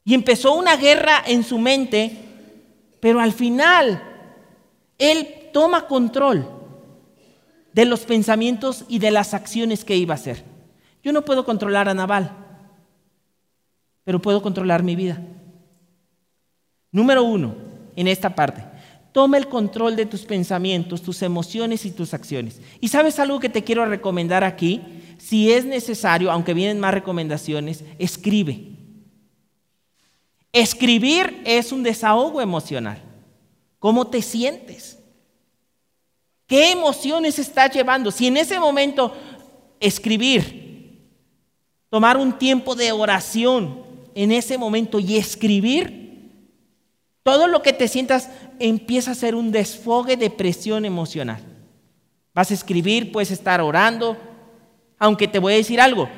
Y 0.05 0.15
empezó 0.15 0.55
una 0.55 0.77
guerra 0.77 1.23
en 1.25 1.45
su 1.45 1.59
mente, 1.59 2.19
pero 3.03 3.19
al 3.19 3.33
final 3.33 4.01
él 4.97 5.27
toma 5.53 5.89
control 5.89 6.49
de 7.73 7.85
los 7.85 8.03
pensamientos 8.03 8.85
y 8.87 9.01
de 9.01 9.11
las 9.11 9.35
acciones 9.35 9.85
que 9.85 9.97
iba 9.97 10.15
a 10.15 10.19
hacer. 10.19 10.45
Yo 11.03 11.13
no 11.13 11.25
puedo 11.25 11.45
controlar 11.45 11.89
a 11.89 11.95
Naval, 11.95 12.31
pero 14.05 14.23
puedo 14.23 14.41
controlar 14.41 14.85
mi 14.85 14.95
vida. 14.95 15.21
Número 16.93 17.25
uno, 17.25 17.57
en 17.97 18.07
esta 18.07 18.37
parte, 18.37 18.63
toma 19.11 19.37
el 19.37 19.49
control 19.49 19.97
de 19.97 20.07
tus 20.07 20.23
pensamientos, 20.23 21.03
tus 21.03 21.23
emociones 21.23 21.85
y 21.85 21.91
tus 21.91 22.15
acciones. 22.15 22.61
Y 22.81 22.87
sabes 22.87 23.19
algo 23.19 23.41
que 23.41 23.49
te 23.49 23.65
quiero 23.65 23.85
recomendar 23.85 24.45
aquí, 24.45 24.81
si 25.19 25.51
es 25.51 25.65
necesario, 25.65 26.31
aunque 26.31 26.55
vienen 26.55 26.79
más 26.79 26.95
recomendaciones, 26.95 27.83
escribe. 27.99 28.72
Escribir 30.53 31.43
es 31.45 31.73
un 31.73 31.83
desahogo 31.83 32.41
emocional. 32.41 33.03
¿Cómo 33.79 34.07
te 34.07 34.21
sientes? 34.21 34.99
¿Qué 36.47 36.71
emociones 36.73 37.39
estás 37.39 37.75
llevando? 37.75 38.11
Si 38.11 38.27
en 38.27 38.37
ese 38.37 38.61
momento 38.61 39.15
escribir, 39.81 41.09
tomar 41.89 42.17
un 42.17 42.39
tiempo 42.39 42.75
de 42.75 42.93
oración 42.93 43.83
en 44.15 44.31
ese 44.31 44.59
momento 44.59 44.99
y 44.99 45.17
escribir, 45.17 46.03
todo 47.23 47.47
lo 47.47 47.63
que 47.63 47.73
te 47.73 47.89
sientas 47.89 48.29
empieza 48.59 49.13
a 49.13 49.17
ser 49.17 49.35
un 49.35 49.51
desfogue 49.51 50.17
de 50.17 50.29
presión 50.29 50.85
emocional. 50.85 51.41
Vas 52.35 52.51
a 52.51 52.55
escribir, 52.55 53.13
puedes 53.13 53.31
estar 53.31 53.61
orando, 53.61 54.17
aunque 54.99 55.29
te 55.29 55.39
voy 55.39 55.55
a 55.55 55.57
decir 55.57 55.81
algo. 55.81 56.09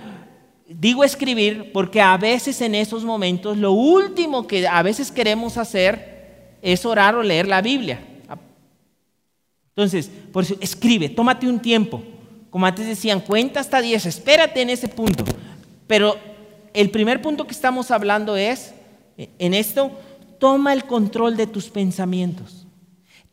Digo 0.66 1.04
escribir 1.04 1.72
porque 1.72 2.00
a 2.00 2.16
veces 2.16 2.60
en 2.60 2.74
esos 2.74 3.04
momentos 3.04 3.56
lo 3.56 3.72
último 3.72 4.46
que 4.46 4.66
a 4.66 4.82
veces 4.82 5.12
queremos 5.12 5.58
hacer 5.58 6.56
es 6.62 6.86
orar 6.86 7.14
o 7.14 7.22
leer 7.22 7.46
la 7.46 7.60
Biblia. 7.60 8.00
Entonces, 9.76 10.10
por 10.32 10.44
eso, 10.44 10.56
escribe, 10.60 11.08
tómate 11.08 11.48
un 11.48 11.60
tiempo. 11.60 12.02
Como 12.48 12.64
antes 12.64 12.86
decían, 12.86 13.20
cuenta 13.20 13.60
hasta 13.60 13.80
10, 13.80 14.06
espérate 14.06 14.62
en 14.62 14.70
ese 14.70 14.86
punto. 14.88 15.24
Pero 15.86 16.16
el 16.72 16.90
primer 16.90 17.20
punto 17.20 17.46
que 17.46 17.52
estamos 17.52 17.90
hablando 17.90 18.36
es, 18.36 18.72
en 19.16 19.52
esto, 19.52 19.90
toma 20.38 20.72
el 20.72 20.84
control 20.84 21.36
de 21.36 21.46
tus 21.46 21.68
pensamientos. 21.68 22.66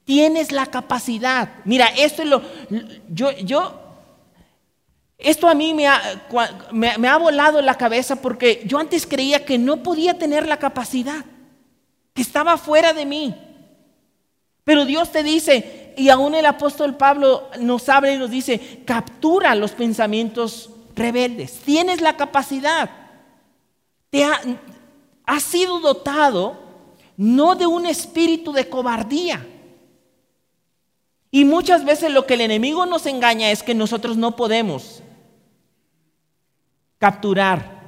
Tienes 0.04 0.52
la 0.52 0.66
capacidad. 0.66 1.54
Mira, 1.64 1.86
esto 1.98 2.24
es 2.24 2.28
lo, 2.28 2.42
yo, 3.10 3.32
yo, 3.38 3.81
esto 5.24 5.48
a 5.48 5.54
mí 5.54 5.74
me 5.74 5.88
ha, 5.88 6.02
me, 6.72 7.08
ha 7.08 7.18
volado 7.18 7.62
la 7.62 7.78
cabeza 7.78 8.16
porque 8.16 8.64
yo 8.66 8.80
antes 8.80 9.06
creía 9.06 9.46
que 9.46 9.60
no 9.60 9.84
podía 9.84 10.18
tener 10.18 10.48
la 10.48 10.58
capacidad, 10.58 11.24
que 12.14 12.22
estaba 12.22 12.58
fuera 12.58 12.94
de 12.94 13.06
mí. 13.06 13.36
Pero 14.64 14.86
Dios 14.86 15.12
te 15.12 15.22
dice, 15.22 15.94
y 15.96 16.10
aún 16.10 16.34
el 16.34 16.46
apóstol 16.46 16.98
Pablo 16.98 17.50
nos 17.60 17.88
habla 17.90 18.12
y 18.12 18.18
nos 18.18 18.32
dice, 18.32 18.82
captura 18.86 19.54
los 19.54 19.72
pensamientos 19.72 20.72
rebeldes. 20.96 21.60
Tienes 21.62 22.02
la 22.02 22.18
capacidad. 22.18 22.90
Te 24.10 24.24
ha, 24.24 24.42
has 25.26 25.44
sido 25.44 25.80
dotado 25.80 26.60
no 27.16 27.54
de 27.56 27.68
un 27.68 27.86
espíritu 27.86 28.54
de 28.54 28.70
cobardía. 28.70 29.48
Y 31.30 31.46
muchas 31.46 31.86
veces 31.86 32.12
lo 32.12 32.26
que 32.26 32.34
el 32.34 32.42
enemigo 32.42 32.88
nos 32.88 33.06
engaña 33.06 33.52
es 33.52 33.62
que 33.62 33.76
nosotros 33.76 34.18
no 34.18 34.36
podemos 34.36 35.04
capturar 37.02 37.82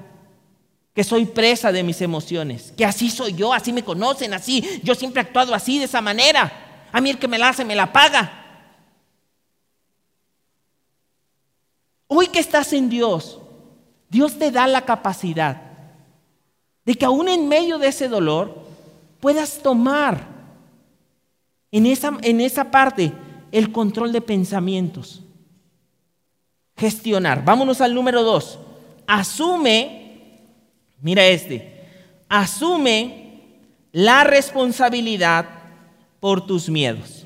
que 0.92 1.04
soy 1.04 1.28
presa 1.28 1.72
de 1.72 1.84
mis 1.84 2.02
emociones, 2.02 2.74
que 2.76 2.84
así 2.84 3.12
soy 3.12 3.34
yo, 3.34 3.54
así 3.54 3.72
me 3.72 3.84
conocen, 3.84 4.34
así, 4.34 4.82
yo 4.84 4.96
siempre 4.96 5.22
he 5.22 5.26
actuado 5.26 5.54
así, 5.54 5.78
de 5.78 5.86
esa 5.86 6.02
manera. 6.02 6.88
A 6.92 7.00
mí 7.00 7.12
el 7.12 7.20
que 7.20 7.28
me 7.28 7.38
la 7.38 7.50
hace 7.50 7.64
me 7.64 7.76
la 7.76 7.94
paga. 7.94 8.40
Hoy 12.08 12.26
que 12.28 12.40
estás 12.40 12.74
en 12.74 12.90
Dios, 12.90 13.40
Dios 14.10 14.40
te 14.40 14.50
da 14.50 14.66
la 14.66 14.82
capacidad 14.82 15.62
de 16.84 16.96
que 16.96 17.06
aún 17.06 17.30
en 17.30 17.48
medio 17.48 17.78
de 17.78 17.90
ese 17.90 18.08
dolor 18.08 18.66
puedas 19.20 19.60
tomar 19.60 20.28
en 21.72 21.86
esa, 21.86 22.18
en 22.24 22.42
esa 22.42 22.72
parte 22.72 23.14
el 23.52 23.72
control 23.72 24.12
de 24.12 24.22
pensamientos. 24.22 25.22
Gestionar. 26.76 27.46
Vámonos 27.46 27.80
al 27.80 27.94
número 27.94 28.24
dos. 28.24 28.58
Asume, 29.08 30.40
mira 31.02 31.26
este, 31.26 31.86
asume 32.30 33.42
la 33.92 34.24
responsabilidad 34.24 35.46
por 36.20 36.46
tus 36.46 36.70
miedos. 36.70 37.26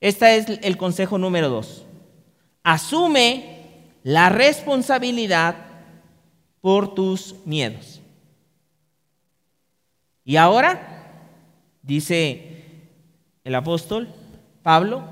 Este 0.00 0.36
es 0.36 0.46
el 0.62 0.76
consejo 0.76 1.16
número 1.18 1.48
dos. 1.48 1.84
Asume 2.62 3.54
la 4.02 4.28
responsabilidad 4.28 5.56
por 6.60 6.94
tus 6.94 7.34
miedos. 7.44 8.02
Y 10.24 10.36
ahora, 10.36 11.30
dice 11.82 12.64
el 13.44 13.54
apóstol 13.54 14.08
Pablo, 14.62 15.04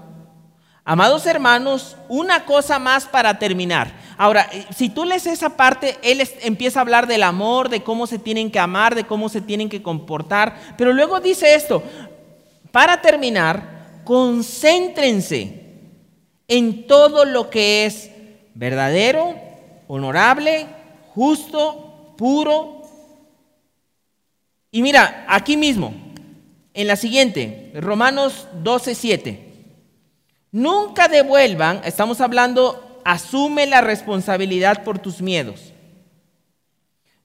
amados 0.85 1.27
hermanos, 1.27 1.97
una 2.09 2.45
cosa 2.45 2.79
más 2.79 3.07
para 3.07 3.39
terminar. 3.39 4.01
Ahora, 4.16 4.48
si 4.74 4.88
tú 4.88 5.04
lees 5.04 5.26
esa 5.26 5.56
parte, 5.56 5.96
él 6.02 6.26
empieza 6.42 6.78
a 6.78 6.82
hablar 6.82 7.06
del 7.06 7.22
amor, 7.22 7.68
de 7.68 7.82
cómo 7.82 8.06
se 8.06 8.18
tienen 8.18 8.50
que 8.50 8.58
amar, 8.58 8.94
de 8.94 9.04
cómo 9.04 9.28
se 9.28 9.40
tienen 9.40 9.68
que 9.68 9.82
comportar, 9.82 10.74
pero 10.76 10.92
luego 10.92 11.20
dice 11.20 11.54
esto, 11.54 11.82
para 12.70 13.00
terminar, 13.00 14.02
concéntrense 14.04 15.62
en 16.48 16.86
todo 16.86 17.24
lo 17.24 17.50
que 17.50 17.86
es 17.86 18.10
verdadero, 18.54 19.34
honorable, 19.88 20.66
justo, 21.14 22.14
puro. 22.16 22.82
Y 24.70 24.82
mira, 24.82 25.24
aquí 25.28 25.56
mismo, 25.56 25.94
en 26.74 26.86
la 26.86 26.96
siguiente, 26.96 27.72
Romanos 27.74 28.48
12, 28.62 28.94
7. 28.94 29.48
Nunca 30.52 31.08
devuelvan, 31.08 31.80
estamos 31.84 32.20
hablando, 32.20 32.91
asume 33.05 33.66
la 33.66 33.80
responsabilidad 33.80 34.84
por 34.84 34.98
tus 34.98 35.20
miedos. 35.20 35.72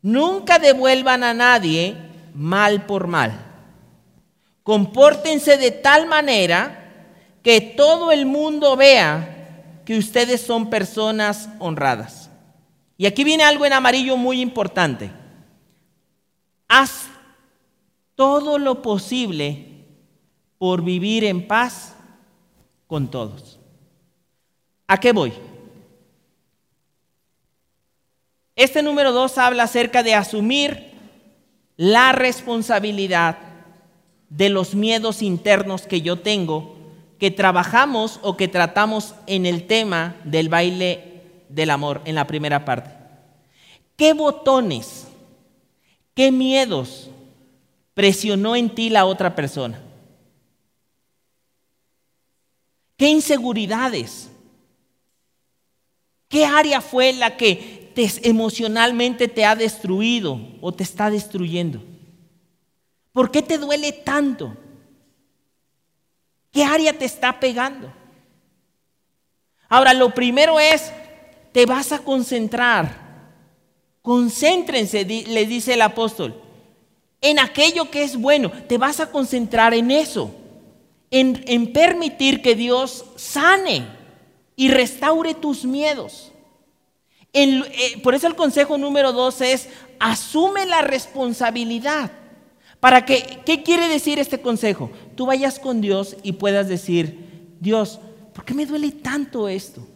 Nunca 0.01 0.59
devuelvan 0.59 1.23
a 1.23 1.33
nadie 1.33 1.95
mal 2.33 2.85
por 2.85 3.07
mal. 3.07 3.45
Compórtense 4.63 5.57
de 5.57 5.71
tal 5.71 6.07
manera 6.07 6.83
que 7.41 7.61
todo 7.61 8.11
el 8.11 8.25
mundo 8.25 8.75
vea 8.75 9.81
que 9.85 9.97
ustedes 9.97 10.41
son 10.41 10.69
personas 10.69 11.49
honradas. 11.59 12.29
Y 12.97 13.05
aquí 13.05 13.23
viene 13.23 13.43
algo 13.43 13.65
en 13.65 13.73
amarillo 13.73 14.17
muy 14.17 14.41
importante. 14.41 15.11
Haz 16.67 17.07
todo 18.15 18.57
lo 18.57 18.81
posible 18.81 19.85
por 20.57 20.83
vivir 20.83 21.23
en 21.23 21.47
paz 21.47 21.95
con 22.87 23.09
todos. 23.09 23.59
¿A 24.87 24.99
qué 24.99 25.11
voy? 25.13 25.33
Este 28.57 28.81
número 28.81 29.11
dos 29.11 29.37
habla 29.37 29.63
acerca 29.63 30.01
de 30.01 30.15
asumir 30.15 30.91
la 31.77 32.11
responsabilidad 32.11 33.37
de 34.29 34.49
los 34.49 34.73
miedos 34.73 35.21
internos 35.21 35.83
que 35.83 36.01
yo 36.01 36.19
tengo, 36.19 36.75
que 37.19 37.29
trabajamos 37.29 38.19
o 38.23 38.35
que 38.35 38.47
tratamos 38.47 39.13
en 39.27 39.45
el 39.45 39.67
tema 39.67 40.15
del 40.23 40.49
baile 40.49 41.21
del 41.49 41.69
amor, 41.69 42.01
en 42.05 42.15
la 42.15 42.25
primera 42.25 42.65
parte. 42.65 42.89
¿Qué 43.95 44.13
botones, 44.13 45.07
qué 46.15 46.31
miedos 46.31 47.11
presionó 47.93 48.55
en 48.55 48.73
ti 48.73 48.89
la 48.89 49.05
otra 49.05 49.35
persona? 49.35 49.79
¿Qué 52.97 53.07
inseguridades? 53.07 54.31
¿Qué 56.27 56.43
área 56.43 56.81
fue 56.81 57.13
la 57.13 57.37
que 57.37 57.76
emocionalmente 58.23 59.27
te 59.27 59.45
ha 59.45 59.55
destruido 59.55 60.39
o 60.61 60.71
te 60.71 60.83
está 60.83 61.09
destruyendo? 61.09 61.81
¿Por 63.11 63.31
qué 63.31 63.41
te 63.41 63.57
duele 63.57 63.91
tanto? 63.91 64.55
¿Qué 66.51 66.63
área 66.63 66.93
te 66.93 67.05
está 67.05 67.39
pegando? 67.39 67.91
Ahora, 69.69 69.93
lo 69.93 70.13
primero 70.13 70.59
es, 70.59 70.91
te 71.51 71.65
vas 71.65 71.91
a 71.91 71.99
concentrar. 71.99 73.07
Concéntrense, 74.01 75.03
le 75.03 75.45
dice 75.45 75.73
el 75.73 75.81
apóstol, 75.81 76.41
en 77.19 77.39
aquello 77.39 77.91
que 77.91 78.03
es 78.03 78.15
bueno. 78.15 78.51
Te 78.67 78.77
vas 78.77 78.99
a 78.99 79.11
concentrar 79.11 79.73
en 79.73 79.91
eso, 79.91 80.31
en, 81.11 81.43
en 81.47 81.73
permitir 81.73 82.41
que 82.41 82.55
Dios 82.55 83.05
sane 83.15 83.85
y 84.55 84.69
restaure 84.69 85.33
tus 85.33 85.65
miedos. 85.65 86.31
Eh, 87.39 87.99
por 88.01 88.15
eso 88.15 88.25
el 88.27 88.35
consejo 88.35 88.77
número 88.77 89.13
dos 89.13 89.41
es, 89.41 89.69
asume 89.99 90.65
la 90.65 90.81
responsabilidad. 90.81 92.11
Para 92.79 93.05
que, 93.05 93.41
¿qué 93.45 93.63
quiere 93.63 93.87
decir 93.87 94.17
este 94.17 94.41
consejo? 94.41 94.91
Tú 95.15 95.27
vayas 95.27 95.59
con 95.59 95.81
Dios 95.81 96.15
y 96.23 96.33
puedas 96.33 96.67
decir, 96.67 97.55
Dios, 97.59 97.99
¿por 98.33 98.43
qué 98.43 98.53
me 98.53 98.65
duele 98.65 98.91
tanto 98.91 99.47
esto? 99.47 99.87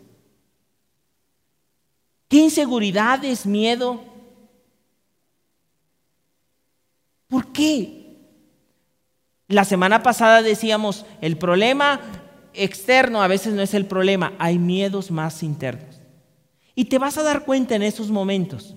¿Qué 2.28 2.38
inseguridades, 2.38 3.46
miedo? 3.46 4.04
¿Por 7.28 7.52
qué? 7.52 8.18
La 9.48 9.66
semana 9.66 10.02
pasada 10.04 10.42
decíamos, 10.42 11.06
el 11.22 11.38
problema 11.38 12.00
externo 12.54 13.22
a 13.22 13.28
veces 13.28 13.54
no 13.54 13.62
es 13.62 13.74
el 13.74 13.86
problema, 13.86 14.34
hay 14.38 14.60
miedos 14.60 15.12
más 15.12 15.44
internos. 15.44 15.91
Y 16.82 16.86
te 16.86 16.98
vas 16.98 17.16
a 17.20 17.22
dar 17.22 17.46
cuenta 17.46 17.76
en 17.76 17.84
esos 17.84 18.10
momentos 18.10 18.74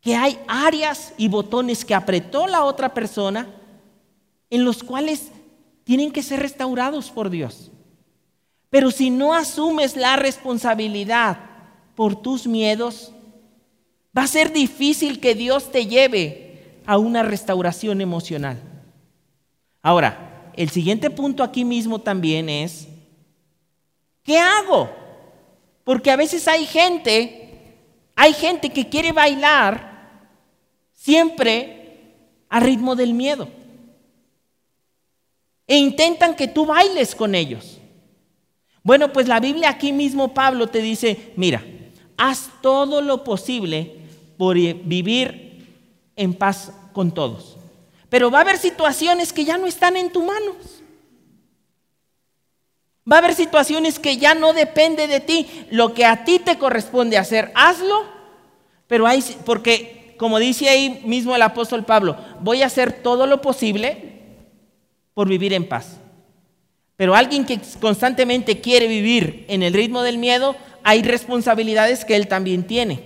que 0.00 0.14
hay 0.14 0.38
áreas 0.46 1.12
y 1.18 1.26
botones 1.26 1.84
que 1.84 1.96
apretó 1.96 2.46
la 2.46 2.62
otra 2.62 2.94
persona 2.94 3.52
en 4.50 4.64
los 4.64 4.84
cuales 4.84 5.32
tienen 5.82 6.12
que 6.12 6.22
ser 6.22 6.38
restaurados 6.38 7.10
por 7.10 7.28
Dios. 7.28 7.72
Pero 8.68 8.92
si 8.92 9.10
no 9.10 9.34
asumes 9.34 9.96
la 9.96 10.14
responsabilidad 10.14 11.40
por 11.96 12.14
tus 12.14 12.46
miedos, 12.46 13.10
va 14.16 14.22
a 14.22 14.28
ser 14.28 14.52
difícil 14.52 15.18
que 15.18 15.34
Dios 15.34 15.72
te 15.72 15.86
lleve 15.86 16.82
a 16.86 16.98
una 16.98 17.24
restauración 17.24 18.00
emocional. 18.00 18.62
Ahora, 19.82 20.52
el 20.54 20.70
siguiente 20.70 21.10
punto 21.10 21.42
aquí 21.42 21.64
mismo 21.64 21.98
también 21.98 22.48
es, 22.48 22.86
¿qué 24.22 24.38
hago? 24.38 24.99
Porque 25.84 26.10
a 26.10 26.16
veces 26.16 26.46
hay 26.48 26.66
gente, 26.66 27.76
hay 28.16 28.32
gente 28.32 28.70
que 28.70 28.88
quiere 28.88 29.12
bailar 29.12 30.28
siempre 30.92 31.80
a 32.48 32.60
ritmo 32.60 32.96
del 32.96 33.14
miedo. 33.14 33.48
E 35.66 35.76
intentan 35.78 36.34
que 36.34 36.48
tú 36.48 36.66
bailes 36.66 37.14
con 37.14 37.34
ellos. 37.34 37.78
Bueno, 38.82 39.12
pues 39.12 39.28
la 39.28 39.40
Biblia 39.40 39.70
aquí 39.70 39.92
mismo 39.92 40.34
Pablo 40.34 40.66
te 40.66 40.80
dice, 40.80 41.32
mira, 41.36 41.64
haz 42.16 42.50
todo 42.60 43.00
lo 43.00 43.24
posible 43.24 43.96
por 44.36 44.56
vivir 44.56 45.50
en 46.16 46.34
paz 46.34 46.72
con 46.92 47.12
todos. 47.12 47.56
Pero 48.08 48.30
va 48.30 48.38
a 48.38 48.40
haber 48.42 48.58
situaciones 48.58 49.32
que 49.32 49.44
ya 49.44 49.56
no 49.56 49.66
están 49.66 49.96
en 49.96 50.10
tus 50.10 50.24
manos. 50.24 50.79
Va 53.10 53.16
a 53.16 53.18
haber 53.18 53.34
situaciones 53.34 53.98
que 53.98 54.16
ya 54.16 54.34
no 54.34 54.52
depende 54.52 55.06
de 55.06 55.20
ti. 55.20 55.46
Lo 55.70 55.94
que 55.94 56.04
a 56.04 56.24
ti 56.24 56.38
te 56.38 56.58
corresponde 56.58 57.18
hacer, 57.18 57.52
hazlo. 57.54 58.04
Pero 58.86 59.06
hay, 59.06 59.22
porque 59.44 60.14
como 60.18 60.38
dice 60.38 60.68
ahí 60.68 61.00
mismo 61.04 61.34
el 61.34 61.42
apóstol 61.42 61.84
Pablo, 61.84 62.16
voy 62.40 62.62
a 62.62 62.66
hacer 62.66 62.92
todo 63.02 63.26
lo 63.26 63.40
posible 63.40 64.12
por 65.14 65.28
vivir 65.28 65.52
en 65.52 65.68
paz. 65.68 65.98
Pero 66.96 67.14
alguien 67.14 67.46
que 67.46 67.58
constantemente 67.80 68.60
quiere 68.60 68.86
vivir 68.86 69.46
en 69.48 69.62
el 69.62 69.72
ritmo 69.72 70.02
del 70.02 70.18
miedo, 70.18 70.56
hay 70.82 71.02
responsabilidades 71.02 72.04
que 72.04 72.16
él 72.16 72.28
también 72.28 72.66
tiene. 72.66 73.02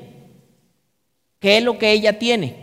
¿Qué 1.38 1.58
es 1.58 1.62
lo 1.62 1.78
que 1.78 1.92
ella 1.92 2.18
tiene? 2.18 2.56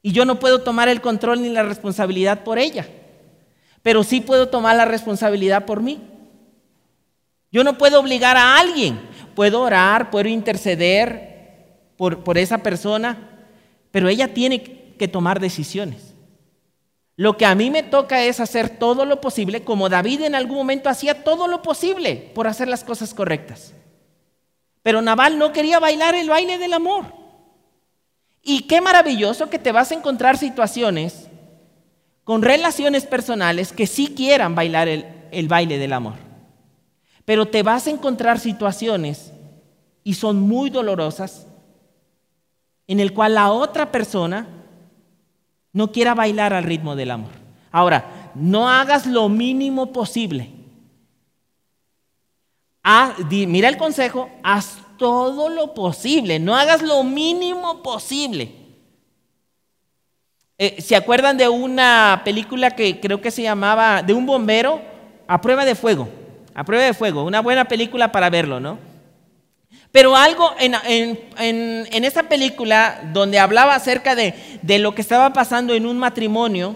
Y 0.00 0.12
yo 0.12 0.24
no 0.24 0.38
puedo 0.38 0.62
tomar 0.62 0.88
el 0.88 1.02
control 1.02 1.42
ni 1.42 1.50
la 1.50 1.62
responsabilidad 1.62 2.44
por 2.44 2.58
ella, 2.58 2.88
pero 3.88 4.04
sí 4.04 4.20
puedo 4.20 4.50
tomar 4.50 4.76
la 4.76 4.84
responsabilidad 4.84 5.64
por 5.64 5.80
mí. 5.80 5.98
Yo 7.50 7.64
no 7.64 7.78
puedo 7.78 8.00
obligar 8.00 8.36
a 8.36 8.58
alguien, 8.58 9.00
puedo 9.34 9.62
orar, 9.62 10.10
puedo 10.10 10.28
interceder 10.28 11.86
por, 11.96 12.22
por 12.22 12.36
esa 12.36 12.58
persona, 12.58 13.16
pero 13.90 14.10
ella 14.10 14.34
tiene 14.34 14.62
que 14.62 15.08
tomar 15.08 15.40
decisiones. 15.40 16.12
Lo 17.16 17.38
que 17.38 17.46
a 17.46 17.54
mí 17.54 17.70
me 17.70 17.82
toca 17.82 18.22
es 18.22 18.40
hacer 18.40 18.68
todo 18.68 19.06
lo 19.06 19.22
posible, 19.22 19.64
como 19.64 19.88
David 19.88 20.20
en 20.20 20.34
algún 20.34 20.58
momento 20.58 20.90
hacía 20.90 21.24
todo 21.24 21.48
lo 21.48 21.62
posible 21.62 22.30
por 22.34 22.46
hacer 22.46 22.68
las 22.68 22.84
cosas 22.84 23.14
correctas. 23.14 23.72
Pero 24.82 25.00
Naval 25.00 25.38
no 25.38 25.50
quería 25.54 25.78
bailar 25.78 26.14
el 26.14 26.28
baile 26.28 26.58
del 26.58 26.74
amor. 26.74 27.06
Y 28.42 28.64
qué 28.64 28.82
maravilloso 28.82 29.48
que 29.48 29.58
te 29.58 29.72
vas 29.72 29.92
a 29.92 29.94
encontrar 29.94 30.36
situaciones 30.36 31.27
con 32.28 32.42
relaciones 32.42 33.06
personales 33.06 33.72
que 33.72 33.86
sí 33.86 34.08
quieran 34.14 34.54
bailar 34.54 34.86
el, 34.86 35.48
baile 35.48 35.78
del 35.78 35.94
amor. 35.94 36.16
Pero 37.24 37.48
te 37.48 37.62
vas 37.62 37.86
a 37.86 37.90
encontrar 37.90 38.38
situaciones, 38.38 39.32
y 40.04 40.12
son 40.12 40.38
muy 40.38 40.68
dolorosas, 40.68 41.46
en 42.86 43.00
el 43.00 43.14
cual 43.14 43.34
la 43.34 43.50
otra 43.50 43.90
persona 43.90 44.46
no 45.72 45.90
quiera 45.90 46.14
bailar 46.14 46.52
al 46.52 46.64
ritmo 46.64 46.96
del 46.96 47.12
amor. 47.12 47.30
Ahora, 47.72 48.30
no 48.34 48.68
hagas 48.68 49.06
lo 49.06 49.30
mínimo 49.30 49.90
posible. 49.90 50.50
Ah, 52.84 53.14
mira 53.30 53.70
el 53.70 53.78
consejo, 53.78 54.28
haz 54.42 54.76
todo 54.98 55.48
lo 55.48 55.72
posible, 55.72 56.38
no 56.38 56.54
hagas 56.54 56.82
lo 56.82 57.02
mínimo 57.04 57.82
posible. 57.82 58.57
Eh, 60.60 60.82
¿Se 60.82 60.96
acuerdan 60.96 61.36
de 61.36 61.48
una 61.48 62.22
película 62.24 62.72
que 62.72 62.98
creo 62.98 63.20
que 63.20 63.30
se 63.30 63.42
llamaba 63.42 64.02
de 64.02 64.12
un 64.12 64.26
bombero 64.26 64.82
a 65.28 65.40
prueba 65.40 65.64
de 65.64 65.76
fuego? 65.76 66.08
A 66.52 66.64
prueba 66.64 66.84
de 66.84 66.94
fuego, 66.94 67.22
una 67.22 67.40
buena 67.40 67.66
película 67.66 68.10
para 68.10 68.28
verlo, 68.28 68.58
¿no? 68.58 68.76
Pero 69.92 70.16
algo 70.16 70.50
en, 70.58 70.74
en, 71.38 72.04
esa 72.04 72.24
película 72.24 73.00
donde 73.12 73.38
hablaba 73.38 73.76
acerca 73.76 74.16
de, 74.16 74.34
de 74.62 74.80
lo 74.80 74.96
que 74.96 75.00
estaba 75.00 75.32
pasando 75.32 75.74
en 75.74 75.86
un 75.86 75.96
matrimonio, 75.96 76.74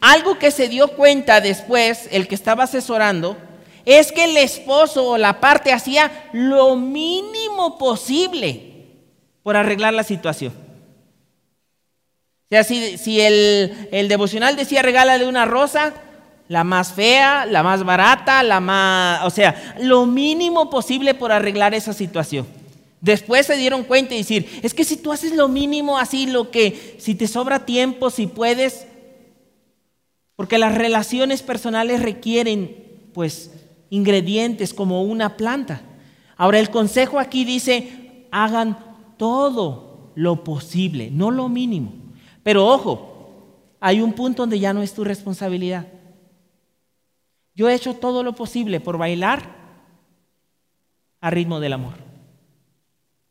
algo 0.00 0.38
que 0.38 0.52
se 0.52 0.68
dio 0.68 0.88
cuenta 0.92 1.40
después, 1.40 2.08
el 2.12 2.28
que 2.28 2.36
estaba 2.36 2.64
asesorando, 2.64 3.36
es 3.84 4.12
que 4.12 4.24
el 4.24 4.36
esposo 4.36 5.10
o 5.10 5.18
la 5.18 5.40
parte 5.40 5.72
hacía 5.72 6.28
lo 6.32 6.76
mínimo 6.76 7.76
posible 7.76 8.86
por 9.42 9.56
arreglar 9.56 9.94
la 9.94 10.04
situación. 10.04 10.69
O 12.50 12.52
sea, 12.52 12.64
si, 12.64 13.20
el, 13.20 13.88
el, 13.92 14.08
devocional 14.08 14.56
decía 14.56 14.82
regálale 14.82 15.24
una 15.24 15.44
rosa, 15.44 15.94
la 16.48 16.64
más 16.64 16.92
fea, 16.92 17.46
la 17.46 17.62
más 17.62 17.84
barata, 17.84 18.42
la 18.42 18.58
más... 18.58 19.24
O 19.24 19.30
sea, 19.30 19.76
lo 19.78 20.04
mínimo 20.04 20.68
posible 20.68 21.14
por 21.14 21.30
arreglar 21.30 21.74
esa 21.74 21.92
situación. 21.92 22.48
Después 23.00 23.46
se 23.46 23.56
dieron 23.56 23.84
cuenta 23.84 24.14
y 24.14 24.18
decir, 24.18 24.48
es 24.64 24.74
que 24.74 24.82
si 24.82 24.96
tú 24.96 25.12
haces 25.12 25.32
lo 25.36 25.46
mínimo 25.46 25.96
así, 25.96 26.26
lo 26.26 26.50
que, 26.50 26.96
si 26.98 27.14
te 27.14 27.28
sobra 27.28 27.66
tiempo, 27.66 28.10
si 28.10 28.26
puedes, 28.26 28.84
porque 30.34 30.58
las 30.58 30.74
relaciones 30.74 31.42
personales 31.42 32.02
requieren, 32.02 32.74
pues, 33.14 33.52
ingredientes 33.90 34.74
como 34.74 35.04
una 35.04 35.36
planta. 35.36 35.82
Ahora 36.36 36.58
el 36.58 36.70
consejo 36.70 37.20
aquí 37.20 37.44
dice, 37.44 38.26
hagan 38.32 38.76
todo 39.18 40.10
lo 40.16 40.42
posible, 40.42 41.10
no 41.12 41.30
lo 41.30 41.48
mínimo. 41.48 42.00
Pero 42.42 42.66
ojo, 42.66 43.10
hay 43.80 44.00
un 44.00 44.12
punto 44.12 44.42
donde 44.42 44.58
ya 44.58 44.72
no 44.72 44.82
es 44.82 44.92
tu 44.92 45.04
responsabilidad. 45.04 45.86
Yo 47.54 47.68
he 47.68 47.74
hecho 47.74 47.94
todo 47.94 48.22
lo 48.22 48.34
posible 48.34 48.80
por 48.80 48.98
bailar 48.98 49.56
a 51.20 51.30
ritmo 51.30 51.60
del 51.60 51.74
amor. 51.74 51.94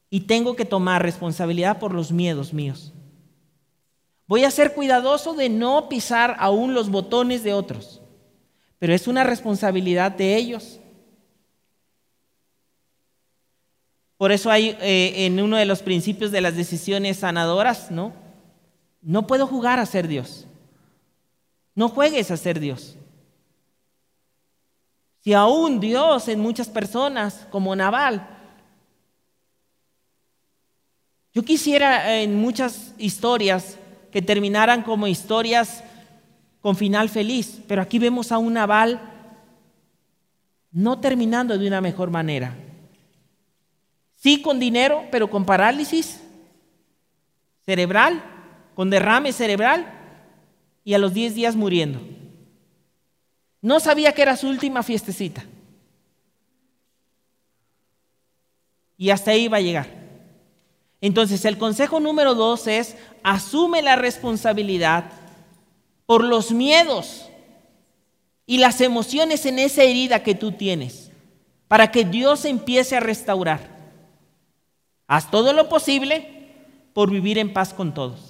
Y 0.10 0.22
tengo 0.22 0.56
que 0.56 0.66
tomar 0.66 1.02
responsabilidad 1.02 1.80
por 1.80 1.94
los 1.94 2.12
miedos 2.12 2.54
míos. 2.54 2.94
Voy 4.28 4.44
a 4.44 4.52
ser 4.52 4.74
cuidadoso 4.74 5.34
de 5.34 5.50
no 5.50 5.90
pisar 5.90 6.36
aún 6.40 6.74
los 6.74 6.90
botones 6.90 7.44
de 7.44 7.54
otros. 7.54 8.02
Pero 8.78 8.94
es 8.94 9.08
una 9.08 9.24
responsabilidad 9.24 10.12
de 10.12 10.36
ellos. 10.36 10.80
Por 14.18 14.32
eso 14.32 14.52
hay 14.52 14.78
eh, 14.82 15.26
en 15.26 15.40
uno 15.40 15.58
de 15.58 15.66
los 15.66 15.82
principios 15.82 16.32
de 16.32 16.42
las 16.42 16.56
decisiones 16.56 17.18
sanadoras, 17.18 17.90
¿no? 17.90 18.14
No 19.02 19.28
puedo 19.28 19.48
jugar 19.48 19.80
a 19.80 19.86
ser 19.86 20.08
Dios. 20.08 20.46
No 21.76 21.90
juegues 21.90 22.32
a 22.32 22.38
ser 22.38 22.60
Dios. 22.60 22.98
Si 25.22 25.34
aún 25.34 25.80
Dios 25.80 26.28
en 26.28 26.40
muchas 26.40 26.70
personas, 26.70 27.48
como 27.52 27.76
Naval, 27.76 28.28
yo 31.34 31.44
quisiera 31.44 32.20
en 32.20 32.36
muchas 32.36 32.94
historias 32.98 33.78
que 34.12 34.22
terminaran 34.22 34.82
como 34.82 35.08
historias 35.08 35.84
con 36.62 36.76
final 36.76 37.10
feliz, 37.10 37.62
pero 37.68 37.82
aquí 37.82 38.00
vemos 38.00 38.32
a 38.32 38.38
un 38.38 38.54
Naval 38.54 39.00
no 40.72 41.00
terminando 41.00 41.58
de 41.58 41.68
una 41.68 41.82
mejor 41.82 42.10
manera. 42.10 42.56
Sí 44.16 44.42
con 44.42 44.60
dinero, 44.60 45.06
pero 45.12 45.30
con 45.30 45.46
parálisis 45.46 46.22
cerebral, 47.66 48.24
con 48.80 48.90
derrame 48.90 49.34
cerebral 49.34 49.92
y 50.86 50.94
a 50.94 51.00
los 51.00 51.14
10 51.14 51.36
días 51.36 51.58
muriendo. 51.58 52.00
No 53.60 53.82
sabía 53.82 54.14
que 54.14 54.22
era 54.22 54.38
su 54.38 54.48
última 54.48 54.84
fiestecita. 54.84 55.44
Y 58.96 59.10
hasta 59.10 59.32
ahí 59.32 59.44
iba 59.44 59.58
a 59.58 59.60
llegar. 59.60 59.88
Entonces 61.02 61.44
el 61.44 61.58
consejo 61.58 62.00
número 62.00 62.36
dos 62.36 62.68
es, 62.68 62.96
asume 63.22 63.82
la 63.82 63.98
responsabilidad 63.98 65.12
por 66.06 66.24
los 66.24 66.54
miedos 66.54 67.30
y 68.46 68.60
las 68.60 68.80
emociones 68.80 69.46
en 69.46 69.60
esa 69.60 69.84
herida 69.84 70.24
que 70.24 70.36
tú 70.36 70.54
tienes, 70.54 71.12
para 71.68 71.92
que 71.92 72.06
Dios 72.06 72.46
empiece 72.46 72.96
a 72.96 73.02
restaurar. 73.02 73.60
Haz 75.06 75.30
todo 75.30 75.52
lo 75.52 75.68
posible 75.68 76.54
por 76.94 77.12
vivir 77.12 77.38
en 77.40 77.52
paz 77.52 77.74
con 77.74 77.94
todos. 77.94 78.29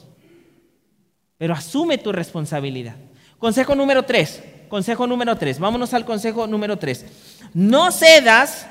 Pero 1.40 1.54
asume 1.54 1.98
tu 1.98 2.12
responsabilidad. 2.12 2.96
Consejo 3.38 3.74
número 3.74 4.04
tres. 4.04 4.44
Consejo 4.68 5.08
número 5.08 5.38
tres. 5.38 5.58
Vámonos 5.58 5.94
al 5.94 6.04
consejo 6.04 6.46
número 6.46 6.78
tres. 6.78 7.06
No 7.54 7.92
cedas. 7.94 8.68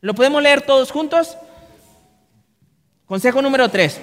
¿Lo 0.00 0.12
podemos 0.14 0.42
leer 0.42 0.62
todos 0.62 0.90
juntos? 0.90 1.38
Consejo 3.06 3.40
número 3.40 3.68
tres. 3.68 4.00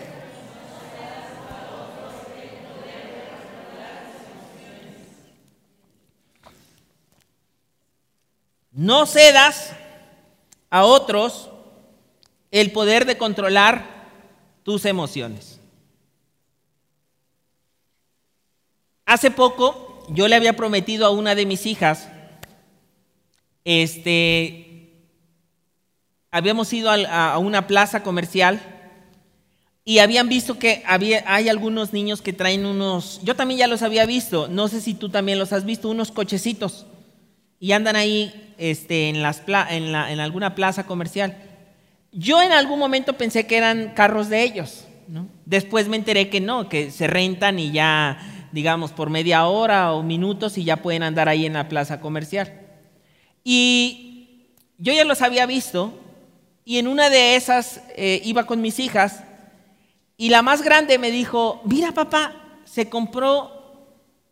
No 8.72 9.06
cedas 9.06 9.74
a 10.70 10.86
otros 10.86 11.50
el 12.50 12.72
poder 12.72 13.06
de 13.06 13.18
controlar 13.18 13.84
tus 14.64 14.86
emociones. 14.86 15.57
Hace 19.08 19.32
poco 19.32 20.06
yo 20.10 20.28
le 20.28 20.36
había 20.36 20.58
prometido 20.58 21.06
a 21.06 21.12
una 21.12 21.34
de 21.34 21.46
mis 21.46 21.66
hijas, 21.66 22.10
este, 23.64 24.92
habíamos 26.30 26.74
ido 26.74 26.92
a, 26.92 27.38
una 27.38 27.68
plaza 27.68 28.04
comercial 28.04 28.62
y 29.86 30.00
habían 30.00 30.28
visto 30.28 30.60
que 30.60 30.84
había, 30.86 31.24
hay 31.26 31.48
algunos 31.48 31.94
niños 31.94 32.22
que 32.22 32.34
traen 32.34 32.66
unos, 32.66 33.22
yo 33.24 33.38
también 33.38 33.60
ya 33.60 33.68
los 33.68 33.82
había 33.82 34.06
visto, 34.06 34.50
no 34.50 34.68
sé 34.68 34.82
si 34.82 34.94
tú 34.94 35.08
también 35.08 35.40
los 35.40 35.54
has 35.54 35.64
visto, 35.64 35.88
unos 35.88 36.12
cochecitos 36.12 36.86
y 37.62 37.72
andan 37.72 37.96
ahí 37.96 38.54
este, 38.58 39.08
en, 39.08 39.22
las 39.22 39.42
en, 39.70 39.96
en 39.96 40.20
alguna 40.20 40.54
plaza 40.54 40.86
comercial. 40.86 41.38
Yo 42.12 42.42
en 42.42 42.52
algún 42.52 42.78
momento 42.78 43.14
pensé 43.14 43.48
que 43.48 43.56
eran 43.56 43.94
carros 43.94 44.28
de 44.28 44.44
ellos, 44.44 44.84
¿no? 45.08 45.30
Después 45.46 45.88
me 45.88 45.96
enteré 45.96 46.30
que 46.30 46.42
no, 46.42 46.68
que 46.68 46.92
se 46.92 47.08
rentan 47.08 47.58
y 47.58 47.72
ya 47.72 48.34
digamos, 48.52 48.92
por 48.92 49.10
media 49.10 49.46
hora 49.46 49.94
o 49.94 50.04
minutos 50.04 50.58
y 50.58 50.64
ya 50.64 50.78
pueden 50.78 51.04
andar 51.04 51.30
ahí 51.30 51.46
en 51.46 51.54
la 51.54 51.70
plaza 51.70 52.00
comercial. 52.00 52.62
Y 53.44 54.48
yo 54.78 54.94
ya 54.94 55.06
los 55.06 55.22
había 55.22 55.46
visto 55.46 55.94
y 56.66 56.78
en 56.78 56.88
una 56.88 57.10
de 57.10 57.36
esas 57.36 57.82
eh, 57.96 58.22
iba 58.26 58.46
con 58.46 58.62
mis 58.62 58.80
hijas 58.80 59.24
y 60.18 60.30
la 60.30 60.42
más 60.42 60.62
grande 60.64 60.98
me 60.98 61.12
dijo, 61.12 61.62
mira 61.64 61.92
papá, 61.94 62.60
se 62.66 62.90
compró, 62.90 63.52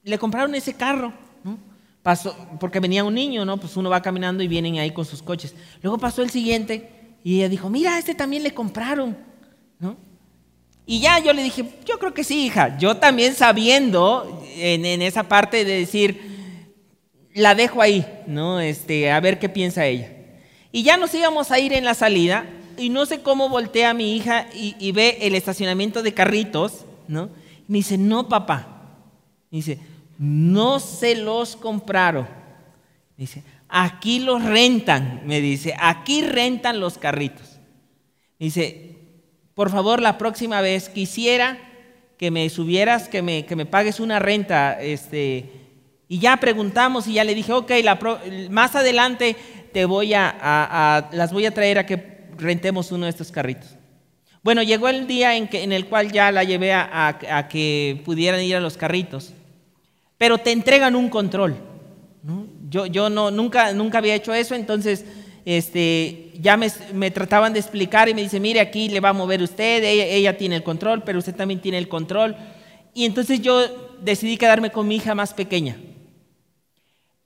le 0.04 0.18
compraron 0.18 0.56
ese 0.56 0.74
carro. 0.74 1.14
Pasó, 2.02 2.36
porque 2.60 2.80
venía 2.80 3.04
un 3.04 3.16
niño, 3.16 3.46
¿no? 3.46 3.58
Pues 3.58 3.76
uno 3.78 3.90
va 3.90 4.02
caminando 4.02 4.44
y 4.44 4.48
vienen 4.48 4.78
ahí 4.78 4.92
con 4.92 5.06
sus 5.06 5.24
coches. 5.24 5.56
Luego 5.82 5.98
pasó 5.98 6.22
el 6.22 6.30
siguiente 6.30 7.18
y 7.24 7.38
ella 7.38 7.50
dijo, 7.50 7.68
mira, 7.70 7.98
este 7.98 8.14
también 8.14 8.44
le 8.44 8.54
compraron, 8.54 9.18
¿no? 9.80 9.98
Y 10.86 11.00
ya 11.00 11.20
yo 11.20 11.34
le 11.34 11.44
dije, 11.44 11.66
yo 11.86 11.98
creo 11.98 12.14
que 12.14 12.24
sí, 12.24 12.46
hija. 12.46 12.78
Yo 12.78 12.98
también 12.98 13.34
sabiendo 13.34 14.44
en, 14.56 15.02
esa 15.02 15.24
parte 15.24 15.66
de 15.66 15.80
decir, 15.80 16.22
la 17.34 17.56
dejo 17.56 17.82
ahí, 17.82 18.06
¿no? 18.28 18.60
Este, 18.60 19.12
a 19.12 19.20
ver 19.20 19.40
qué 19.40 19.50
piensa 19.50 19.86
ella. 19.86 20.12
Y 20.72 20.84
ya 20.84 20.98
nos 20.98 21.14
íbamos 21.14 21.52
a 21.52 21.60
ir 21.60 21.74
en 21.74 21.86
la 21.86 21.94
salida 21.94 22.46
y 22.78 22.90
no 22.90 23.06
sé 23.06 23.22
cómo 23.22 23.50
voltea 23.50 23.94
mi 23.94 24.16
hija 24.16 24.48
y, 24.54 24.92
ve 24.92 25.18
el 25.22 25.36
estacionamiento 25.36 26.04
de 26.04 26.14
carritos, 26.14 26.86
¿no? 27.08 27.30
Y 27.68 27.72
me 27.72 27.78
dice, 27.80 27.98
no, 27.98 28.30
papá. 28.30 28.68
Dice, 29.50 29.80
no 30.20 30.80
se 30.80 31.16
los 31.16 31.56
compraron. 31.56 32.28
Dice, 33.18 33.44
aquí 33.70 34.20
los 34.20 34.44
rentan, 34.44 35.22
me 35.26 35.42
dice, 35.42 35.74
aquí 35.80 36.22
rentan 36.22 36.80
los 36.80 36.98
carritos. 36.98 37.58
Me 38.38 38.48
dice, 38.48 38.95
por 39.56 39.72
favor, 39.72 40.02
la 40.02 40.18
próxima 40.18 40.60
vez 40.62 40.90
quisiera 40.90 41.58
que 42.18 42.30
me 42.30 42.50
subieras, 42.50 43.08
que 43.08 43.22
me, 43.22 43.46
que 43.46 43.56
me 43.56 43.66
pagues 43.66 44.02
una 44.02 44.20
renta. 44.20 44.82
Este, 44.82 45.50
y 46.10 46.20
ya 46.20 46.38
preguntamos 46.38 47.08
y 47.08 47.14
ya 47.14 47.24
le 47.24 47.34
dije, 47.34 47.54
ok, 47.54 47.72
más 48.50 48.76
adelante 48.76 49.36
te 49.72 49.86
voy 49.86 50.14
a, 50.14 51.08
las 51.12 51.32
voy 51.32 51.46
a 51.46 51.54
traer 51.54 51.80
a 51.80 51.86
que 51.86 52.28
rentemos 52.38 52.92
uno 52.92 53.06
de 53.06 53.12
estos 53.12 53.32
carritos. 53.32 53.76
Bueno, 54.44 54.62
llegó 54.62 54.90
el 54.90 55.08
día 55.08 55.36
en, 55.36 55.48
que, 55.48 55.64
en 55.64 55.72
el 55.72 55.88
cual 55.88 56.12
ya 56.12 56.32
la 56.32 56.44
llevé 56.44 56.74
a, 56.74 57.48
que 57.50 58.02
pudieran 58.06 58.42
ir 58.42 58.58
a 58.58 58.60
los 58.60 58.78
carritos, 58.78 59.34
pero 60.18 60.38
te 60.38 60.52
entregan 60.52 60.96
un 60.96 61.10
control. 61.10 61.56
Yo, 62.70 62.86
yo 62.88 63.10
no, 63.10 63.32
nunca, 63.32 63.72
nunca 63.74 64.00
había 64.00 64.16
hecho 64.16 64.34
eso, 64.34 64.54
entonces 64.54 65.06
este, 65.46 66.32
ya 66.40 66.58
me, 66.58 67.12
trataban 67.12 67.54
de 67.54 67.60
explicar 67.60 68.10
y 68.10 68.16
me 68.16 68.24
dice, 68.24 68.40
mire, 68.40 68.60
aquí 68.60 68.90
le 68.90 69.00
va 69.00 69.10
a 69.10 69.14
mover 69.14 69.44
usted, 69.44 69.84
ella, 69.84 70.38
tiene 70.38 70.56
el 70.56 70.64
control, 70.64 71.04
pero 71.04 71.20
usted 71.20 71.36
también 71.36 71.62
tiene 71.62 71.78
el 71.78 71.88
control. 71.88 72.36
Y 72.96 73.06
entonces 73.06 73.42
yo 73.42 73.96
decidí 74.02 74.38
quedarme 74.38 74.72
con 74.72 74.88
mi 74.88 74.96
hija 74.96 75.14
más 75.14 75.34
pequeña. 75.34 75.78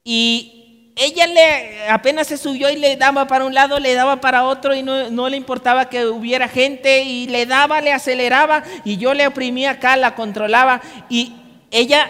Y 0.04 0.92
ella 0.98 1.28
le, 1.28 1.90
apenas 1.90 2.28
se 2.28 2.36
subió 2.36 2.70
y 2.70 2.76
le 2.76 2.98
daba 2.98 3.26
para 3.26 3.46
un 3.46 3.54
lado, 3.54 3.80
le 3.80 3.94
daba 3.94 4.20
para 4.20 4.44
otro 4.44 4.76
y 4.76 4.84
no, 4.84 5.10
no 5.10 5.30
le 5.30 5.38
importaba 5.38 5.90
que 5.90 6.06
hubiera 6.06 6.50
gente 6.50 7.04
y 7.04 7.28
le 7.28 7.46
daba, 7.46 7.80
le 7.80 7.94
aceleraba 7.94 8.64
y 8.84 8.98
yo 8.98 9.14
le 9.14 9.28
oprimía 9.28 9.72
acá, 9.72 9.96
la 9.96 10.16
controlaba 10.16 10.82
y 11.08 11.36
ella, 11.72 12.10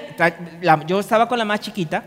yo 0.88 1.00
estaba 1.00 1.28
con 1.28 1.38
la 1.38 1.46
más 1.46 1.60
chiquita, 1.60 2.04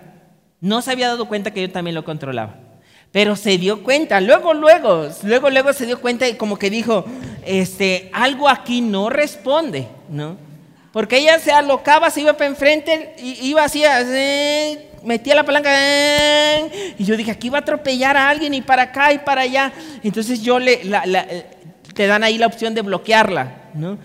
no 0.61 0.83
se 0.83 0.91
había 0.91 1.09
dado 1.09 1.29
cuenta 1.29 1.53
que 1.53 1.61
yo 1.61 1.71
también 1.71 1.95
lo 1.95 2.05
controlaba. 2.05 2.72
Pero 3.13 3.37
se 3.37 3.59
dio 3.59 3.83
cuenta, 3.83 4.23
luego, 4.23 4.55
luego, 4.55 5.09
luego, 5.23 5.51
luego 5.51 5.73
se 5.75 5.85
dio 5.85 6.01
cuenta 6.01 6.27
y 6.27 6.35
como 6.35 6.59
que 6.59 6.71
dijo, 6.71 7.05
este, 7.45 8.11
algo 8.15 8.49
aquí 8.49 8.81
no 8.81 9.11
responde, 9.11 9.87
¿no? 10.09 10.39
Porque 10.93 11.19
ella 11.19 11.39
se 11.39 11.53
alocaba, 11.53 12.11
se 12.11 12.23
iba 12.23 12.33
para 12.33 12.47
enfrente, 12.47 13.15
y 13.19 13.49
iba 13.49 13.65
así, 13.65 13.83
metía 15.05 15.35
la 15.35 15.45
palanca, 15.45 15.71
y 16.99 17.05
yo 17.05 17.17
dije, 17.17 17.31
aquí 17.31 17.51
va 17.51 17.59
a 17.59 17.61
atropellar 17.61 18.17
a 18.17 18.31
alguien 18.31 18.55
y 18.55 18.63
para 18.63 18.85
acá 18.85 19.13
y 19.13 19.19
para 19.19 19.43
allá. 19.43 19.73
Entonces 20.03 20.43
yo 20.43 20.59
le, 20.59 20.81
te 21.95 22.07
dan 22.07 22.25
ahí 22.25 22.39
la 22.39 22.47
opción 22.47 22.75
de 22.75 22.81
bloquearla, 22.81 23.71
¿no? 23.75 23.99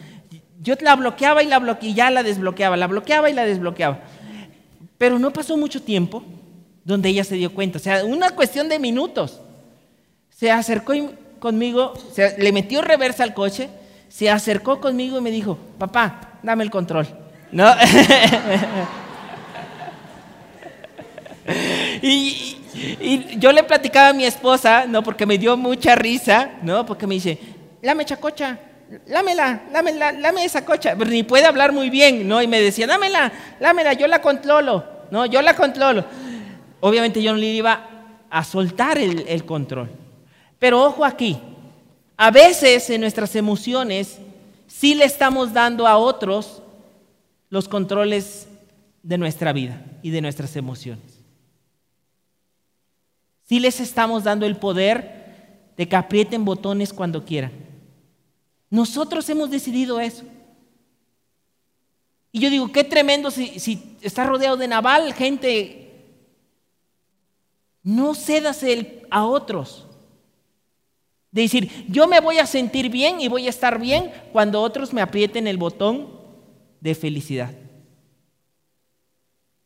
Yo 0.62 0.76
la 0.82 0.98
bloqueaba 0.98 1.44
y 1.44 1.48
la 1.48 1.60
bloqueaba, 1.60 1.92
y 1.92 1.94
ya 1.94 2.10
la 2.10 2.24
desbloqueaba, 2.24 2.76
la 2.76 2.88
bloqueaba 2.88 3.30
y 3.30 3.34
la 3.34 3.46
desbloqueaba. 3.46 4.00
Pero 4.98 5.18
no 5.18 5.32
pasó 5.32 5.56
mucho 5.56 5.82
tiempo 5.82 6.24
donde 6.88 7.10
ella 7.10 7.24
se 7.26 7.36
dio 7.36 7.54
cuenta. 7.54 7.78
O 7.78 7.82
sea, 7.82 8.04
una 8.06 8.30
cuestión 8.32 8.70
de 8.70 8.80
minutos. 8.80 9.42
Se 10.30 10.50
acercó 10.50 10.94
conmigo, 11.38 11.94
se, 12.14 12.38
le 12.40 12.54
metió 12.54 12.82
reversa 12.82 13.24
al 13.24 13.34
coche, 13.34 13.68
se 14.08 14.30
acercó 14.30 14.80
conmigo 14.80 15.18
y 15.18 15.22
me 15.22 15.30
dijo, 15.30 15.58
papá, 15.78 16.40
dame 16.42 16.64
el 16.64 16.72
control. 16.72 17.06
¿No? 17.52 17.70
y, 22.02 22.54
yo 23.38 23.52
le 23.52 23.64
platicaba 23.64 24.10
a 24.10 24.14
mi 24.14 24.24
esposa, 24.24 24.86
¿no? 24.88 25.04
Porque 25.04 25.26
me 25.26 25.38
dio 25.38 25.58
mucha 25.58 25.94
risa, 25.96 26.52
¿no? 26.62 26.86
Porque 26.86 27.06
me 27.06 27.16
dice, 27.16 27.38
la 27.82 27.96
mechacocha, 27.96 28.60
lámela, 29.08 29.64
lámela, 29.74 30.14
lame 30.14 30.46
esa 30.46 30.64
cocha. 30.64 30.96
ni 30.96 31.24
puede 31.24 31.46
hablar 31.46 31.74
muy 31.74 31.90
bien, 31.90 32.28
¿no? 32.28 32.42
Y 32.42 32.48
me 32.48 32.62
decía, 32.62 32.88
dámela, 32.88 33.34
lámela, 33.60 33.92
yo 33.94 34.08
la 34.08 34.22
controlo, 34.22 34.86
¿no? 35.12 35.26
Yo 35.26 35.42
la 35.42 35.56
controlo. 35.56 36.06
Obviamente 36.80 37.22
yo 37.22 37.32
no 37.32 37.38
le 37.38 37.48
iba 37.48 37.90
a 38.30 38.44
soltar 38.44 38.98
el, 38.98 39.26
el 39.28 39.46
control. 39.46 39.90
Pero 40.60 40.84
ojo 40.84 41.06
aquí, 41.06 41.40
a 42.16 42.32
veces 42.32 42.90
en 42.90 43.02
nuestras 43.02 43.36
emociones 43.36 44.18
sí 44.68 44.96
le 44.96 45.06
estamos 45.06 45.54
dando 45.54 45.88
a 45.88 45.98
otros 45.98 46.62
los 47.50 47.68
controles 47.68 48.48
de 49.04 49.18
nuestra 49.18 49.54
vida 49.54 49.82
y 50.02 50.10
de 50.10 50.22
nuestras 50.22 50.56
emociones. 50.56 51.18
Sí 53.48 53.60
les 53.60 53.80
estamos 53.80 54.24
dando 54.26 54.46
el 54.46 54.58
poder 54.58 55.72
de 55.78 55.88
que 55.88 55.96
aprieten 55.96 56.44
botones 56.44 56.92
cuando 56.92 57.24
quieran. 57.24 57.52
Nosotros 58.70 59.30
hemos 59.30 59.50
decidido 59.50 60.00
eso. 60.00 60.24
Y 62.34 62.40
yo 62.40 62.50
digo, 62.50 62.72
qué 62.72 62.84
tremendo 62.84 63.32
si, 63.32 63.60
si 63.60 63.96
está 64.02 64.26
rodeado 64.26 64.58
de 64.58 64.68
naval, 64.68 65.14
gente. 65.14 65.87
No 67.88 68.16
cedas 68.16 68.64
el, 68.64 69.08
a 69.10 69.26
otros. 69.26 69.86
De 71.32 71.44
decir, 71.44 71.86
yo 71.88 72.06
me 72.06 72.20
voy 72.20 72.38
a 72.38 72.46
sentir 72.46 72.90
bien 72.90 73.22
y 73.22 73.30
voy 73.30 73.48
a 73.48 73.50
estar 73.50 73.80
bien 73.80 74.12
cuando 74.34 74.62
otros 74.62 74.92
me 74.92 75.00
aprieten 75.00 75.48
el 75.48 75.56
botón 75.56 76.10
de 76.82 76.94
felicidad. 76.96 77.54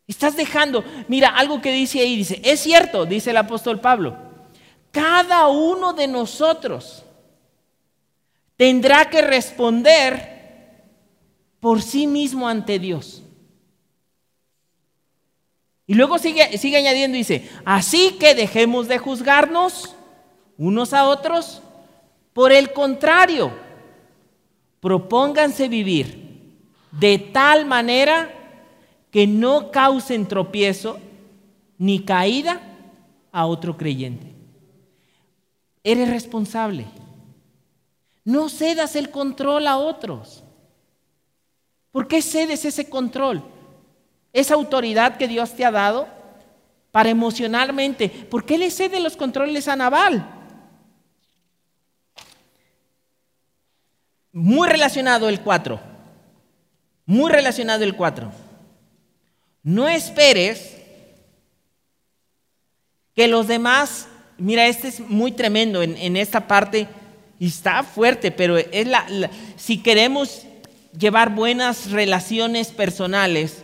Estás 0.06 0.38
dejando, 0.38 0.84
mira, 1.08 1.30
algo 1.30 1.62
que 1.62 1.72
dice 1.72 2.00
ahí, 2.00 2.16
dice, 2.16 2.40
es 2.44 2.60
cierto, 2.60 3.08
dice 3.08 3.32
el 3.32 3.38
apóstol 3.38 3.82
Pablo, 3.82 4.16
cada 4.92 5.48
uno 5.48 5.94
de 5.94 6.08
nosotros 6.08 7.04
tendrá 8.56 9.10
que 9.10 9.24
responder 9.24 10.84
por 11.60 11.82
sí 11.82 12.06
mismo 12.06 12.48
ante 12.48 12.78
Dios. 12.78 13.24
Y 15.92 15.94
luego 15.94 16.18
sigue, 16.20 16.58
sigue 16.58 16.78
añadiendo, 16.78 17.18
dice, 17.18 17.50
así 17.66 18.12
que 18.18 18.34
dejemos 18.34 18.88
de 18.88 18.98
juzgarnos 18.98 19.94
unos 20.58 20.94
a 20.94 21.06
otros, 21.06 21.62
por 22.32 22.54
el 22.54 22.72
contrario, 22.72 23.52
propónganse 24.80 25.68
vivir 25.68 26.54
de 26.94 27.18
tal 27.18 27.66
manera 27.66 28.34
que 29.12 29.28
no 29.28 29.70
causen 29.70 30.30
tropiezo 30.30 30.98
ni 31.78 32.00
caída 32.06 32.62
a 33.34 33.46
otro 33.46 33.76
creyente. 33.76 34.28
Eres 35.84 36.10
responsable. 36.10 36.86
No 38.24 38.48
cedas 38.48 38.96
el 38.96 39.12
control 39.12 39.68
a 39.68 39.78
otros. 39.78 40.42
¿Por 41.92 42.08
qué 42.08 42.22
cedes 42.22 42.64
ese 42.64 42.90
control? 42.90 43.44
Esa 44.34 44.54
autoridad 44.54 45.18
que 45.18 45.28
Dios 45.28 45.54
te 45.56 45.66
ha 45.66 45.72
dado 45.72 46.08
para 46.92 47.10
emocionalmente. 47.10 48.10
¿Por 48.10 48.46
qué 48.46 48.58
le 48.58 48.70
cede 48.70 49.00
los 49.00 49.16
controles 49.16 49.68
a 49.68 49.76
Naval? 49.76 50.26
Muy 54.34 54.68
relacionado 54.68 55.28
el 55.30 55.42
4. 55.42 55.80
Muy 57.06 57.32
relacionado 57.32 57.84
el 57.84 57.96
4. 57.96 58.32
No 59.64 59.88
esperes 59.88 60.78
que 63.16 63.28
los 63.28 63.48
demás, 63.48 64.08
mira, 64.38 64.68
este 64.68 64.88
es 64.88 65.00
muy 65.00 65.32
tremendo 65.32 65.84
en, 65.84 66.16
esta 66.16 66.48
parte 66.48 66.88
y 67.40 67.48
está 67.48 67.84
fuerte, 67.84 68.32
pero 68.32 68.58
es 68.58 68.88
la, 68.88 69.06
si 69.58 69.78
queremos 69.78 70.44
llevar 70.98 71.36
buenas 71.36 71.92
relaciones 71.92 72.70
personales, 72.70 73.64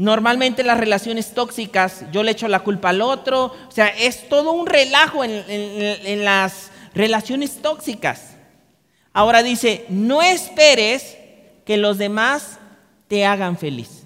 normalmente 0.00 0.62
las 0.62 0.78
relaciones 0.78 1.34
tóxicas, 1.34 2.06
yo 2.10 2.22
le 2.22 2.30
echo 2.30 2.48
la 2.48 2.60
culpa 2.60 2.88
al 2.88 3.02
otro, 3.02 3.54
o 3.68 3.70
sea, 3.70 3.88
es 3.88 4.30
todo 4.30 4.52
un 4.52 4.66
relajo 4.66 5.22
en 5.22 6.24
las 6.24 6.70
relaciones 6.94 7.60
tóxicas. 7.60 8.36
Ahora 9.12 9.42
dice, 9.42 9.84
no 9.90 10.22
esperes 10.22 11.18
que 11.66 11.76
los 11.76 11.98
demás 11.98 12.58
te 13.08 13.26
hagan 13.26 13.58
feliz. 13.58 14.04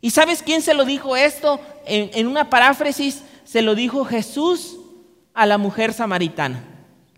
¿Y 0.00 0.10
sabes 0.10 0.42
quién 0.42 0.60
se 0.60 0.74
lo 0.74 0.84
dijo 0.84 1.16
esto? 1.16 1.60
En, 1.86 2.26
una 2.26 2.50
paráfrasis 2.50 3.22
se 3.44 3.62
lo 3.62 3.76
dijo 3.76 4.04
Jesús 4.04 4.76
a 5.34 5.46
la 5.46 5.56
mujer 5.56 5.92
samaritana. 5.92 6.64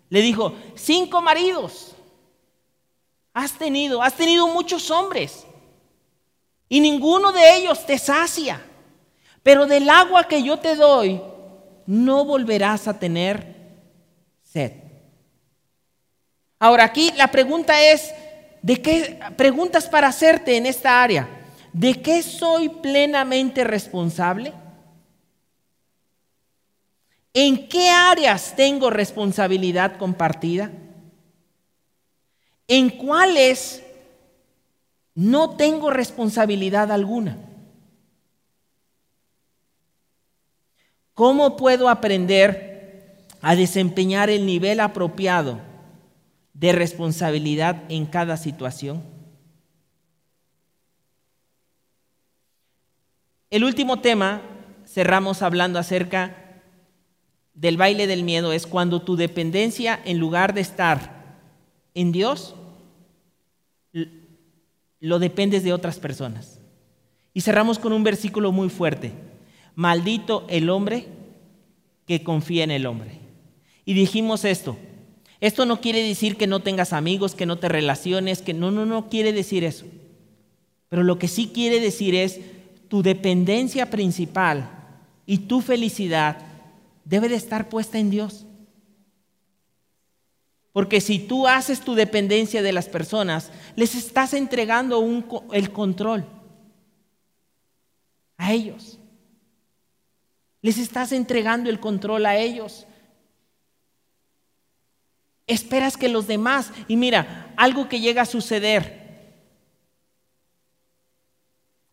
Le 0.09 0.21
dijo, 0.21 0.53
cinco 0.75 1.23
maridos 1.23 1.95
has 3.33 3.53
tenido, 3.53 4.03
has 4.03 4.13
tenido 4.13 4.47
muchos 4.47 4.91
hombres 4.91 5.47
y 6.71 6.79
ninguno 6.79 7.33
de 7.33 7.57
ellos 7.57 7.85
te 7.85 7.99
sacia, 7.99 8.59
pero 9.43 9.67
del 9.67 9.89
agua 9.89 10.23
que 10.23 10.41
yo 10.41 10.57
te 10.57 10.75
doy 10.75 11.21
no 11.85 12.23
volverás 12.23 12.87
a 12.87 12.97
tener 12.97 13.55
sed. 14.41 14.71
Ahora 16.57 16.85
aquí 16.85 17.11
la 17.17 17.27
pregunta 17.27 17.81
es, 17.83 18.13
¿De 18.61 18.79
qué 18.81 19.19
preguntas 19.37 19.89
para 19.89 20.07
hacerte 20.07 20.55
en 20.55 20.65
esta 20.65 21.01
área? 21.01 21.27
¿De 21.73 22.01
qué 22.01 22.21
soy 22.21 22.69
plenamente 22.69 23.63
responsable? 23.63 24.53
¿En 27.33 27.67
qué 27.67 27.89
áreas 27.89 28.55
tengo 28.55 28.89
responsabilidad 28.89 29.97
compartida? 29.97 30.71
¿En 32.67 32.89
cuáles 32.91 33.83
no 35.15 35.55
tengo 35.57 35.89
responsabilidad 35.89 36.91
alguna? 36.91 37.37
¿Cómo 41.13 41.57
puedo 41.57 41.89
aprender 41.89 43.27
a 43.41 43.55
desempeñar 43.55 44.29
el 44.29 44.45
nivel 44.45 44.79
apropiado 44.79 45.59
de 46.53 46.71
responsabilidad 46.71 47.83
en 47.89 48.05
cada 48.05 48.37
situación? 48.37 49.03
El 53.49 53.65
último 53.65 53.99
tema, 53.99 54.41
cerramos 54.87 55.41
hablando 55.41 55.77
acerca 55.77 56.61
del 57.53 57.75
baile 57.75 58.07
del 58.07 58.23
miedo, 58.23 58.53
es 58.53 58.65
cuando 58.65 59.01
tu 59.01 59.17
dependencia, 59.17 59.99
en 60.05 60.19
lugar 60.19 60.53
de 60.53 60.61
estar 60.61 61.21
en 61.93 62.13
Dios, 62.13 62.55
lo 65.01 65.19
dependes 65.19 65.63
de 65.63 65.73
otras 65.73 65.99
personas. 65.99 66.59
Y 67.33 67.41
cerramos 67.41 67.79
con 67.79 67.91
un 67.91 68.03
versículo 68.03 68.51
muy 68.51 68.69
fuerte. 68.69 69.11
Maldito 69.75 70.45
el 70.47 70.69
hombre 70.69 71.07
que 72.07 72.23
confía 72.23 72.63
en 72.63 72.71
el 72.71 72.85
hombre. 72.85 73.19
Y 73.83 73.93
dijimos 73.93 74.45
esto, 74.45 74.77
esto 75.39 75.65
no 75.65 75.81
quiere 75.81 76.03
decir 76.03 76.37
que 76.37 76.47
no 76.47 76.59
tengas 76.61 76.93
amigos, 76.93 77.33
que 77.33 77.47
no 77.47 77.57
te 77.57 77.67
relaciones, 77.67 78.41
que 78.41 78.53
no, 78.53 78.69
no, 78.69 78.85
no 78.85 79.09
quiere 79.09 79.33
decir 79.33 79.63
eso. 79.63 79.85
Pero 80.87 81.03
lo 81.03 81.17
que 81.17 81.27
sí 81.27 81.51
quiere 81.53 81.79
decir 81.79 82.13
es 82.13 82.39
tu 82.87 83.01
dependencia 83.01 83.89
principal 83.89 84.69
y 85.25 85.39
tu 85.39 85.61
felicidad 85.61 86.37
debe 87.05 87.29
de 87.29 87.35
estar 87.35 87.69
puesta 87.69 87.97
en 87.97 88.11
Dios. 88.11 88.45
Porque 90.73 91.01
si 91.01 91.19
tú 91.19 91.47
haces 91.47 91.81
tu 91.81 91.95
dependencia 91.95 92.61
de 92.61 92.71
las 92.71 92.87
personas, 92.87 93.51
les 93.75 93.95
estás 93.95 94.33
entregando 94.33 95.03
el 95.51 95.71
control 95.71 96.25
a 98.37 98.53
ellos. 98.53 98.97
Les 100.61 100.77
estás 100.77 101.11
entregando 101.11 101.69
el 101.69 101.79
control 101.79 102.25
a 102.25 102.37
ellos. 102.37 102.87
Esperas 105.45 105.97
que 105.97 106.07
los 106.07 106.27
demás, 106.27 106.71
y 106.87 106.95
mira, 106.95 107.53
algo 107.57 107.89
que 107.89 107.99
llega 107.99 108.21
a 108.21 108.25
suceder, 108.25 109.01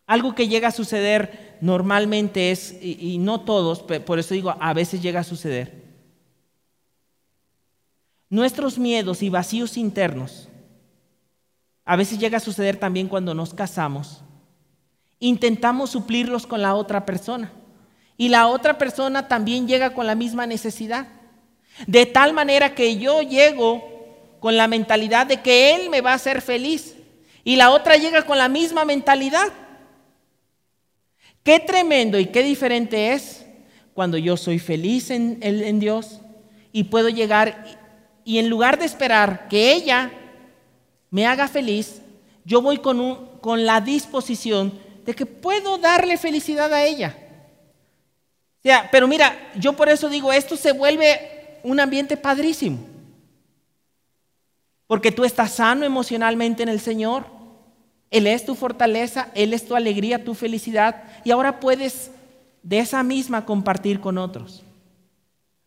algo 0.05 0.33
que 0.33 0.47
llega 0.47 0.69
a 0.69 0.71
suceder 0.71 1.57
normalmente 1.61 2.51
es, 2.51 2.75
y, 2.81 3.17
no 3.19 3.41
todos, 3.41 3.81
por 3.81 4.17
eso 4.17 4.33
digo, 4.33 4.55
a 4.59 4.73
veces 4.73 5.01
llega 5.01 5.19
a 5.19 5.25
suceder, 5.25 5.78
nuestros 8.29 8.77
miedos 8.77 9.23
y 9.23 9.29
vacíos 9.29 9.77
internos, 9.77 10.49
a 11.85 11.95
veces 11.95 12.19
llega 12.19 12.37
a 12.37 12.41
suceder 12.41 12.77
también 12.77 13.07
cuando 13.07 13.33
nos 13.33 13.53
casamos, 13.53 14.21
intentamos 15.19 15.89
suplirlos 15.89 16.45
con 16.45 16.61
la 16.61 16.75
otra 16.75 17.05
persona. 17.05 17.51
Y 18.15 18.27
la 18.27 18.47
otra 18.47 18.77
persona 18.77 19.27
también 19.29 19.67
llega 19.67 19.93
con 19.93 20.05
la 20.05 20.13
misma 20.13 20.45
necesidad. 20.45 21.07
De 21.87 22.05
tal 22.05 22.33
manera 22.33 22.75
que 22.75 22.97
yo 22.97 23.21
llego 23.21 24.37
con 24.41 24.57
la 24.57 24.67
mentalidad 24.67 25.25
de 25.25 25.41
que 25.41 25.73
Él 25.73 25.89
me 25.89 26.01
va 26.01 26.11
a 26.11 26.15
hacer 26.15 26.41
feliz. 26.41 26.95
Y 27.45 27.55
la 27.55 27.71
otra 27.71 27.95
llega 27.95 28.23
con 28.23 28.37
la 28.37 28.49
misma 28.49 28.83
mentalidad. 28.83 29.47
Qué 31.43 31.59
tremendo 31.59 32.19
y 32.19 32.25
qué 32.25 32.43
diferente 32.43 33.13
es 33.13 33.45
cuando 33.93 34.17
yo 34.17 34.35
soy 34.35 34.59
feliz 34.59 35.09
en, 35.09 35.39
en 35.41 35.79
Dios 35.79 36.19
y 36.73 36.83
puedo 36.83 37.07
llegar 37.07 37.78
y 38.29 38.37
en 38.37 38.47
lugar 38.47 38.77
de 38.77 38.85
esperar 38.85 39.47
que 39.47 39.73
ella 39.73 40.11
me 41.09 41.25
haga 41.25 41.47
feliz, 41.47 42.03
yo 42.45 42.61
voy 42.61 42.77
con, 42.77 42.99
un, 42.99 43.25
con 43.41 43.65
la 43.65 43.81
disposición 43.81 44.71
de 45.03 45.15
que 45.15 45.25
puedo 45.25 45.79
darle 45.79 46.15
felicidad 46.15 46.71
a 46.71 46.83
ella. 46.85 47.17
O 48.63 48.69
pero 48.91 49.07
mira, 49.07 49.35
yo 49.55 49.73
por 49.73 49.89
eso 49.89 50.09
digo, 50.09 50.31
esto 50.31 50.55
se 50.55 50.73
vuelve 50.73 51.57
un 51.63 51.79
ambiente 51.79 52.17
padrísimo. 52.17 52.77
Porque 54.85 55.11
tú 55.11 55.25
estás 55.25 55.53
sano 55.53 55.83
emocionalmente 55.83 56.61
en 56.61 56.69
el 56.69 56.81
Señor. 56.81 57.25
Él 58.11 58.27
es 58.27 58.45
tu 58.45 58.53
fortaleza, 58.53 59.31
Él 59.33 59.55
es 59.55 59.67
tu 59.67 59.75
alegría, 59.75 60.23
tu 60.23 60.35
felicidad. 60.35 61.01
Y 61.23 61.31
ahora 61.31 61.59
puedes 61.59 62.11
de 62.61 62.77
esa 62.77 63.01
misma 63.01 63.43
compartir 63.43 63.99
con 63.99 64.19
otros. 64.19 64.63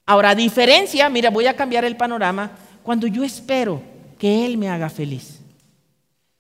Ahora, 0.05 0.30
a 0.30 0.34
diferencia, 0.34 1.09
mira, 1.09 1.30
voy 1.30 1.46
a 1.46 1.57
cambiar 1.57 1.84
el 1.84 1.96
panorama, 1.96 2.53
cuando 2.82 3.07
yo 3.07 3.22
espero 3.22 3.82
que 4.18 4.44
Él 4.44 4.57
me 4.59 4.68
haga 4.68 4.90
feliz. 4.90 5.40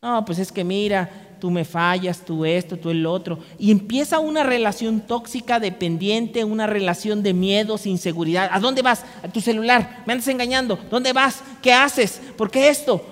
No, 0.00 0.24
pues 0.24 0.40
es 0.40 0.50
que 0.50 0.64
mira, 0.64 1.36
tú 1.38 1.50
me 1.50 1.64
fallas, 1.64 2.24
tú 2.24 2.44
esto, 2.44 2.76
tú 2.76 2.90
el 2.90 3.06
otro. 3.06 3.38
Y 3.58 3.70
empieza 3.70 4.18
una 4.18 4.42
relación 4.42 5.00
tóxica, 5.00 5.60
dependiente, 5.60 6.44
una 6.44 6.66
relación 6.66 7.22
de 7.22 7.34
miedos, 7.34 7.86
inseguridad. 7.86 8.48
¿A 8.52 8.58
dónde 8.58 8.82
vas? 8.82 9.04
A 9.22 9.28
tu 9.28 9.40
celular. 9.40 10.02
Me 10.06 10.12
andas 10.12 10.28
engañando. 10.28 10.76
¿Dónde 10.90 11.12
vas? 11.12 11.42
¿Qué 11.60 11.72
haces? 11.72 12.20
¿Por 12.36 12.50
qué 12.50 12.68
esto? 12.68 13.04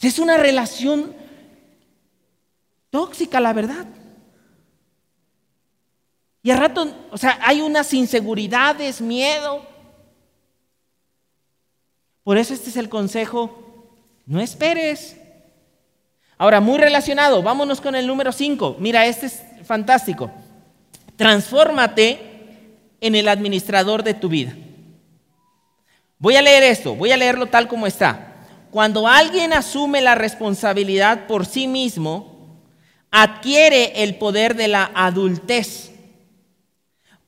Es 0.00 0.18
una 0.18 0.36
relación 0.36 1.14
tóxica, 2.90 3.38
la 3.40 3.52
verdad. 3.52 3.86
Y 6.42 6.50
al 6.50 6.58
rato, 6.58 6.92
o 7.10 7.18
sea, 7.18 7.38
hay 7.42 7.60
unas 7.60 7.92
inseguridades, 7.94 9.00
miedo. 9.00 9.64
Por 12.24 12.36
eso 12.36 12.52
este 12.52 12.70
es 12.70 12.76
el 12.76 12.88
consejo, 12.88 13.96
no 14.26 14.40
esperes. 14.40 15.16
Ahora, 16.36 16.60
muy 16.60 16.78
relacionado, 16.78 17.42
vámonos 17.42 17.80
con 17.80 17.94
el 17.94 18.06
número 18.06 18.32
5. 18.32 18.76
Mira, 18.80 19.06
este 19.06 19.26
es 19.26 19.42
fantástico. 19.64 20.30
Transfórmate 21.16 22.20
en 23.00 23.14
el 23.14 23.28
administrador 23.28 24.02
de 24.02 24.14
tu 24.14 24.28
vida. 24.28 24.52
Voy 26.18 26.34
a 26.36 26.42
leer 26.42 26.64
esto, 26.64 26.94
voy 26.94 27.12
a 27.12 27.16
leerlo 27.16 27.46
tal 27.46 27.68
como 27.68 27.86
está. 27.86 28.46
Cuando 28.72 29.06
alguien 29.06 29.52
asume 29.52 30.00
la 30.00 30.14
responsabilidad 30.16 31.26
por 31.26 31.46
sí 31.46 31.68
mismo, 31.68 32.60
adquiere 33.10 34.02
el 34.02 34.16
poder 34.16 34.56
de 34.56 34.68
la 34.68 34.90
adultez 34.94 35.91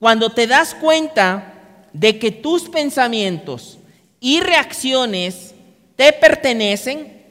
cuando 0.04 0.28
te 0.28 0.46
das 0.46 0.74
cuenta 0.74 1.54
de 1.94 2.18
que 2.18 2.30
tus 2.30 2.68
pensamientos 2.68 3.78
y 4.20 4.40
reacciones 4.40 5.54
te 5.96 6.12
pertenecen 6.12 7.24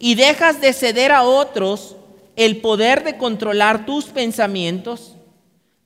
y 0.00 0.16
dejas 0.16 0.60
de 0.60 0.72
ceder 0.72 1.12
a 1.12 1.22
otros 1.22 1.94
el 2.34 2.56
poder 2.56 3.04
de 3.04 3.16
controlar 3.16 3.86
tus 3.86 4.06
pensamientos, 4.06 5.14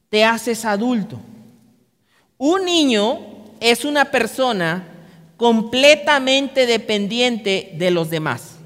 te 0.08 0.24
haces 0.24 0.64
adulto. 0.64 1.20
Un 2.38 2.64
niño 2.64 3.18
es 3.60 3.84
una 3.84 4.06
persona 4.06 4.88
completamente 5.36 6.64
dependiente 6.64 7.72
de 7.74 7.90
los 7.90 8.08
demás, 8.08 8.56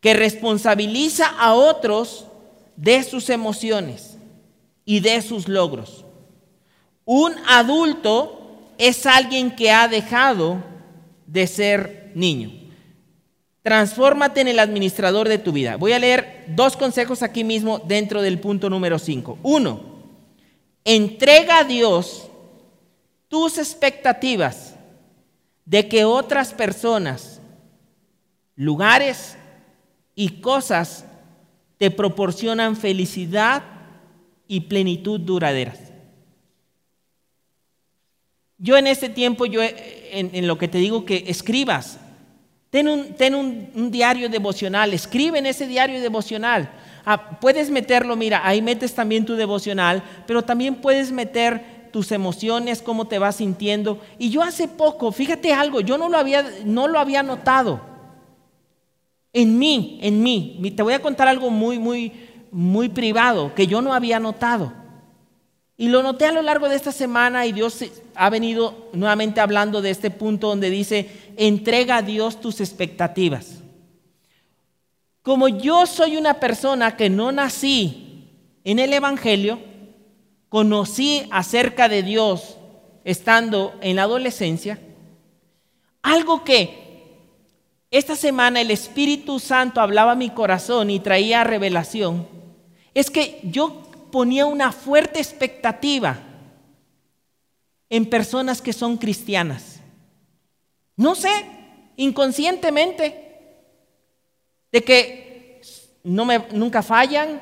que 0.00 0.14
responsabiliza 0.14 1.26
a 1.26 1.52
otros 1.52 2.26
de 2.76 3.02
sus 3.02 3.28
emociones 3.28 4.18
y 4.84 5.00
de 5.00 5.20
sus 5.20 5.48
logros. 5.48 6.04
Un 7.12 7.34
adulto 7.48 8.70
es 8.78 9.04
alguien 9.04 9.56
que 9.56 9.72
ha 9.72 9.88
dejado 9.88 10.62
de 11.26 11.48
ser 11.48 12.12
niño. 12.14 12.52
Transfórmate 13.62 14.42
en 14.42 14.46
el 14.46 14.60
administrador 14.60 15.28
de 15.28 15.38
tu 15.38 15.50
vida. 15.50 15.74
Voy 15.74 15.90
a 15.90 15.98
leer 15.98 16.44
dos 16.50 16.76
consejos 16.76 17.24
aquí 17.24 17.42
mismo 17.42 17.80
dentro 17.80 18.22
del 18.22 18.38
punto 18.38 18.70
número 18.70 18.96
5. 18.96 19.40
Uno, 19.42 19.80
entrega 20.84 21.58
a 21.58 21.64
Dios 21.64 22.30
tus 23.26 23.58
expectativas 23.58 24.76
de 25.64 25.88
que 25.88 26.04
otras 26.04 26.54
personas, 26.54 27.40
lugares 28.54 29.36
y 30.14 30.40
cosas 30.40 31.04
te 31.76 31.90
proporcionan 31.90 32.76
felicidad 32.76 33.64
y 34.46 34.60
plenitud 34.60 35.18
duraderas. 35.18 35.89
Yo 38.62 38.76
en 38.76 38.86
este 38.86 39.08
tiempo, 39.08 39.46
yo 39.46 39.62
en, 39.62 40.46
lo 40.46 40.58
que 40.58 40.68
te 40.68 40.76
digo 40.76 41.06
que 41.06 41.24
escribas, 41.26 41.98
ten 42.68 42.88
un, 42.88 43.14
ten 43.14 43.34
un, 43.34 43.90
diario 43.90 44.28
devocional, 44.28 44.92
escribe 44.92 45.38
en 45.38 45.46
ese 45.46 45.66
diario 45.66 45.98
devocional. 46.02 46.70
Ah, 47.06 47.40
puedes 47.40 47.70
meterlo, 47.70 48.16
mira, 48.16 48.46
ahí 48.46 48.60
metes 48.60 48.94
también 48.94 49.24
tu 49.24 49.34
devocional, 49.34 50.02
pero 50.26 50.42
también 50.42 50.74
puedes 50.74 51.10
meter 51.10 51.88
tus 51.90 52.12
emociones, 52.12 52.82
cómo 52.82 53.06
te 53.06 53.18
vas 53.18 53.36
sintiendo. 53.36 53.98
Y 54.18 54.28
yo 54.28 54.42
hace 54.42 54.68
poco, 54.68 55.10
fíjate 55.10 55.54
algo, 55.54 55.80
yo 55.80 55.96
no 55.96 56.10
lo 56.10 56.18
había, 56.18 56.44
no 56.66 56.86
lo 56.86 56.98
había 56.98 57.22
notado. 57.22 57.80
En 59.32 59.58
mí, 59.58 59.98
en 60.02 60.22
mí. 60.22 60.70
Te 60.76 60.82
voy 60.82 60.92
a 60.92 61.00
contar 61.00 61.28
algo 61.28 61.48
muy, 61.48 61.78
muy, 61.78 62.12
muy 62.50 62.90
privado 62.90 63.54
que 63.54 63.66
yo 63.66 63.80
no 63.80 63.94
había 63.94 64.20
notado. 64.20 64.79
Y 65.80 65.88
lo 65.88 66.02
noté 66.02 66.26
a 66.26 66.32
lo 66.32 66.42
largo 66.42 66.68
de 66.68 66.76
esta 66.76 66.92
semana 66.92 67.46
y 67.46 67.52
Dios 67.52 67.82
ha 68.14 68.28
venido 68.28 68.90
nuevamente 68.92 69.40
hablando 69.40 69.80
de 69.80 69.88
este 69.88 70.10
punto 70.10 70.48
donde 70.48 70.68
dice, 70.68 71.08
entrega 71.38 71.96
a 71.96 72.02
Dios 72.02 72.38
tus 72.38 72.60
expectativas. 72.60 73.62
Como 75.22 75.48
yo 75.48 75.86
soy 75.86 76.18
una 76.18 76.34
persona 76.34 76.98
que 76.98 77.08
no 77.08 77.32
nací 77.32 78.28
en 78.62 78.78
el 78.78 78.92
Evangelio, 78.92 79.58
conocí 80.50 81.26
acerca 81.30 81.88
de 81.88 82.02
Dios 82.02 82.58
estando 83.02 83.74
en 83.80 83.96
la 83.96 84.02
adolescencia, 84.02 84.78
algo 86.02 86.44
que 86.44 87.16
esta 87.90 88.16
semana 88.16 88.60
el 88.60 88.70
Espíritu 88.70 89.38
Santo 89.40 89.80
hablaba 89.80 90.12
a 90.12 90.16
mi 90.16 90.28
corazón 90.28 90.90
y 90.90 91.00
traía 91.00 91.42
revelación, 91.42 92.28
es 92.92 93.08
que 93.08 93.40
yo 93.44 93.89
ponía 94.10 94.46
una 94.46 94.72
fuerte 94.72 95.18
expectativa 95.18 96.18
en 97.88 98.06
personas 98.06 98.62
que 98.62 98.72
son 98.72 98.96
cristianas. 98.96 99.80
No 100.96 101.14
sé, 101.14 101.30
inconscientemente, 101.96 103.30
de 104.72 104.84
que 104.84 105.60
no 106.04 106.24
me, 106.24 106.38
nunca 106.52 106.82
fallan, 106.82 107.40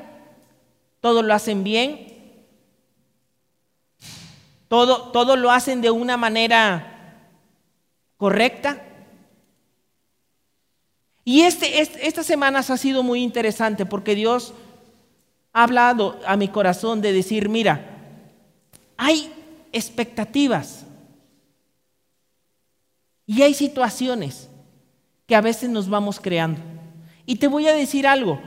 todo 0.99 1.21
lo 1.21 1.33
hacen 1.33 1.63
bien, 1.63 2.09
todo, 4.67 5.35
lo 5.35 5.51
hacen 5.51 5.81
de 5.81 5.89
una 5.89 6.15
manera 6.15 7.25
correcta. 8.17 8.85
Y 11.25 11.41
este, 11.41 11.81
estas 11.81 12.25
semanas 12.25 12.69
ha 12.69 12.77
sido 12.77 13.03
muy 13.03 13.23
interesante 13.23 13.85
porque 13.85 14.15
Dios 14.15 14.53
ha 15.53 15.63
hablado 15.63 16.19
a 16.25 16.35
mi 16.35 16.47
corazón 16.47 17.01
de 17.01 17.13
decir, 17.13 17.49
mira, 17.49 17.85
hay 18.97 19.31
expectativas 19.71 20.85
y 23.25 23.41
hay 23.41 23.53
situaciones 23.53 24.49
que 25.25 25.35
a 25.35 25.41
veces 25.41 25.69
nos 25.69 25.87
vamos 25.87 26.19
creando. 26.19 26.59
Y 27.25 27.35
te 27.35 27.47
voy 27.47 27.67
a 27.67 27.73
decir 27.73 28.07
algo, 28.07 28.39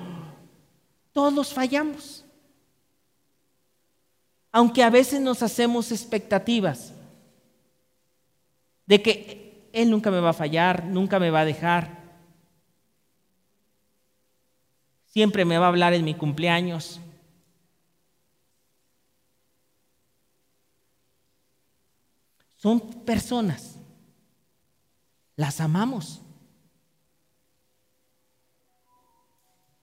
todos 1.12 1.52
fallamos. 1.52 2.24
Aunque 4.50 4.82
a 4.82 4.90
veces 4.90 5.20
nos 5.20 5.42
hacemos 5.42 5.92
expectativas 5.92 6.92
de 8.86 9.00
que 9.00 9.68
Él 9.72 9.90
nunca 9.90 10.10
me 10.10 10.20
va 10.20 10.30
a 10.30 10.34
fallar, 10.34 10.84
nunca 10.84 11.18
me 11.18 11.30
va 11.30 11.40
a 11.40 11.44
dejar, 11.46 12.01
Siempre 15.12 15.44
me 15.44 15.58
va 15.58 15.66
a 15.66 15.68
hablar 15.68 15.92
en 15.92 16.06
mi 16.06 16.14
cumpleaños. 16.14 16.98
Son 22.56 22.80
personas. 22.80 23.76
Las 25.36 25.60
amamos. 25.60 26.22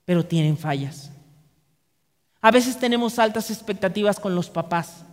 Pero 0.04 0.26
tienen 0.26 0.58
fallas. 0.58 1.12
A 2.42 2.50
veces 2.50 2.80
tenemos 2.80 3.20
altas 3.20 3.52
expectativas 3.52 4.20
con 4.20 4.34
los 4.34 4.50
papás. 4.50 5.06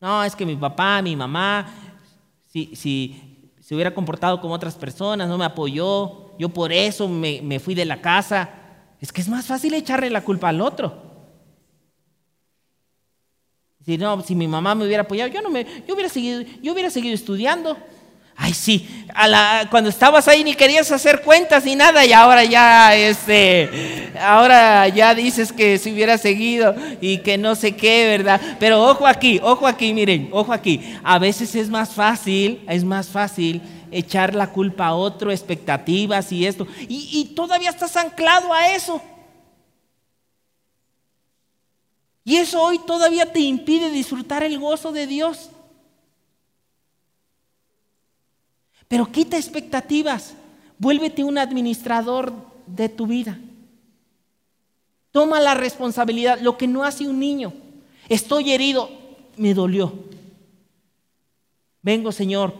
No, 0.00 0.22
es 0.22 0.36
que 0.36 0.46
mi 0.46 0.54
papá, 0.54 1.02
mi 1.02 1.16
mamá, 1.16 1.66
si, 2.46 3.31
se 3.62 3.76
hubiera 3.76 3.94
comportado 3.94 4.40
como 4.40 4.54
otras 4.54 4.74
personas, 4.74 5.28
no 5.28 5.38
me 5.38 5.44
apoyó, 5.44 6.36
yo 6.36 6.48
por 6.48 6.72
eso 6.72 7.08
me, 7.08 7.60
fui 7.60 7.76
de 7.76 7.84
la 7.84 8.00
casa. 8.00 8.50
Es 9.00 9.12
que 9.12 9.20
es 9.20 9.28
más 9.28 9.46
fácil 9.46 9.72
echarle 9.74 10.10
la 10.10 10.24
culpa 10.24 10.48
al 10.48 10.60
otro. 10.60 11.00
Si 13.84 13.96
no, 13.96 14.20
si 14.22 14.34
mi 14.34 14.48
mamá 14.48 14.74
me 14.74 14.84
hubiera 14.84 15.04
apoyado, 15.04 15.30
yo 15.30 15.40
no 15.42 15.48
me, 15.48 15.64
yo 15.86 15.94
hubiera 15.94 16.08
seguido, 16.08 16.42
yo 16.60 16.72
hubiera 16.72 16.90
seguido 16.90 17.14
estudiando. 17.14 17.76
Ay, 18.36 18.54
sí, 18.54 19.06
cuando 19.70 19.90
estabas 19.90 20.26
ahí 20.26 20.42
ni 20.42 20.54
querías 20.54 20.90
hacer 20.90 21.22
cuentas 21.22 21.64
ni 21.64 21.76
nada 21.76 22.04
y 22.04 22.12
ahora 22.12 22.44
ya, 22.44 22.96
este, 22.96 24.10
ahora 24.18 24.88
ya 24.88 25.14
dices 25.14 25.52
que 25.52 25.78
si 25.78 25.92
hubiera 25.92 26.16
seguido 26.18 26.74
y 27.00 27.18
que 27.18 27.36
no 27.38 27.54
sé 27.54 27.76
qué, 27.76 28.06
¿verdad? 28.06 28.40
Pero 28.58 28.82
ojo 28.82 29.06
aquí, 29.06 29.38
ojo 29.42 29.66
aquí, 29.66 29.92
miren, 29.92 30.28
ojo 30.32 30.52
aquí. 30.52 30.96
A 31.04 31.18
veces 31.18 31.54
es 31.54 31.68
más 31.68 31.90
fácil, 31.90 32.64
es 32.68 32.84
más 32.84 33.08
fácil 33.08 33.60
echar 33.90 34.34
la 34.34 34.50
culpa 34.50 34.86
a 34.86 34.94
otro, 34.94 35.30
expectativas 35.30 36.32
y 36.32 36.46
esto. 36.46 36.66
Y 36.88 37.32
todavía 37.36 37.70
estás 37.70 37.96
anclado 37.96 38.52
a 38.52 38.72
eso. 38.74 39.00
Y 42.24 42.36
eso 42.36 42.62
hoy 42.62 42.78
todavía 42.78 43.32
te 43.32 43.40
impide 43.40 43.90
disfrutar 43.90 44.42
el 44.42 44.58
gozo 44.58 44.92
de 44.92 45.06
Dios. 45.06 45.50
Pero 48.92 49.10
quita 49.10 49.38
expectativas. 49.38 50.34
Vuélvete 50.76 51.24
un 51.24 51.38
administrador 51.38 52.30
de 52.66 52.90
tu 52.90 53.06
vida. 53.06 53.38
Toma 55.12 55.40
la 55.40 55.54
responsabilidad, 55.54 56.40
lo 56.42 56.58
que 56.58 56.68
no 56.68 56.84
hace 56.84 57.08
un 57.08 57.18
niño. 57.18 57.54
Estoy 58.10 58.52
herido, 58.52 58.90
me 59.38 59.54
dolió. 59.54 59.94
Vengo, 61.80 62.12
Señor, 62.12 62.52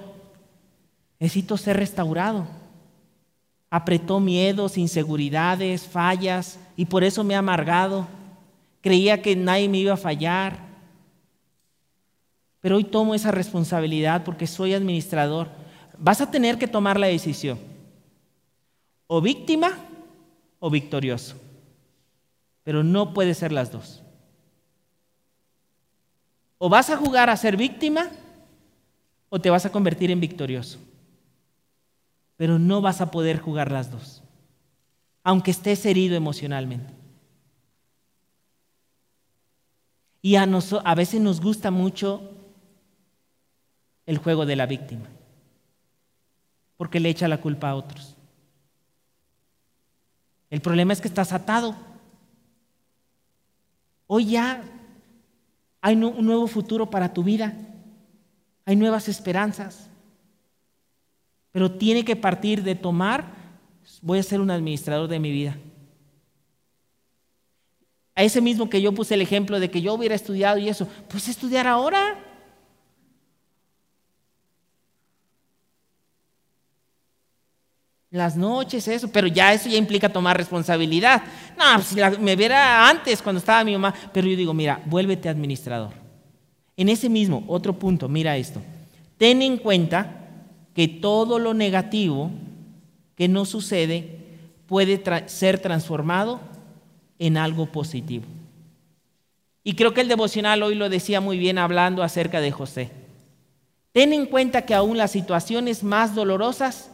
necesito 1.20 1.59
ser 1.59 1.76
restaurado. 1.76 2.47
Apretó 3.68 4.18
miedos, 4.18 4.78
inseguridades, 4.78 5.83
fallas, 5.83 6.59
y 6.78 6.87
por 6.87 7.05
eso 7.05 7.24
me 7.24 7.35
ha 7.35 7.41
amargado. 7.41 8.07
Creía 8.80 9.20
que 9.20 9.37
nadie 9.37 9.68
me 9.68 9.80
iba 9.80 9.93
a 9.93 9.99
fallar. 9.99 10.61
Pero 12.62 12.76
hoy 12.76 12.85
tomo 12.85 13.14
esa 13.14 13.33
responsabilidad 13.33 14.24
porque 14.24 14.47
soy 14.47 14.72
administrador 14.72 15.61
vas 16.03 16.21
a 16.21 16.31
tener 16.31 16.59
que 16.59 16.67
tomar 16.67 16.99
la 16.99 17.07
decisión. 17.07 17.59
O 19.07 19.21
víctima 19.21 19.79
o 20.59 20.69
victorioso. 20.69 21.37
Pero 22.65 22.83
no 22.83 23.15
puede 23.15 23.35
ser 23.35 23.53
las 23.53 23.71
dos. 23.71 24.03
O 26.59 26.69
vas 26.69 26.91
a 26.91 26.97
jugar 26.97 27.31
a 27.31 27.37
ser 27.37 27.57
víctima 27.57 28.11
o 29.29 29.41
te 29.41 29.51
vas 29.51 29.65
a 29.65 29.73
convertir 29.73 30.11
en 30.11 30.21
victorioso. 30.21 30.79
Pero 32.37 32.59
no 32.59 32.81
vas 32.81 33.01
a 33.01 33.11
poder 33.11 33.39
jugar 33.39 33.71
las 33.71 33.91
dos, 33.91 34.23
aunque 35.23 35.53
estés 35.53 35.87
herido 35.87 36.17
emocionalmente. 36.17 36.93
Y 40.21 40.35
a, 40.37 40.49
a 40.85 40.95
veces 40.95 41.21
nos 41.21 41.41
gusta 41.41 41.71
mucho 41.71 42.31
el 44.07 44.19
juego 44.19 44.47
de 44.47 44.57
la 44.57 44.67
víctima 44.67 45.12
porque 46.77 47.01
le 47.01 47.09
echa 47.09 47.29
la 47.29 47.41
culpa 47.41 47.70
a 47.70 47.75
otros. 47.75 48.16
El 50.51 50.61
problema 50.61 50.93
es 50.93 51.01
que 51.01 51.09
estás 51.09 51.33
atado. 51.33 51.75
Hoy 54.07 54.27
ya 54.27 54.62
hay 55.81 55.97
un 55.97 56.27
nuevo 56.27 56.47
futuro 56.47 56.91
para 56.91 57.12
tu 57.12 57.23
vida. 57.23 57.57
Hay 58.64 58.77
nuevas 58.77 59.09
esperanzas. 59.09 59.89
Pero 61.53 61.70
tiene 61.73 62.05
que 62.05 62.16
partir 62.16 62.62
de 62.62 62.75
tomar, 62.75 63.27
voy 64.01 64.18
a 64.18 64.23
ser 64.23 64.41
un 64.41 64.51
administrador 64.51 65.09
de 65.09 65.18
mi 65.18 65.31
vida. 65.31 65.57
A 68.14 68.23
ese 68.23 68.41
mismo 68.41 68.68
que 68.68 68.83
yo 68.83 68.93
puse 68.93 69.14
el 69.14 69.23
ejemplo 69.23 69.59
de 69.59 69.70
que 69.70 69.81
yo 69.81 69.95
hubiera 69.95 70.14
estudiado 70.14 70.59
y 70.59 70.68
eso, 70.68 70.87
pues 71.09 71.29
estudiar 71.29 71.66
ahora. 71.66 72.18
Las 78.13 78.37
noches, 78.37 78.87
eso, 78.89 79.11
pero 79.11 79.27
ya 79.27 79.55
eso 79.55 79.71
ya 79.71 79.79
implica 79.79 80.07
tomar 80.07 80.37
responsabilidad. 80.37 81.23
No, 81.57 81.65
pues, 81.77 81.87
si 81.87 82.21
me 82.21 82.37
viera 82.37 82.89
antes 82.89 83.23
cuando 83.23 83.39
estaba 83.39 83.65
mi 83.65 83.73
mamá, 83.73 83.95
pero 84.13 84.29
yo 84.29 84.37
digo, 84.37 84.53
mira, 84.53 84.83
vuélvete 84.85 85.31
administrador. 85.31 85.95
En 86.77 86.91
ese 86.91 87.09
mismo, 87.09 87.43
otro 87.49 87.73
punto, 87.79 88.11
mira 88.11 88.37
esto. 88.37 88.61
Ten 89.17 89.41
en 89.41 89.57
cuenta 89.57 90.29
que 90.75 90.89
todo 90.89 91.39
lo 91.39 91.55
negativo 91.55 92.31
que 93.17 93.29
no 93.29 93.47
sucede 93.47 94.19
puede 94.67 95.03
ser 95.27 95.59
transformado 95.59 96.41
en 97.19 97.39
algo 97.39 97.67
positivo. 97.67 98.25
Y 99.65 99.75
creo 99.75 99.95
que 99.95 100.03
el 100.03 100.09
devocional 100.09 100.63
hoy 100.63 100.75
lo 100.75 100.91
decía 100.91 101.23
muy 101.23 101.39
bien 101.39 101.57
hablando 101.57 102.03
acerca 102.03 102.43
de 102.43 102.51
José. 102.51 102.91
Ten 103.93 104.13
en 104.13 104.27
cuenta 104.27 104.63
que 104.63 104.75
aún 104.75 104.99
las 104.99 105.13
situaciones 105.13 105.83
más 105.83 106.15
dolorosas 106.15 106.91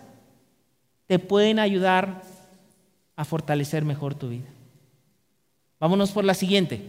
te 1.08 1.18
pueden 1.18 1.58
ayudar 1.58 2.22
a 3.16 3.24
fortalecer 3.24 3.84
mejor 3.84 4.14
tu 4.14 4.28
vida. 4.28 4.46
Vámonos 5.80 6.12
por 6.12 6.24
la 6.24 6.34
siguiente. 6.34 6.82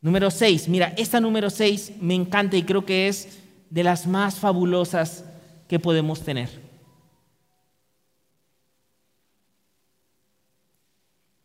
Número 0.00 0.30
6. 0.30 0.68
Mira, 0.68 0.94
esta 0.96 1.20
número 1.20 1.50
6 1.50 1.94
me 2.00 2.14
encanta 2.14 2.56
y 2.56 2.62
creo 2.62 2.86
que 2.86 3.08
es 3.08 3.40
de 3.68 3.82
las 3.82 4.06
más 4.06 4.36
fabulosas 4.36 5.24
que 5.68 5.78
podemos 5.78 6.22
tener. 6.22 6.48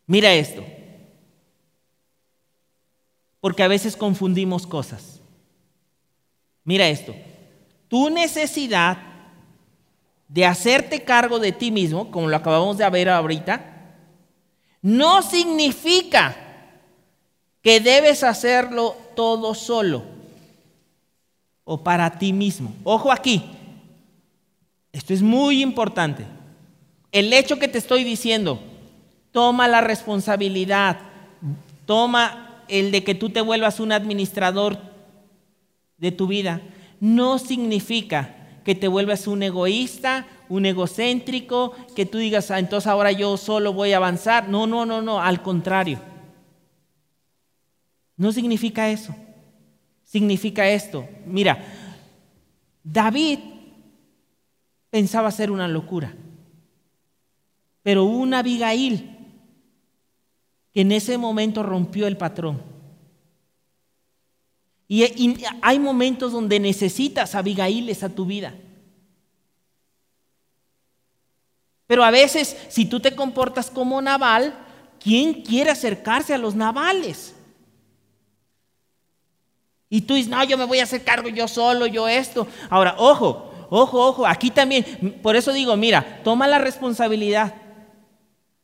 Mira 0.05 0.33
esto. 0.33 0.63
Porque 3.39 3.63
a 3.63 3.67
veces 3.67 3.97
confundimos 3.97 4.67
cosas. 4.67 5.21
Mira 6.63 6.87
esto. 6.87 7.15
Tu 7.87 8.09
necesidad 8.09 9.06
de 10.27 10.45
hacerte 10.45 11.03
cargo 11.03 11.39
de 11.39 11.51
ti 11.51 11.71
mismo, 11.71 12.11
como 12.11 12.27
lo 12.27 12.35
acabamos 12.35 12.77
de 12.77 12.89
ver 12.89 13.09
ahorita, 13.09 13.73
no 14.81 15.21
significa 15.21 16.35
que 17.61 17.79
debes 17.79 18.23
hacerlo 18.23 18.95
todo 19.15 19.53
solo 19.53 20.03
o 21.63 21.83
para 21.83 22.17
ti 22.17 22.31
mismo. 22.31 22.73
Ojo 22.83 23.11
aquí, 23.11 23.43
esto 24.93 25.13
es 25.13 25.21
muy 25.21 25.61
importante. 25.61 26.25
El 27.11 27.33
hecho 27.33 27.59
que 27.59 27.67
te 27.67 27.77
estoy 27.77 28.03
diciendo, 28.03 28.61
toma 29.31 29.67
la 29.67 29.81
responsabilidad, 29.81 30.99
toma 31.85 32.63
el 32.67 32.91
de 32.91 33.03
que 33.03 33.15
tú 33.15 33.29
te 33.29 33.41
vuelvas 33.41 33.79
un 33.79 33.91
administrador 33.91 34.77
de 35.97 36.11
tu 36.11 36.27
vida, 36.27 36.61
no 36.99 37.39
significa 37.39 38.36
que 38.67 38.75
te 38.75 38.89
vuelvas 38.89 39.27
un 39.27 39.43
egoísta, 39.43 40.27
un 40.49 40.65
egocéntrico, 40.65 41.71
que 41.95 42.05
tú 42.05 42.17
digas, 42.17 42.51
ah, 42.51 42.59
entonces 42.59 42.87
ahora 42.87 43.13
yo 43.13 43.37
solo 43.37 43.71
voy 43.71 43.93
a 43.93 43.95
avanzar. 43.95 44.49
No, 44.49 44.67
no, 44.67 44.85
no, 44.85 45.01
no, 45.01 45.21
al 45.21 45.41
contrario. 45.41 46.01
No 48.17 48.33
significa 48.33 48.89
eso. 48.89 49.15
Significa 50.03 50.67
esto. 50.67 51.07
Mira, 51.25 51.63
David 52.83 53.39
pensaba 54.89 55.29
hacer 55.29 55.49
una 55.49 55.69
locura, 55.69 56.13
pero 57.83 58.03
una 58.03 58.39
Abigail 58.39 59.17
que 60.73 60.81
en 60.81 60.91
ese 60.91 61.17
momento 61.17 61.63
rompió 61.63 62.05
el 62.05 62.17
patrón. 62.17 62.61
Y, 64.87 65.43
hay 65.61 65.79
momentos 65.79 66.31
donde 66.31 66.59
necesitas 66.59 67.35
Abigaíles 67.35 68.03
a 68.03 68.09
tu 68.09 68.25
vida. 68.25 68.53
Pero 71.87 72.03
a 72.03 72.11
veces, 72.11 72.55
si 72.69 72.85
tú 72.85 72.99
te 72.99 73.15
comportas 73.15 73.69
como 73.69 74.01
naval, 74.01 74.53
¿quién 74.99 75.41
quiere 75.41 75.71
acercarse 75.71 76.33
a 76.33 76.37
los 76.37 76.53
navales? 76.53 77.33
Y 79.89 80.01
tú 80.01 80.15
dices, 80.15 80.29
no, 80.29 80.43
yo 80.43 80.57
me 80.57 80.65
voy 80.65 80.79
a 80.79 80.83
hacer 80.83 81.03
cargo 81.03 81.29
yo 81.29 81.47
solo, 81.47 81.87
yo 81.87 82.07
esto. 82.07 82.45
Ahora, 82.69 82.95
ojo, 82.97 83.51
ojo, 83.69 84.05
ojo, 84.05 84.27
aquí 84.27 84.51
también, 84.51 85.19
por 85.23 85.37
eso 85.37 85.53
digo, 85.53 85.77
mira, 85.77 86.21
toma 86.23 86.45
la 86.45 86.59
responsabilidad. 86.59 87.55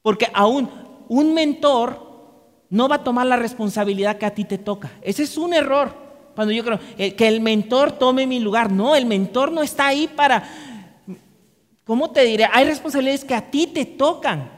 Porque 0.02 0.30
aún 0.34 0.70
un 1.08 1.34
mentor 1.34 2.12
no 2.70 2.90
va 2.90 2.98
a 2.98 3.04
tomar 3.04 3.26
la 3.26 3.38
responsabilidad 3.38 4.18
que 4.18 4.26
a 4.26 4.36
ti 4.36 4.44
te 4.44 4.58
toca. 4.58 4.92
Ese 5.02 5.24
es 5.24 5.38
un 5.38 5.54
error. 5.54 6.03
Cuando 6.36 6.54
yo 6.54 6.64
creo 6.64 6.80
eh, 6.98 7.14
que 7.16 7.28
el 7.28 7.42
mentor 7.42 7.94
tome 7.94 8.28
mi 8.28 8.40
lugar. 8.40 8.72
No, 8.72 8.96
el 8.96 9.06
mentor 9.06 9.52
no 9.52 9.62
está 9.62 9.88
ahí 9.88 10.08
para, 10.08 10.44
¿cómo 11.84 12.12
te 12.12 12.24
diré? 12.24 12.48
Hay 12.52 12.66
responsabilidades 12.66 13.24
que 13.24 13.36
a 13.36 13.52
ti 13.52 13.68
te 13.68 13.86
tocan. 13.86 14.52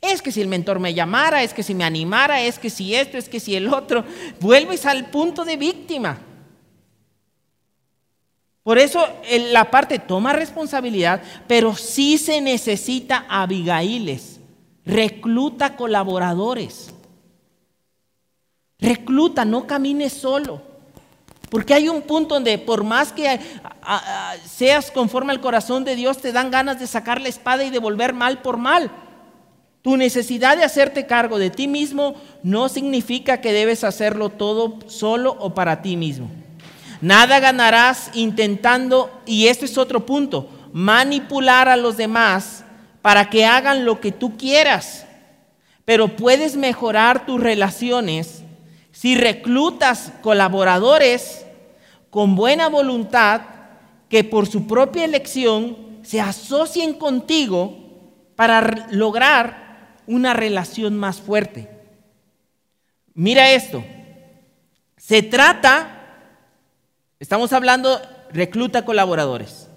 Es 0.00 0.22
que 0.22 0.32
si 0.32 0.40
el 0.40 0.48
mentor 0.48 0.78
me 0.78 0.94
llamara, 0.94 1.42
es 1.42 1.52
que 1.52 1.62
si 1.62 1.74
me 1.74 1.84
animara, 1.84 2.40
es 2.40 2.58
que 2.58 2.70
si 2.70 2.94
esto, 2.94 3.18
es 3.18 3.28
que 3.28 3.40
si 3.40 3.56
el 3.56 3.72
otro, 3.72 4.04
vuelves 4.40 4.86
al 4.86 5.10
punto 5.10 5.44
de 5.44 5.56
víctima. 5.56 6.18
Por 8.62 8.78
eso 8.78 9.06
la 9.52 9.70
parte 9.70 10.00
toma 10.00 10.32
responsabilidad, 10.32 11.22
pero 11.46 11.76
sí 11.76 12.18
se 12.18 12.40
necesita 12.40 13.24
Abigaíles, 13.28 14.40
recluta 14.84 15.76
colaboradores. 15.76 16.92
Recluta, 18.78 19.44
no 19.44 19.66
camines 19.66 20.12
solo. 20.12 20.60
Porque 21.50 21.74
hay 21.74 21.88
un 21.88 22.02
punto 22.02 22.34
donde 22.34 22.58
por 22.58 22.82
más 22.84 23.12
que 23.12 23.40
seas 24.44 24.90
conforme 24.90 25.32
al 25.32 25.40
corazón 25.40 25.84
de 25.84 25.94
Dios, 25.96 26.18
te 26.18 26.32
dan 26.32 26.50
ganas 26.50 26.80
de 26.80 26.86
sacar 26.86 27.20
la 27.20 27.28
espada 27.28 27.64
y 27.64 27.70
devolver 27.70 28.12
mal 28.12 28.42
por 28.42 28.56
mal. 28.56 28.90
Tu 29.82 29.96
necesidad 29.96 30.56
de 30.56 30.64
hacerte 30.64 31.06
cargo 31.06 31.38
de 31.38 31.50
ti 31.50 31.68
mismo 31.68 32.16
no 32.42 32.68
significa 32.68 33.40
que 33.40 33.52
debes 33.52 33.84
hacerlo 33.84 34.30
todo 34.30 34.80
solo 34.88 35.36
o 35.38 35.54
para 35.54 35.82
ti 35.82 35.96
mismo. 35.96 36.28
Nada 37.00 37.38
ganarás 37.38 38.10
intentando, 38.14 39.10
y 39.26 39.46
esto 39.46 39.64
es 39.64 39.78
otro 39.78 40.04
punto, 40.04 40.48
manipular 40.72 41.68
a 41.68 41.76
los 41.76 41.96
demás 41.96 42.64
para 43.00 43.30
que 43.30 43.44
hagan 43.46 43.84
lo 43.84 44.00
que 44.00 44.10
tú 44.10 44.36
quieras. 44.36 45.06
Pero 45.84 46.16
puedes 46.16 46.56
mejorar 46.56 47.24
tus 47.24 47.40
relaciones 47.40 48.42
si 48.96 49.14
reclutas 49.14 50.10
colaboradores 50.22 51.44
con 52.08 52.34
buena 52.34 52.70
voluntad 52.70 53.42
que 54.08 54.24
por 54.24 54.46
su 54.46 54.66
propia 54.66 55.04
elección 55.04 56.00
se 56.02 56.18
asocien 56.18 56.94
contigo 56.94 57.76
para 58.36 58.86
lograr 58.90 59.98
una 60.06 60.32
relación 60.32 60.96
más 60.96 61.20
fuerte. 61.20 61.68
Mira 63.12 63.50
esto. 63.50 63.84
Se 64.96 65.22
trata, 65.22 66.32
estamos 67.20 67.52
hablando, 67.52 68.00
recluta 68.32 68.86
colaboradores. 68.86 69.68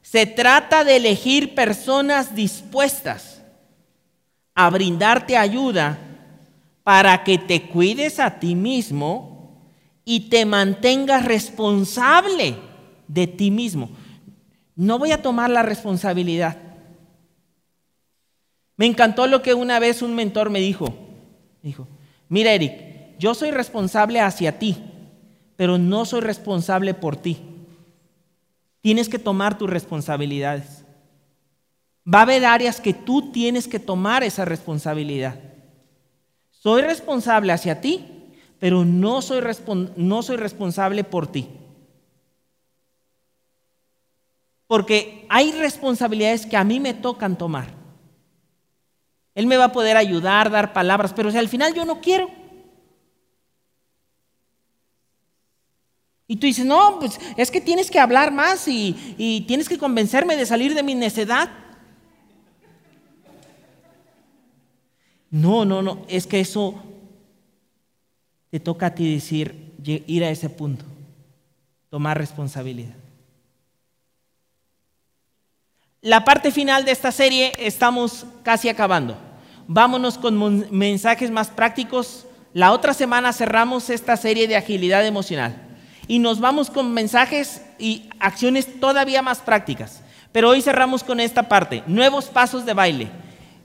Se 0.00 0.26
trata 0.26 0.84
de 0.84 0.94
elegir 0.94 1.56
personas 1.56 2.36
dispuestas 2.36 3.42
a 4.54 4.70
brindarte 4.70 5.36
ayuda 5.36 5.98
para 6.90 7.22
que 7.22 7.38
te 7.38 7.68
cuides 7.68 8.18
a 8.18 8.40
ti 8.40 8.56
mismo 8.56 9.62
y 10.04 10.28
te 10.28 10.44
mantengas 10.44 11.24
responsable 11.24 12.56
de 13.06 13.28
ti 13.28 13.52
mismo. 13.52 13.90
No 14.74 14.98
voy 14.98 15.12
a 15.12 15.22
tomar 15.22 15.50
la 15.50 15.62
responsabilidad. 15.62 16.58
Me 18.76 18.86
encantó 18.86 19.28
lo 19.28 19.40
que 19.40 19.54
una 19.54 19.78
vez 19.78 20.02
un 20.02 20.16
mentor 20.16 20.50
me 20.50 20.58
dijo. 20.58 20.92
Dijo, 21.62 21.86
mira 22.28 22.54
Eric, 22.54 23.16
yo 23.20 23.36
soy 23.36 23.52
responsable 23.52 24.20
hacia 24.20 24.58
ti, 24.58 24.76
pero 25.54 25.78
no 25.78 26.04
soy 26.04 26.22
responsable 26.22 26.92
por 26.92 27.14
ti. 27.14 27.38
Tienes 28.80 29.08
que 29.08 29.20
tomar 29.20 29.56
tus 29.56 29.70
responsabilidades. 29.70 30.84
Va 32.12 32.18
a 32.18 32.22
haber 32.22 32.44
áreas 32.44 32.80
que 32.80 32.94
tú 32.94 33.30
tienes 33.30 33.68
que 33.68 33.78
tomar 33.78 34.24
esa 34.24 34.44
responsabilidad. 34.44 35.38
Soy 36.62 36.82
responsable 36.82 37.52
hacia 37.52 37.80
ti, 37.80 38.04
pero 38.58 38.84
no 38.84 39.22
soy, 39.22 39.42
no 39.96 40.22
soy 40.22 40.36
responsable 40.36 41.04
por 41.04 41.26
ti. 41.26 41.48
Porque 44.66 45.24
hay 45.30 45.52
responsabilidades 45.52 46.44
que 46.44 46.58
a 46.58 46.64
mí 46.64 46.78
me 46.78 46.92
tocan 46.92 47.38
tomar. 47.38 47.72
Él 49.34 49.46
me 49.46 49.56
va 49.56 49.64
a 49.64 49.72
poder 49.72 49.96
ayudar, 49.96 50.50
dar 50.50 50.74
palabras, 50.74 51.14
pero 51.14 51.30
si 51.30 51.38
al 51.38 51.48
final 51.48 51.72
yo 51.72 51.86
no 51.86 52.02
quiero. 52.02 52.30
Y 56.26 56.36
tú 56.36 56.46
dices, 56.46 56.66
no, 56.66 56.98
pues 57.00 57.18
es 57.38 57.50
que 57.50 57.62
tienes 57.62 57.90
que 57.90 57.98
hablar 57.98 58.32
más 58.32 58.68
y, 58.68 59.14
y 59.16 59.46
tienes 59.46 59.66
que 59.66 59.78
convencerme 59.78 60.36
de 60.36 60.44
salir 60.44 60.74
de 60.74 60.82
mi 60.82 60.94
necedad. 60.94 61.48
No, 65.30 65.64
no, 65.64 65.80
no, 65.80 66.04
es 66.08 66.26
que 66.26 66.40
eso 66.40 66.82
te 68.50 68.58
toca 68.58 68.86
a 68.86 68.94
ti 68.94 69.14
decir, 69.14 69.72
ir 69.84 70.24
a 70.24 70.30
ese 70.30 70.50
punto, 70.50 70.84
tomar 71.88 72.18
responsabilidad. 72.18 72.94
La 76.02 76.24
parte 76.24 76.50
final 76.50 76.84
de 76.84 76.92
esta 76.92 77.12
serie 77.12 77.52
estamos 77.58 78.26
casi 78.42 78.68
acabando. 78.68 79.16
Vámonos 79.68 80.18
con 80.18 80.66
mensajes 80.70 81.30
más 81.30 81.48
prácticos. 81.48 82.26
La 82.54 82.72
otra 82.72 82.94
semana 82.94 83.32
cerramos 83.32 83.90
esta 83.90 84.16
serie 84.16 84.48
de 84.48 84.56
agilidad 84.56 85.06
emocional 85.06 85.54
y 86.08 86.18
nos 86.18 86.40
vamos 86.40 86.70
con 86.70 86.92
mensajes 86.92 87.62
y 87.78 88.08
acciones 88.18 88.80
todavía 88.80 89.22
más 89.22 89.38
prácticas. 89.38 90.02
Pero 90.32 90.48
hoy 90.48 90.62
cerramos 90.62 91.04
con 91.04 91.20
esta 91.20 91.48
parte, 91.48 91.84
nuevos 91.86 92.26
pasos 92.26 92.64
de 92.64 92.74
baile. 92.74 93.10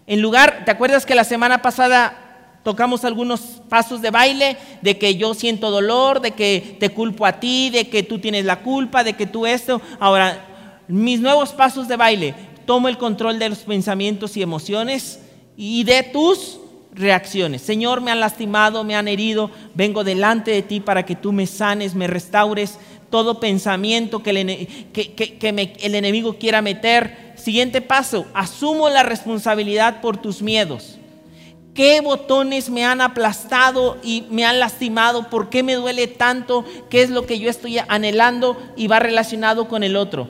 En 0.08 0.22
lugar, 0.22 0.64
¿te 0.66 0.72
acuerdas 0.72 1.06
que 1.06 1.16
la 1.16 1.24
semana 1.24 1.62
pasada 1.62 2.26
tocamos 2.66 3.06
algunos 3.06 3.42
pasos 3.70 4.02
de 4.02 4.10
baile, 4.10 4.58
de 4.82 4.98
que 4.98 5.16
yo 5.18 5.36
siento 5.36 5.70
dolor, 5.70 6.20
de 6.20 6.32
que 6.32 6.78
te 6.80 6.90
culpo 6.90 7.28
a 7.28 7.40
ti, 7.40 7.70
de 7.70 7.90
que 7.90 8.02
tú 8.02 8.18
tienes 8.18 8.44
la 8.44 8.62
culpa, 8.62 9.04
de 9.04 9.14
que 9.14 9.28
tú 9.28 9.46
esto. 9.46 9.80
Ahora, 10.00 10.84
mis 10.88 11.20
nuevos 11.22 11.54
pasos 11.54 11.88
de 11.88 11.96
baile, 11.96 12.34
tomo 12.66 12.88
el 12.88 12.98
control 12.98 13.38
de 13.38 13.50
los 13.50 13.60
pensamientos 13.60 14.36
y 14.36 14.42
emociones 14.42 15.20
y 15.56 15.84
de 15.84 16.02
tus 16.02 16.58
reacciones. 16.92 17.62
Señor, 17.62 18.02
me 18.02 18.10
han 18.10 18.20
lastimado, 18.20 18.84
me 18.84 18.96
han 18.96 19.08
herido, 19.08 19.52
vengo 19.76 20.04
delante 20.04 20.50
de 20.50 20.64
ti 20.64 20.80
para 20.80 21.06
que 21.06 21.16
tú 21.16 21.32
me 21.32 21.46
sanes, 21.46 21.94
me 21.94 22.08
restaures 22.08 22.80
todo 23.12 23.40
pensamiento 23.40 24.24
que 24.24 24.32
el, 24.32 24.40
el 24.42 25.96
enemigo 25.96 26.38
quiera 26.40 26.64
meter. 26.64 27.25
Siguiente 27.46 27.80
paso, 27.80 28.26
asumo 28.34 28.90
la 28.90 29.04
responsabilidad 29.04 30.02
por 30.02 30.18
tus 30.18 30.42
miedos. 30.42 30.98
¿Qué 31.76 32.02
botones 32.02 32.72
me 32.72 32.84
han 32.84 33.02
aplastado 33.02 33.98
y 34.02 34.26
me 34.32 34.46
han 34.46 34.60
lastimado? 34.60 35.30
¿Por 35.30 35.52
qué 35.52 35.62
me 35.62 35.76
duele 35.76 36.08
tanto? 36.08 36.66
¿Qué 36.90 37.04
es 37.04 37.12
lo 37.12 37.28
que 37.28 37.38
yo 37.38 37.48
estoy 37.48 37.78
anhelando 37.78 38.58
y 38.76 38.88
va 38.88 38.98
relacionado 38.98 39.68
con 39.68 39.84
el 39.84 39.96
otro? 39.96 40.28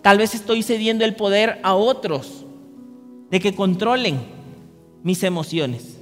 Tal 0.00 0.16
vez 0.16 0.34
estoy 0.34 0.62
cediendo 0.62 1.04
el 1.04 1.14
poder 1.14 1.60
a 1.62 1.74
otros 1.74 2.46
de 3.30 3.40
que 3.40 3.54
controlen 3.54 4.24
mis 5.02 5.22
emociones. 5.22 5.98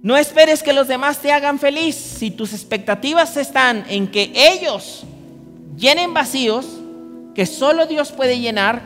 No 0.00 0.16
esperes 0.16 0.62
que 0.62 0.72
los 0.72 0.88
demás 0.88 1.18
te 1.18 1.30
hagan 1.30 1.58
feliz. 1.58 1.94
Si 1.94 2.30
tus 2.30 2.54
expectativas 2.54 3.36
están 3.36 3.84
en 3.90 4.10
que 4.10 4.32
ellos 4.34 5.02
llenen 5.76 6.14
vacíos 6.14 6.78
que 7.34 7.46
solo 7.46 7.86
Dios 7.86 8.12
puede 8.12 8.38
llenar, 8.38 8.82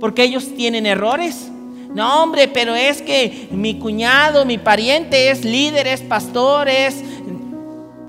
porque 0.00 0.22
ellos 0.22 0.54
tienen 0.56 0.86
errores. 0.86 1.50
No, 1.94 2.22
hombre, 2.22 2.48
pero 2.48 2.74
es 2.74 3.00
que 3.00 3.48
mi 3.50 3.78
cuñado, 3.78 4.44
mi 4.44 4.58
pariente 4.58 5.30
es 5.30 5.44
líder, 5.44 5.86
es 5.86 6.02
pastor, 6.02 6.68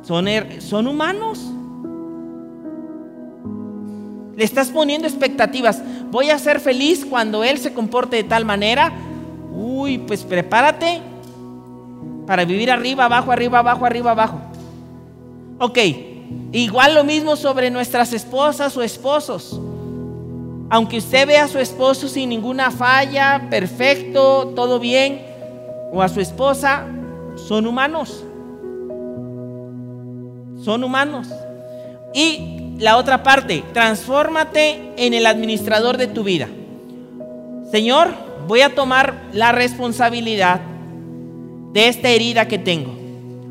son, 0.03 0.27
er, 0.27 0.61
son 0.61 0.87
humanos. 0.87 1.39
Le 4.35 4.43
estás 4.43 4.69
poniendo 4.69 5.07
expectativas. 5.07 5.81
Voy 6.11 6.29
a 6.29 6.37
ser 6.37 6.59
feliz 6.59 7.05
cuando 7.05 7.43
Él 7.43 7.57
se 7.57 7.73
comporte 7.73 8.17
de 8.17 8.23
tal 8.23 8.45
manera. 8.45 8.91
Uy, 9.51 9.97
pues 9.97 10.23
prepárate 10.23 11.01
para 12.27 12.45
vivir 12.45 12.69
arriba, 12.69 13.05
abajo, 13.05 13.31
arriba, 13.31 13.59
abajo, 13.59 13.85
arriba, 13.85 14.11
abajo. 14.11 14.39
Ok, 15.59 15.79
igual 16.51 16.95
lo 16.95 17.03
mismo 17.03 17.35
sobre 17.35 17.69
nuestras 17.69 18.13
esposas 18.13 18.75
o 18.77 18.83
esposos. 18.83 19.59
Aunque 20.69 20.97
usted 20.97 21.27
vea 21.27 21.45
a 21.45 21.47
su 21.47 21.59
esposo 21.59 22.09
sin 22.09 22.29
ninguna 22.29 22.71
falla, 22.71 23.47
perfecto, 23.49 24.53
todo 24.55 24.79
bien, 24.79 25.21
o 25.93 26.01
a 26.01 26.09
su 26.09 26.19
esposa, 26.19 26.85
son 27.47 27.67
humanos. 27.67 28.23
Son 30.63 30.83
humanos. 30.83 31.27
Y 32.13 32.75
la 32.79 32.97
otra 32.97 33.23
parte, 33.23 33.63
transfórmate 33.73 34.93
en 34.97 35.13
el 35.13 35.25
administrador 35.25 35.97
de 35.97 36.07
tu 36.07 36.23
vida. 36.23 36.49
Señor, 37.71 38.13
voy 38.47 38.61
a 38.61 38.75
tomar 38.75 39.13
la 39.33 39.51
responsabilidad 39.51 40.61
de 41.73 41.87
esta 41.87 42.09
herida 42.09 42.47
que 42.47 42.57
tengo. 42.57 42.96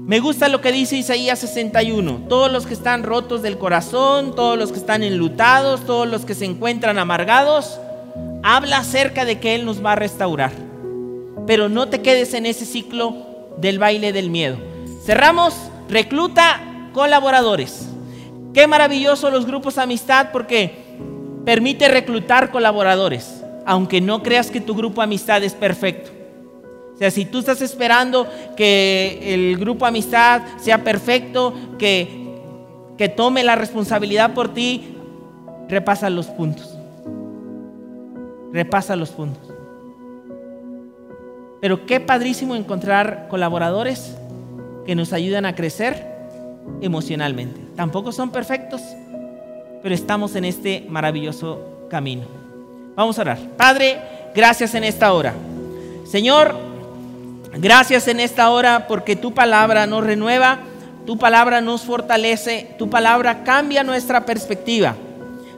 Me 0.07 0.21
gusta 0.21 0.49
lo 0.49 0.61
que 0.61 0.71
dice 0.71 0.97
Isaías 0.97 1.41
61. 1.41 2.27
Todos 2.29 2.53
los 2.53 2.65
que 2.65 2.75
están 2.75 3.03
rotos 3.03 3.43
del 3.43 3.59
corazón, 3.59 4.37
todos 4.37 4.57
los 4.57 4.71
que 4.71 4.79
están 4.79 5.03
enlutados, 5.03 5.85
todos 5.85 6.07
los 6.07 6.25
que 6.25 6.37
se 6.37 6.45
encuentran 6.45 7.01
amargados, 7.01 7.81
habla 8.45 8.79
acerca 8.79 9.25
de 9.25 9.41
que 9.41 9.57
Él 9.57 9.65
nos 9.65 9.85
va 9.85 9.93
a 9.93 9.97
restaurar. 9.97 10.53
Pero 11.49 11.69
no 11.69 11.89
te 11.89 12.03
quedes 12.03 12.35
en 12.35 12.47
ese 12.47 12.67
ciclo 12.67 13.17
del 13.59 13.81
baile 13.81 14.13
del 14.13 14.31
miedo. 14.31 14.59
Cerramos, 15.05 15.55
recluta 15.89 16.61
colaboradores. 16.93 17.89
Qué 18.55 18.69
maravilloso 18.69 19.29
los 19.31 19.45
grupos 19.45 19.77
amistad 19.77 20.29
porque 20.33 20.85
permite 21.45 21.89
reclutar 21.89 22.53
colaboradores, 22.53 23.43
aunque 23.67 24.01
no 24.01 24.23
creas 24.23 24.53
que 24.53 24.61
tu 24.61 24.77
grupo 24.77 25.03
amistad 25.03 25.43
es 25.43 25.55
perfecto. 25.55 26.16
O 26.97 26.99
sea, 26.99 27.11
si 27.11 27.27
tú 27.27 27.41
estás 27.41 27.61
esperando 27.61 28.27
que 28.57 29.35
el 29.35 29.59
grupo 29.59 29.85
amistad 29.85 30.41
sea 30.57 30.83
perfecto, 30.83 31.53
que, 31.79 32.41
que 32.97 33.11
tome 33.11 33.45
la 33.45 33.55
responsabilidad 33.55 34.33
por 34.33 34.55
ti, 34.55 34.97
repasa 35.69 36.09
los 36.09 36.29
puntos. 36.29 36.75
Repasa 38.51 38.97
los 38.97 39.11
puntos. 39.11 39.53
Pero 41.61 41.85
qué 41.85 42.01
padrísimo 42.01 42.57
encontrar 42.57 43.29
colaboradores 43.29 44.17
que 44.87 44.95
nos 44.95 45.13
ayudan 45.13 45.45
a 45.45 45.55
crecer 45.55 46.17
emocionalmente. 46.81 47.61
Tampoco 47.77 48.11
son 48.11 48.31
perfectos, 48.31 48.81
pero 49.83 49.95
estamos 49.95 50.35
en 50.35 50.47
este 50.47 50.87
maravilloso 50.89 51.87
camino. 51.91 52.25
Vamos 52.95 53.19
a 53.19 53.23
orar. 53.23 53.39
Padre, 53.59 54.01
gracias 54.35 54.75
en 54.75 54.85
esta 54.85 55.13
hora. 55.13 55.35
Señor, 56.07 56.66
gracias 57.59 58.09
en 58.09 58.21
esta 58.21 58.51
hora 58.51 58.87
porque 58.87 59.17
tu 59.17 59.35
palabra 59.35 59.87
nos 59.87 60.05
renueva, 60.05 60.61
tu 61.07 61.19
palabra 61.19 61.61
nos 61.61 61.83
fortalece, 61.83 62.75
tu 62.79 62.91
palabra 62.91 63.45
cambia 63.45 63.85
nuestra 63.85 64.27
perspectiva. 64.27 64.97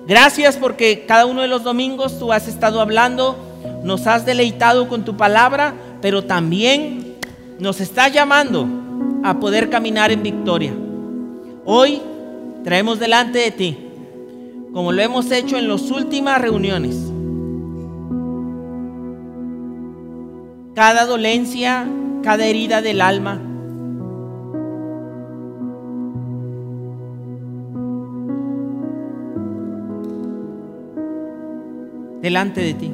Gracias 0.07 0.57
porque 0.57 1.05
cada 1.07 1.27
uno 1.27 1.43
de 1.43 1.49
los 1.49 1.65
domingos 1.65 2.19
tú 2.19 2.33
has 2.33 2.49
estado 2.49 2.81
hablando, 2.81 3.37
nos 3.83 4.07
has 4.07 4.25
deleitado 4.25 4.89
con 4.89 5.05
tu 5.05 5.17
palabra, 5.17 5.75
pero 6.01 6.25
también 6.25 7.17
nos 7.59 7.81
estás 7.81 8.13
llamando 8.13 8.67
a 9.25 9.39
poder 9.41 9.69
caminar 9.69 10.11
en 10.11 10.23
victoria. 10.23 10.73
Hoy 11.65 12.01
traemos 12.65 12.99
delante 12.99 13.39
de 13.39 13.51
ti, 13.51 13.79
como 14.73 14.93
lo 14.93 15.03
hemos 15.03 15.31
hecho 15.31 15.59
en 15.59 15.69
las 15.69 15.91
últimas 15.91 16.41
reuniones, 16.41 17.08
cada 20.79 21.07
dolencia, 21.07 21.89
cada 22.23 22.47
herida 22.47 22.81
del 22.81 23.01
alma, 23.01 23.35
delante 32.23 32.61
de 32.61 32.75
ti. 32.75 32.93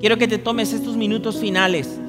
Quiero 0.00 0.16
que 0.16 0.26
te 0.26 0.38
tomes 0.38 0.72
estos 0.72 0.96
minutos 0.96 1.36
finales 1.36 2.00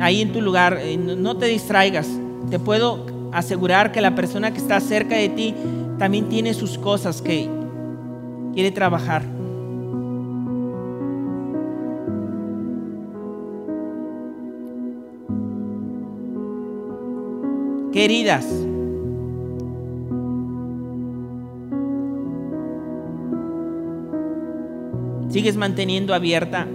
ahí 0.00 0.20
en 0.20 0.32
tu 0.32 0.40
lugar, 0.40 0.80
eh, 0.82 0.96
no 0.96 1.36
te 1.36 1.46
distraigas. 1.46 2.08
Te 2.50 2.58
puedo 2.58 3.06
asegurar 3.30 3.92
que 3.92 4.00
la 4.00 4.16
persona 4.16 4.50
que 4.50 4.58
está 4.58 4.80
cerca 4.80 5.14
de 5.14 5.28
ti 5.28 5.54
también 5.96 6.28
tiene 6.28 6.54
sus 6.54 6.76
cosas 6.76 7.22
que 7.22 7.48
quiere 8.58 8.72
trabajar. 8.72 9.22
Queridas, 17.92 18.44
sigues 25.28 25.56
manteniendo 25.56 26.12
abierta 26.12 26.66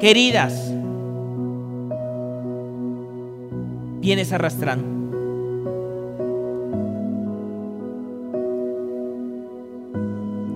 queridas, 0.00 0.72
vienes 4.00 4.32
arrastrando. 4.32 5.01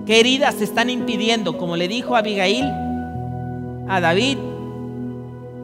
Queridas 0.07 0.55
te 0.55 0.63
están 0.63 0.89
impidiendo, 0.89 1.57
como 1.57 1.75
le 1.75 1.89
dijo 1.89 2.15
Abigail 2.15 2.63
a 3.89 3.99
David, 3.99 4.37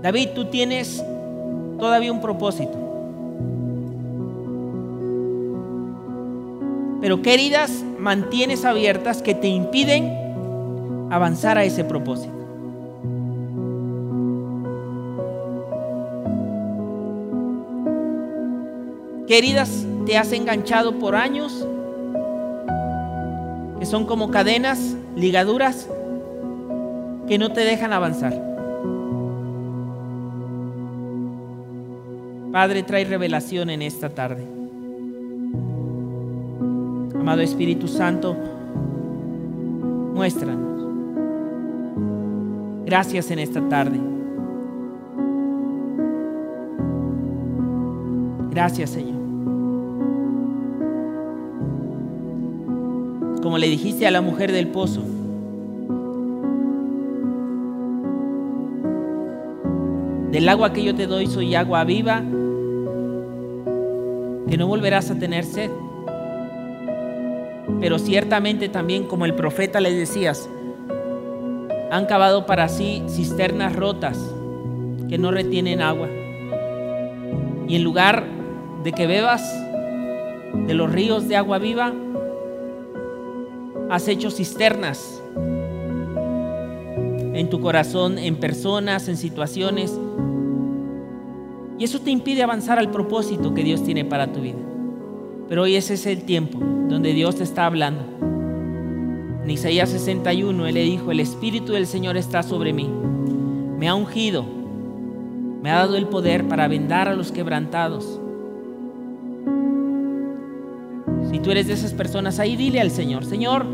David, 0.01 0.29
tú 0.35 0.45
tienes 0.45 1.01
todavía 1.79 2.11
un 2.11 2.19
propósito. 2.19 2.77
Pero 6.99 7.21
queridas 7.21 7.71
mantienes 7.97 8.65
abiertas 8.65 9.21
que 9.21 9.33
te 9.33 9.47
impiden 9.47 11.07
avanzar 11.09 11.57
a 11.57 11.63
ese 11.63 11.85
propósito. 11.85 12.33
¿Qué 19.25 19.37
heridas 19.37 19.85
te 20.05 20.17
has 20.17 20.33
enganchado 20.33 20.99
por 20.99 21.15
años? 21.15 21.65
Que 23.83 23.87
son 23.89 24.05
como 24.05 24.31
cadenas, 24.31 24.95
ligaduras, 25.13 25.89
que 27.27 27.37
no 27.37 27.51
te 27.51 27.59
dejan 27.65 27.91
avanzar. 27.91 28.31
Padre, 32.53 32.83
trae 32.83 33.03
revelación 33.03 33.69
en 33.69 33.81
esta 33.81 34.07
tarde. 34.07 34.45
Amado 37.13 37.41
Espíritu 37.41 37.89
Santo, 37.89 38.37
muéstranos. 40.13 40.87
Gracias 42.85 43.31
en 43.31 43.39
esta 43.39 43.67
tarde. 43.67 43.99
Gracias, 48.49 48.91
Señor. 48.91 49.12
Como 53.43 53.57
le 53.57 53.67
dijiste 53.67 54.07
a 54.07 54.11
la 54.11 54.21
mujer 54.21 54.53
del 54.53 54.69
pozo, 54.69 55.01
del 60.31 60.47
agua 60.47 60.71
que 60.71 60.81
yo 60.81 60.95
te 60.95 61.07
doy 61.07 61.27
soy 61.27 61.53
agua 61.53 61.83
viva, 61.83 62.21
que 64.49 64.57
no 64.57 64.65
volverás 64.65 65.11
a 65.11 65.19
tener 65.19 65.43
sed. 65.43 65.69
Pero 67.81 67.99
ciertamente 67.99 68.69
también, 68.69 69.07
como 69.07 69.25
el 69.25 69.35
profeta 69.35 69.81
les 69.81 69.97
decías, 69.97 70.49
han 71.91 72.05
cavado 72.05 72.45
para 72.45 72.69
sí 72.69 73.03
cisternas 73.09 73.75
rotas 73.75 74.17
que 75.09 75.17
no 75.17 75.31
retienen 75.31 75.81
agua. 75.81 76.07
Y 77.67 77.75
en 77.75 77.83
lugar 77.83 78.23
de 78.85 78.93
que 78.93 79.05
bebas 79.05 79.43
de 80.65 80.73
los 80.73 80.89
ríos 80.89 81.27
de 81.27 81.35
agua 81.35 81.57
viva, 81.57 81.93
has 83.93 84.07
hecho 84.07 84.31
cisternas 84.31 85.21
en 87.35 87.47
tu 87.51 87.61
corazón, 87.61 88.17
en 88.17 88.37
personas, 88.37 89.07
en 89.07 89.17
situaciones. 89.17 89.95
Y 91.77 91.83
eso 91.83 92.01
te 92.01 92.09
impide 92.09 92.41
avanzar 92.41 92.79
al 92.79 92.89
propósito 92.89 93.53
que 93.53 93.63
Dios 93.63 93.83
tiene 93.83 94.03
para 94.03 94.31
tu 94.31 94.41
vida. 94.41 94.57
Pero 95.47 95.61
hoy 95.61 95.75
ese 95.75 95.93
es 95.93 96.07
el 96.07 96.23
tiempo 96.23 96.57
donde 96.57 97.13
Dios 97.13 97.35
te 97.35 97.43
está 97.43 97.67
hablando. 97.67 98.01
En 99.43 99.51
Isaías 99.51 99.89
61 99.89 100.65
Él 100.65 100.73
le 100.73 100.83
dijo, 100.85 101.11
el 101.11 101.19
Espíritu 101.19 101.73
del 101.73 101.85
Señor 101.85 102.17
está 102.17 102.41
sobre 102.41 102.73
mí. 102.73 102.89
Me 103.77 103.87
ha 103.89 103.93
ungido, 103.93 104.43
me 105.61 105.69
ha 105.69 105.75
dado 105.75 105.97
el 105.97 106.07
poder 106.07 106.47
para 106.47 106.67
vendar 106.67 107.07
a 107.07 107.13
los 107.13 107.31
quebrantados 107.31 108.19
Si 111.33 111.39
tú 111.39 111.49
eres 111.49 111.65
de 111.65 111.73
esas 111.73 111.93
personas 111.93 112.37
ahí, 112.37 112.55
dile 112.55 112.79
al 112.79 112.91
Señor, 112.91 113.25
Señor, 113.25 113.65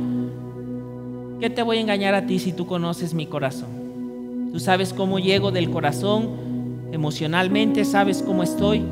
¿qué 1.39 1.49
te 1.49 1.63
voy 1.63 1.77
a 1.77 1.81
engañar 1.81 2.15
a 2.15 2.25
ti 2.25 2.39
si 2.39 2.53
tú 2.53 2.67
conoces 2.67 3.13
mi 3.13 3.25
corazón? 3.25 4.49
Tú 4.51 4.59
sabes 4.59 4.93
cómo 4.93 5.19
llego 5.19 5.51
del 5.51 5.69
corazón 5.69 6.89
emocionalmente, 6.91 7.85
sabes 7.85 8.21
cómo 8.21 8.43
estoy 8.43 8.83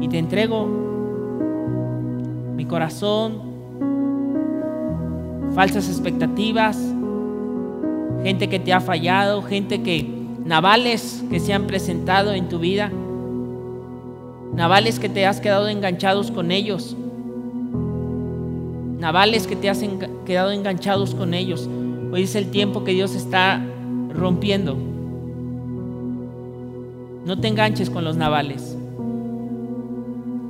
y 0.00 0.08
te 0.08 0.18
entrego 0.18 0.66
mi 2.54 2.64
corazón, 2.66 3.40
falsas 5.54 5.88
expectativas, 5.88 6.78
gente 8.22 8.48
que 8.48 8.58
te 8.58 8.72
ha 8.72 8.80
fallado, 8.80 9.42
gente 9.42 9.82
que, 9.82 10.08
navales 10.44 11.24
que 11.30 11.40
se 11.40 11.52
han 11.52 11.66
presentado 11.66 12.34
en 12.34 12.48
tu 12.48 12.58
vida, 12.58 12.92
navales 14.54 15.00
que 15.00 15.08
te 15.08 15.26
has 15.26 15.40
quedado 15.40 15.68
enganchados 15.68 16.30
con 16.30 16.50
ellos 16.50 16.96
navales 18.98 19.46
que 19.46 19.56
te 19.56 19.68
has 19.68 19.84
quedado 20.24 20.50
enganchados 20.50 21.14
con 21.14 21.34
ellos. 21.34 21.68
Hoy 22.12 22.22
es 22.22 22.34
el 22.34 22.50
tiempo 22.50 22.84
que 22.84 22.92
Dios 22.92 23.14
está 23.14 23.62
rompiendo. 24.10 24.76
No 27.24 27.38
te 27.38 27.48
enganches 27.48 27.90
con 27.90 28.04
los 28.04 28.16
navales. 28.16 28.76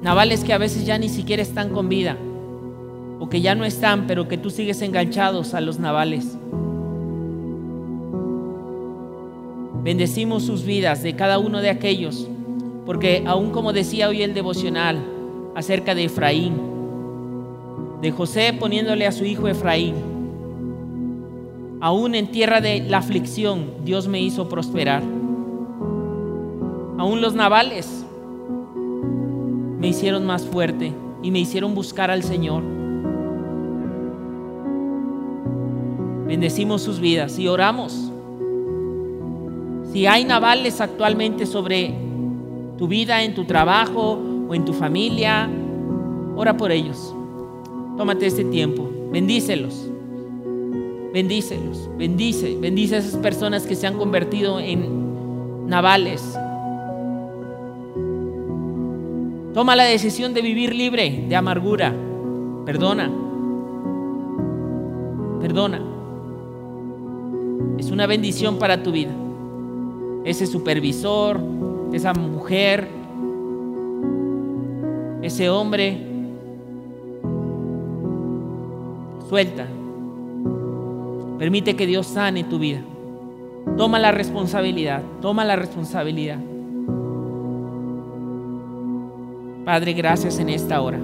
Navales 0.03 0.45
que 0.45 0.53
a 0.53 0.59
veces 0.59 0.87
ya 0.87 0.99
ni 0.99 1.09
siquiera 1.09 1.43
están 1.43 1.71
con 1.71 1.89
vida 1.89 2.17
o 3.19 3.29
que 3.29 3.41
ya 3.41 3.55
no 3.55 3.65
están, 3.65 4.07
pero 4.07 4.29
que 4.29 4.39
tú 4.39 4.51
sigues 4.51 4.83
enganchados 4.83 5.55
a 5.55 5.61
los 5.61 5.79
navales. 5.79 6.37
Bendecimos 9.83 10.43
sus 10.45 10.65
vidas 10.65 11.03
de 11.03 11.17
cada 11.17 11.39
uno 11.39 11.63
de 11.63 11.71
aquellos, 11.71 12.29
porque 12.85 13.25
aún 13.27 13.51
como 13.51 13.73
decía 13.73 14.09
hoy 14.09 14.23
el 14.23 14.35
devocional 14.35 15.03
acerca 15.55 15.95
de 15.95 16.05
Efraín, 16.05 16.76
de 18.01 18.11
José 18.11 18.53
poniéndole 18.59 19.07
a 19.07 19.13
su 19.13 19.25
hijo 19.25 19.49
Efraín. 19.49 19.95
Aún 21.81 22.15
en 22.15 22.31
tierra 22.31 22.61
de 22.61 22.81
la 22.81 22.99
aflicción, 22.99 23.85
Dios 23.85 24.09
me 24.09 24.21
hizo 24.21 24.49
prosperar. 24.49 25.03
Aún 26.99 27.21
los 27.21 27.35
navales 27.35 28.05
me 29.79 29.89
hicieron 29.89 30.27
más 30.27 30.47
fuerte 30.47 30.93
y 31.23 31.31
me 31.31 31.39
hicieron 31.39 31.75
buscar 31.75 32.11
al 32.11 32.23
Señor. 32.23 32.63
Bendecimos 36.27 36.83
sus 36.83 36.99
vidas 36.99 37.39
y 37.39 37.47
oramos. 37.47 38.11
Si 39.93 40.07
hay 40.07 40.25
navales 40.25 40.81
actualmente 40.81 41.47
sobre 41.47 41.95
tu 42.77 42.89
vida, 42.89 43.23
en 43.23 43.35
tu 43.35 43.45
trabajo 43.45 44.19
o 44.49 44.55
en 44.55 44.65
tu 44.65 44.73
familia, 44.73 45.49
ora 46.37 46.57
por 46.57 46.73
ellos. 46.73 47.16
Tómate 47.97 48.27
este 48.27 48.45
tiempo, 48.45 48.91
bendícelos. 49.11 49.91
Bendícelos, 51.13 51.89
bendice, 51.97 52.59
bendice 52.61 52.97
a 52.97 52.99
esas 52.99 53.17
personas 53.17 53.67
que 53.67 53.75
se 53.75 53.87
han 53.87 53.97
convertido 53.97 54.61
en 54.61 55.67
navales. 55.67 56.23
Toma 59.55 59.75
la 59.75 59.85
decisión 59.85 60.35
de 60.35 60.43
vivir 60.43 60.75
libre 60.75 61.25
de 61.27 61.35
amargura. 61.35 61.95
Perdona. 62.67 63.11
Perdona. 65.41 65.81
Es 67.79 67.91
una 67.91 68.07
bendición 68.07 68.59
para 68.59 68.83
tu 68.83 68.93
vida. 68.93 69.15
Ese 70.27 70.47
supervisor, 70.47 71.41
esa 71.95 72.13
mujer, 72.13 72.89
ese 75.23 75.49
hombre, 75.49 76.06
suelta. 79.29 79.67
Permite 81.39 81.77
que 81.77 81.87
Dios 81.87 82.07
sane 82.07 82.45
tu 82.45 82.59
vida. 82.59 82.81
Toma 83.77 83.99
la 83.99 84.11
responsabilidad, 84.11 85.03
toma 85.21 85.45
la 85.45 85.57
responsabilidad. 85.57 86.39
Padre, 89.65 89.93
gracias 89.93 90.39
en 90.39 90.49
esta 90.49 90.81
hora. 90.81 90.99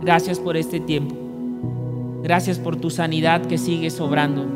Gracias 0.00 0.38
por 0.38 0.56
este 0.56 0.78
tiempo. 0.78 1.16
Gracias 2.22 2.58
por 2.58 2.76
tu 2.76 2.90
sanidad 2.90 3.42
que 3.42 3.58
sigue 3.58 3.90
sobrando. 3.90 4.46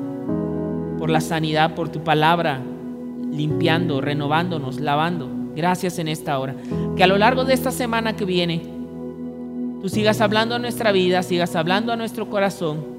Por 0.98 1.10
la 1.10 1.20
sanidad, 1.20 1.74
por 1.74 1.88
tu 1.88 2.04
palabra, 2.04 2.60
limpiando, 3.32 4.00
renovándonos, 4.00 4.80
lavando. 4.80 5.28
Gracias 5.56 5.98
en 5.98 6.08
esta 6.08 6.38
hora. 6.38 6.54
Que 6.96 7.02
a 7.02 7.08
lo 7.08 7.18
largo 7.18 7.44
de 7.44 7.54
esta 7.54 7.72
semana 7.72 8.14
que 8.14 8.24
viene, 8.24 8.62
tú 9.82 9.88
sigas 9.88 10.20
hablando 10.20 10.54
a 10.54 10.58
nuestra 10.58 10.92
vida, 10.92 11.22
sigas 11.22 11.56
hablando 11.56 11.92
a 11.92 11.96
nuestro 11.96 12.30
corazón. 12.30 12.91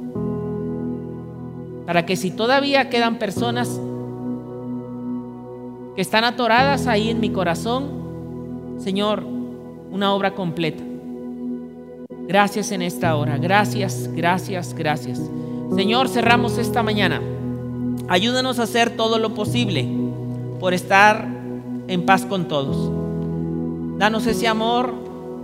Para 1.86 2.06
que 2.06 2.16
si 2.16 2.32
todavía 2.32 2.90
quedan 2.90 3.20
personas 3.20 3.80
que 5.96 6.02
están 6.02 6.24
atoradas 6.24 6.88
ahí 6.88 7.10
en 7.10 7.20
mi 7.20 7.30
corazón, 7.30 8.78
Señor, 8.80 9.24
una 9.92 10.14
obra 10.14 10.34
completa. 10.34 10.84
Gracias 12.28 12.72
en 12.72 12.82
esta 12.82 13.16
hora. 13.16 13.38
Gracias, 13.38 14.10
gracias, 14.14 14.74
gracias. 14.74 15.22
Señor, 15.76 16.08
cerramos 16.08 16.58
esta 16.58 16.84
mañana. 16.84 17.22
Ayúdanos 18.08 18.60
a 18.60 18.64
hacer 18.64 18.96
todo 18.96 19.20
lo 19.20 19.34
posible 19.34 19.88
por 20.60 20.74
estar 20.74 21.28
en 21.88 22.06
paz 22.06 22.26
con 22.26 22.48
todos. 22.48 22.92
Danos 23.98 24.26
ese 24.26 24.48
amor 24.48 24.94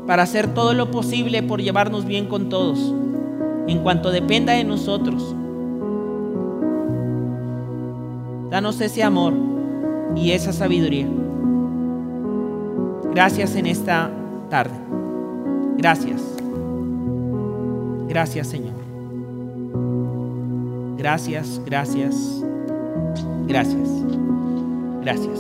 para 0.08 0.24
hacer 0.24 0.54
todo 0.54 0.74
lo 0.74 0.90
posible 0.90 1.44
por 1.44 1.62
llevarnos 1.62 2.06
bien 2.06 2.28
con 2.28 2.50
todos, 2.50 2.94
en 3.68 3.80
cuanto 3.80 4.12
dependa 4.12 4.54
de 4.54 4.64
nosotros. 4.64 5.36
Danos 8.50 8.82
ese 8.82 9.04
amor 9.04 9.34
y 10.16 10.32
esa 10.32 10.54
sabiduría. 10.54 11.08
Gracias 13.14 13.56
en 13.56 13.66
esta 13.68 14.12
tarde. 14.50 14.78
Gracias. 15.78 16.22
Gracias 18.08 18.48
Señor. 18.48 18.80
Gracias, 21.00 21.62
gracias, 21.66 22.44
gracias, 23.48 23.88
gracias. 25.02 25.40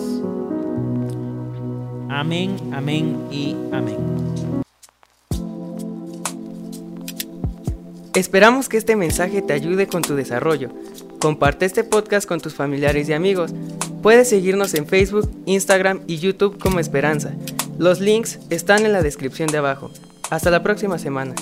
Amén, 2.08 2.56
amén 2.72 3.18
y 3.30 3.58
amén. 3.74 3.98
Esperamos 8.14 8.70
que 8.70 8.78
este 8.78 8.96
mensaje 8.96 9.42
te 9.42 9.52
ayude 9.52 9.88
con 9.88 10.02
tu 10.02 10.16
desarrollo. 10.16 10.70
Comparte 11.20 11.66
este 11.66 11.84
podcast 11.84 12.28
con 12.28 12.40
tus 12.40 12.56
familiares 12.56 13.10
y 13.10 13.14
amigos. 13.14 13.54
Puedes 14.02 14.30
seguirnos 14.30 14.74
en 14.74 14.88
Facebook, 14.88 15.30
Instagram 15.46 16.02
y 16.08 16.18
YouTube 16.18 16.58
como 16.58 16.80
Esperanza. 16.80 17.34
Los 17.78 18.00
links 18.00 18.40
están 18.50 18.86
en 18.86 18.94
la 18.94 19.04
descripción 19.04 19.50
de 19.50 19.58
abajo. 19.58 19.92
Hasta 20.30 20.50
la 20.50 20.64
próxima 20.64 20.98
semana. 20.98 21.36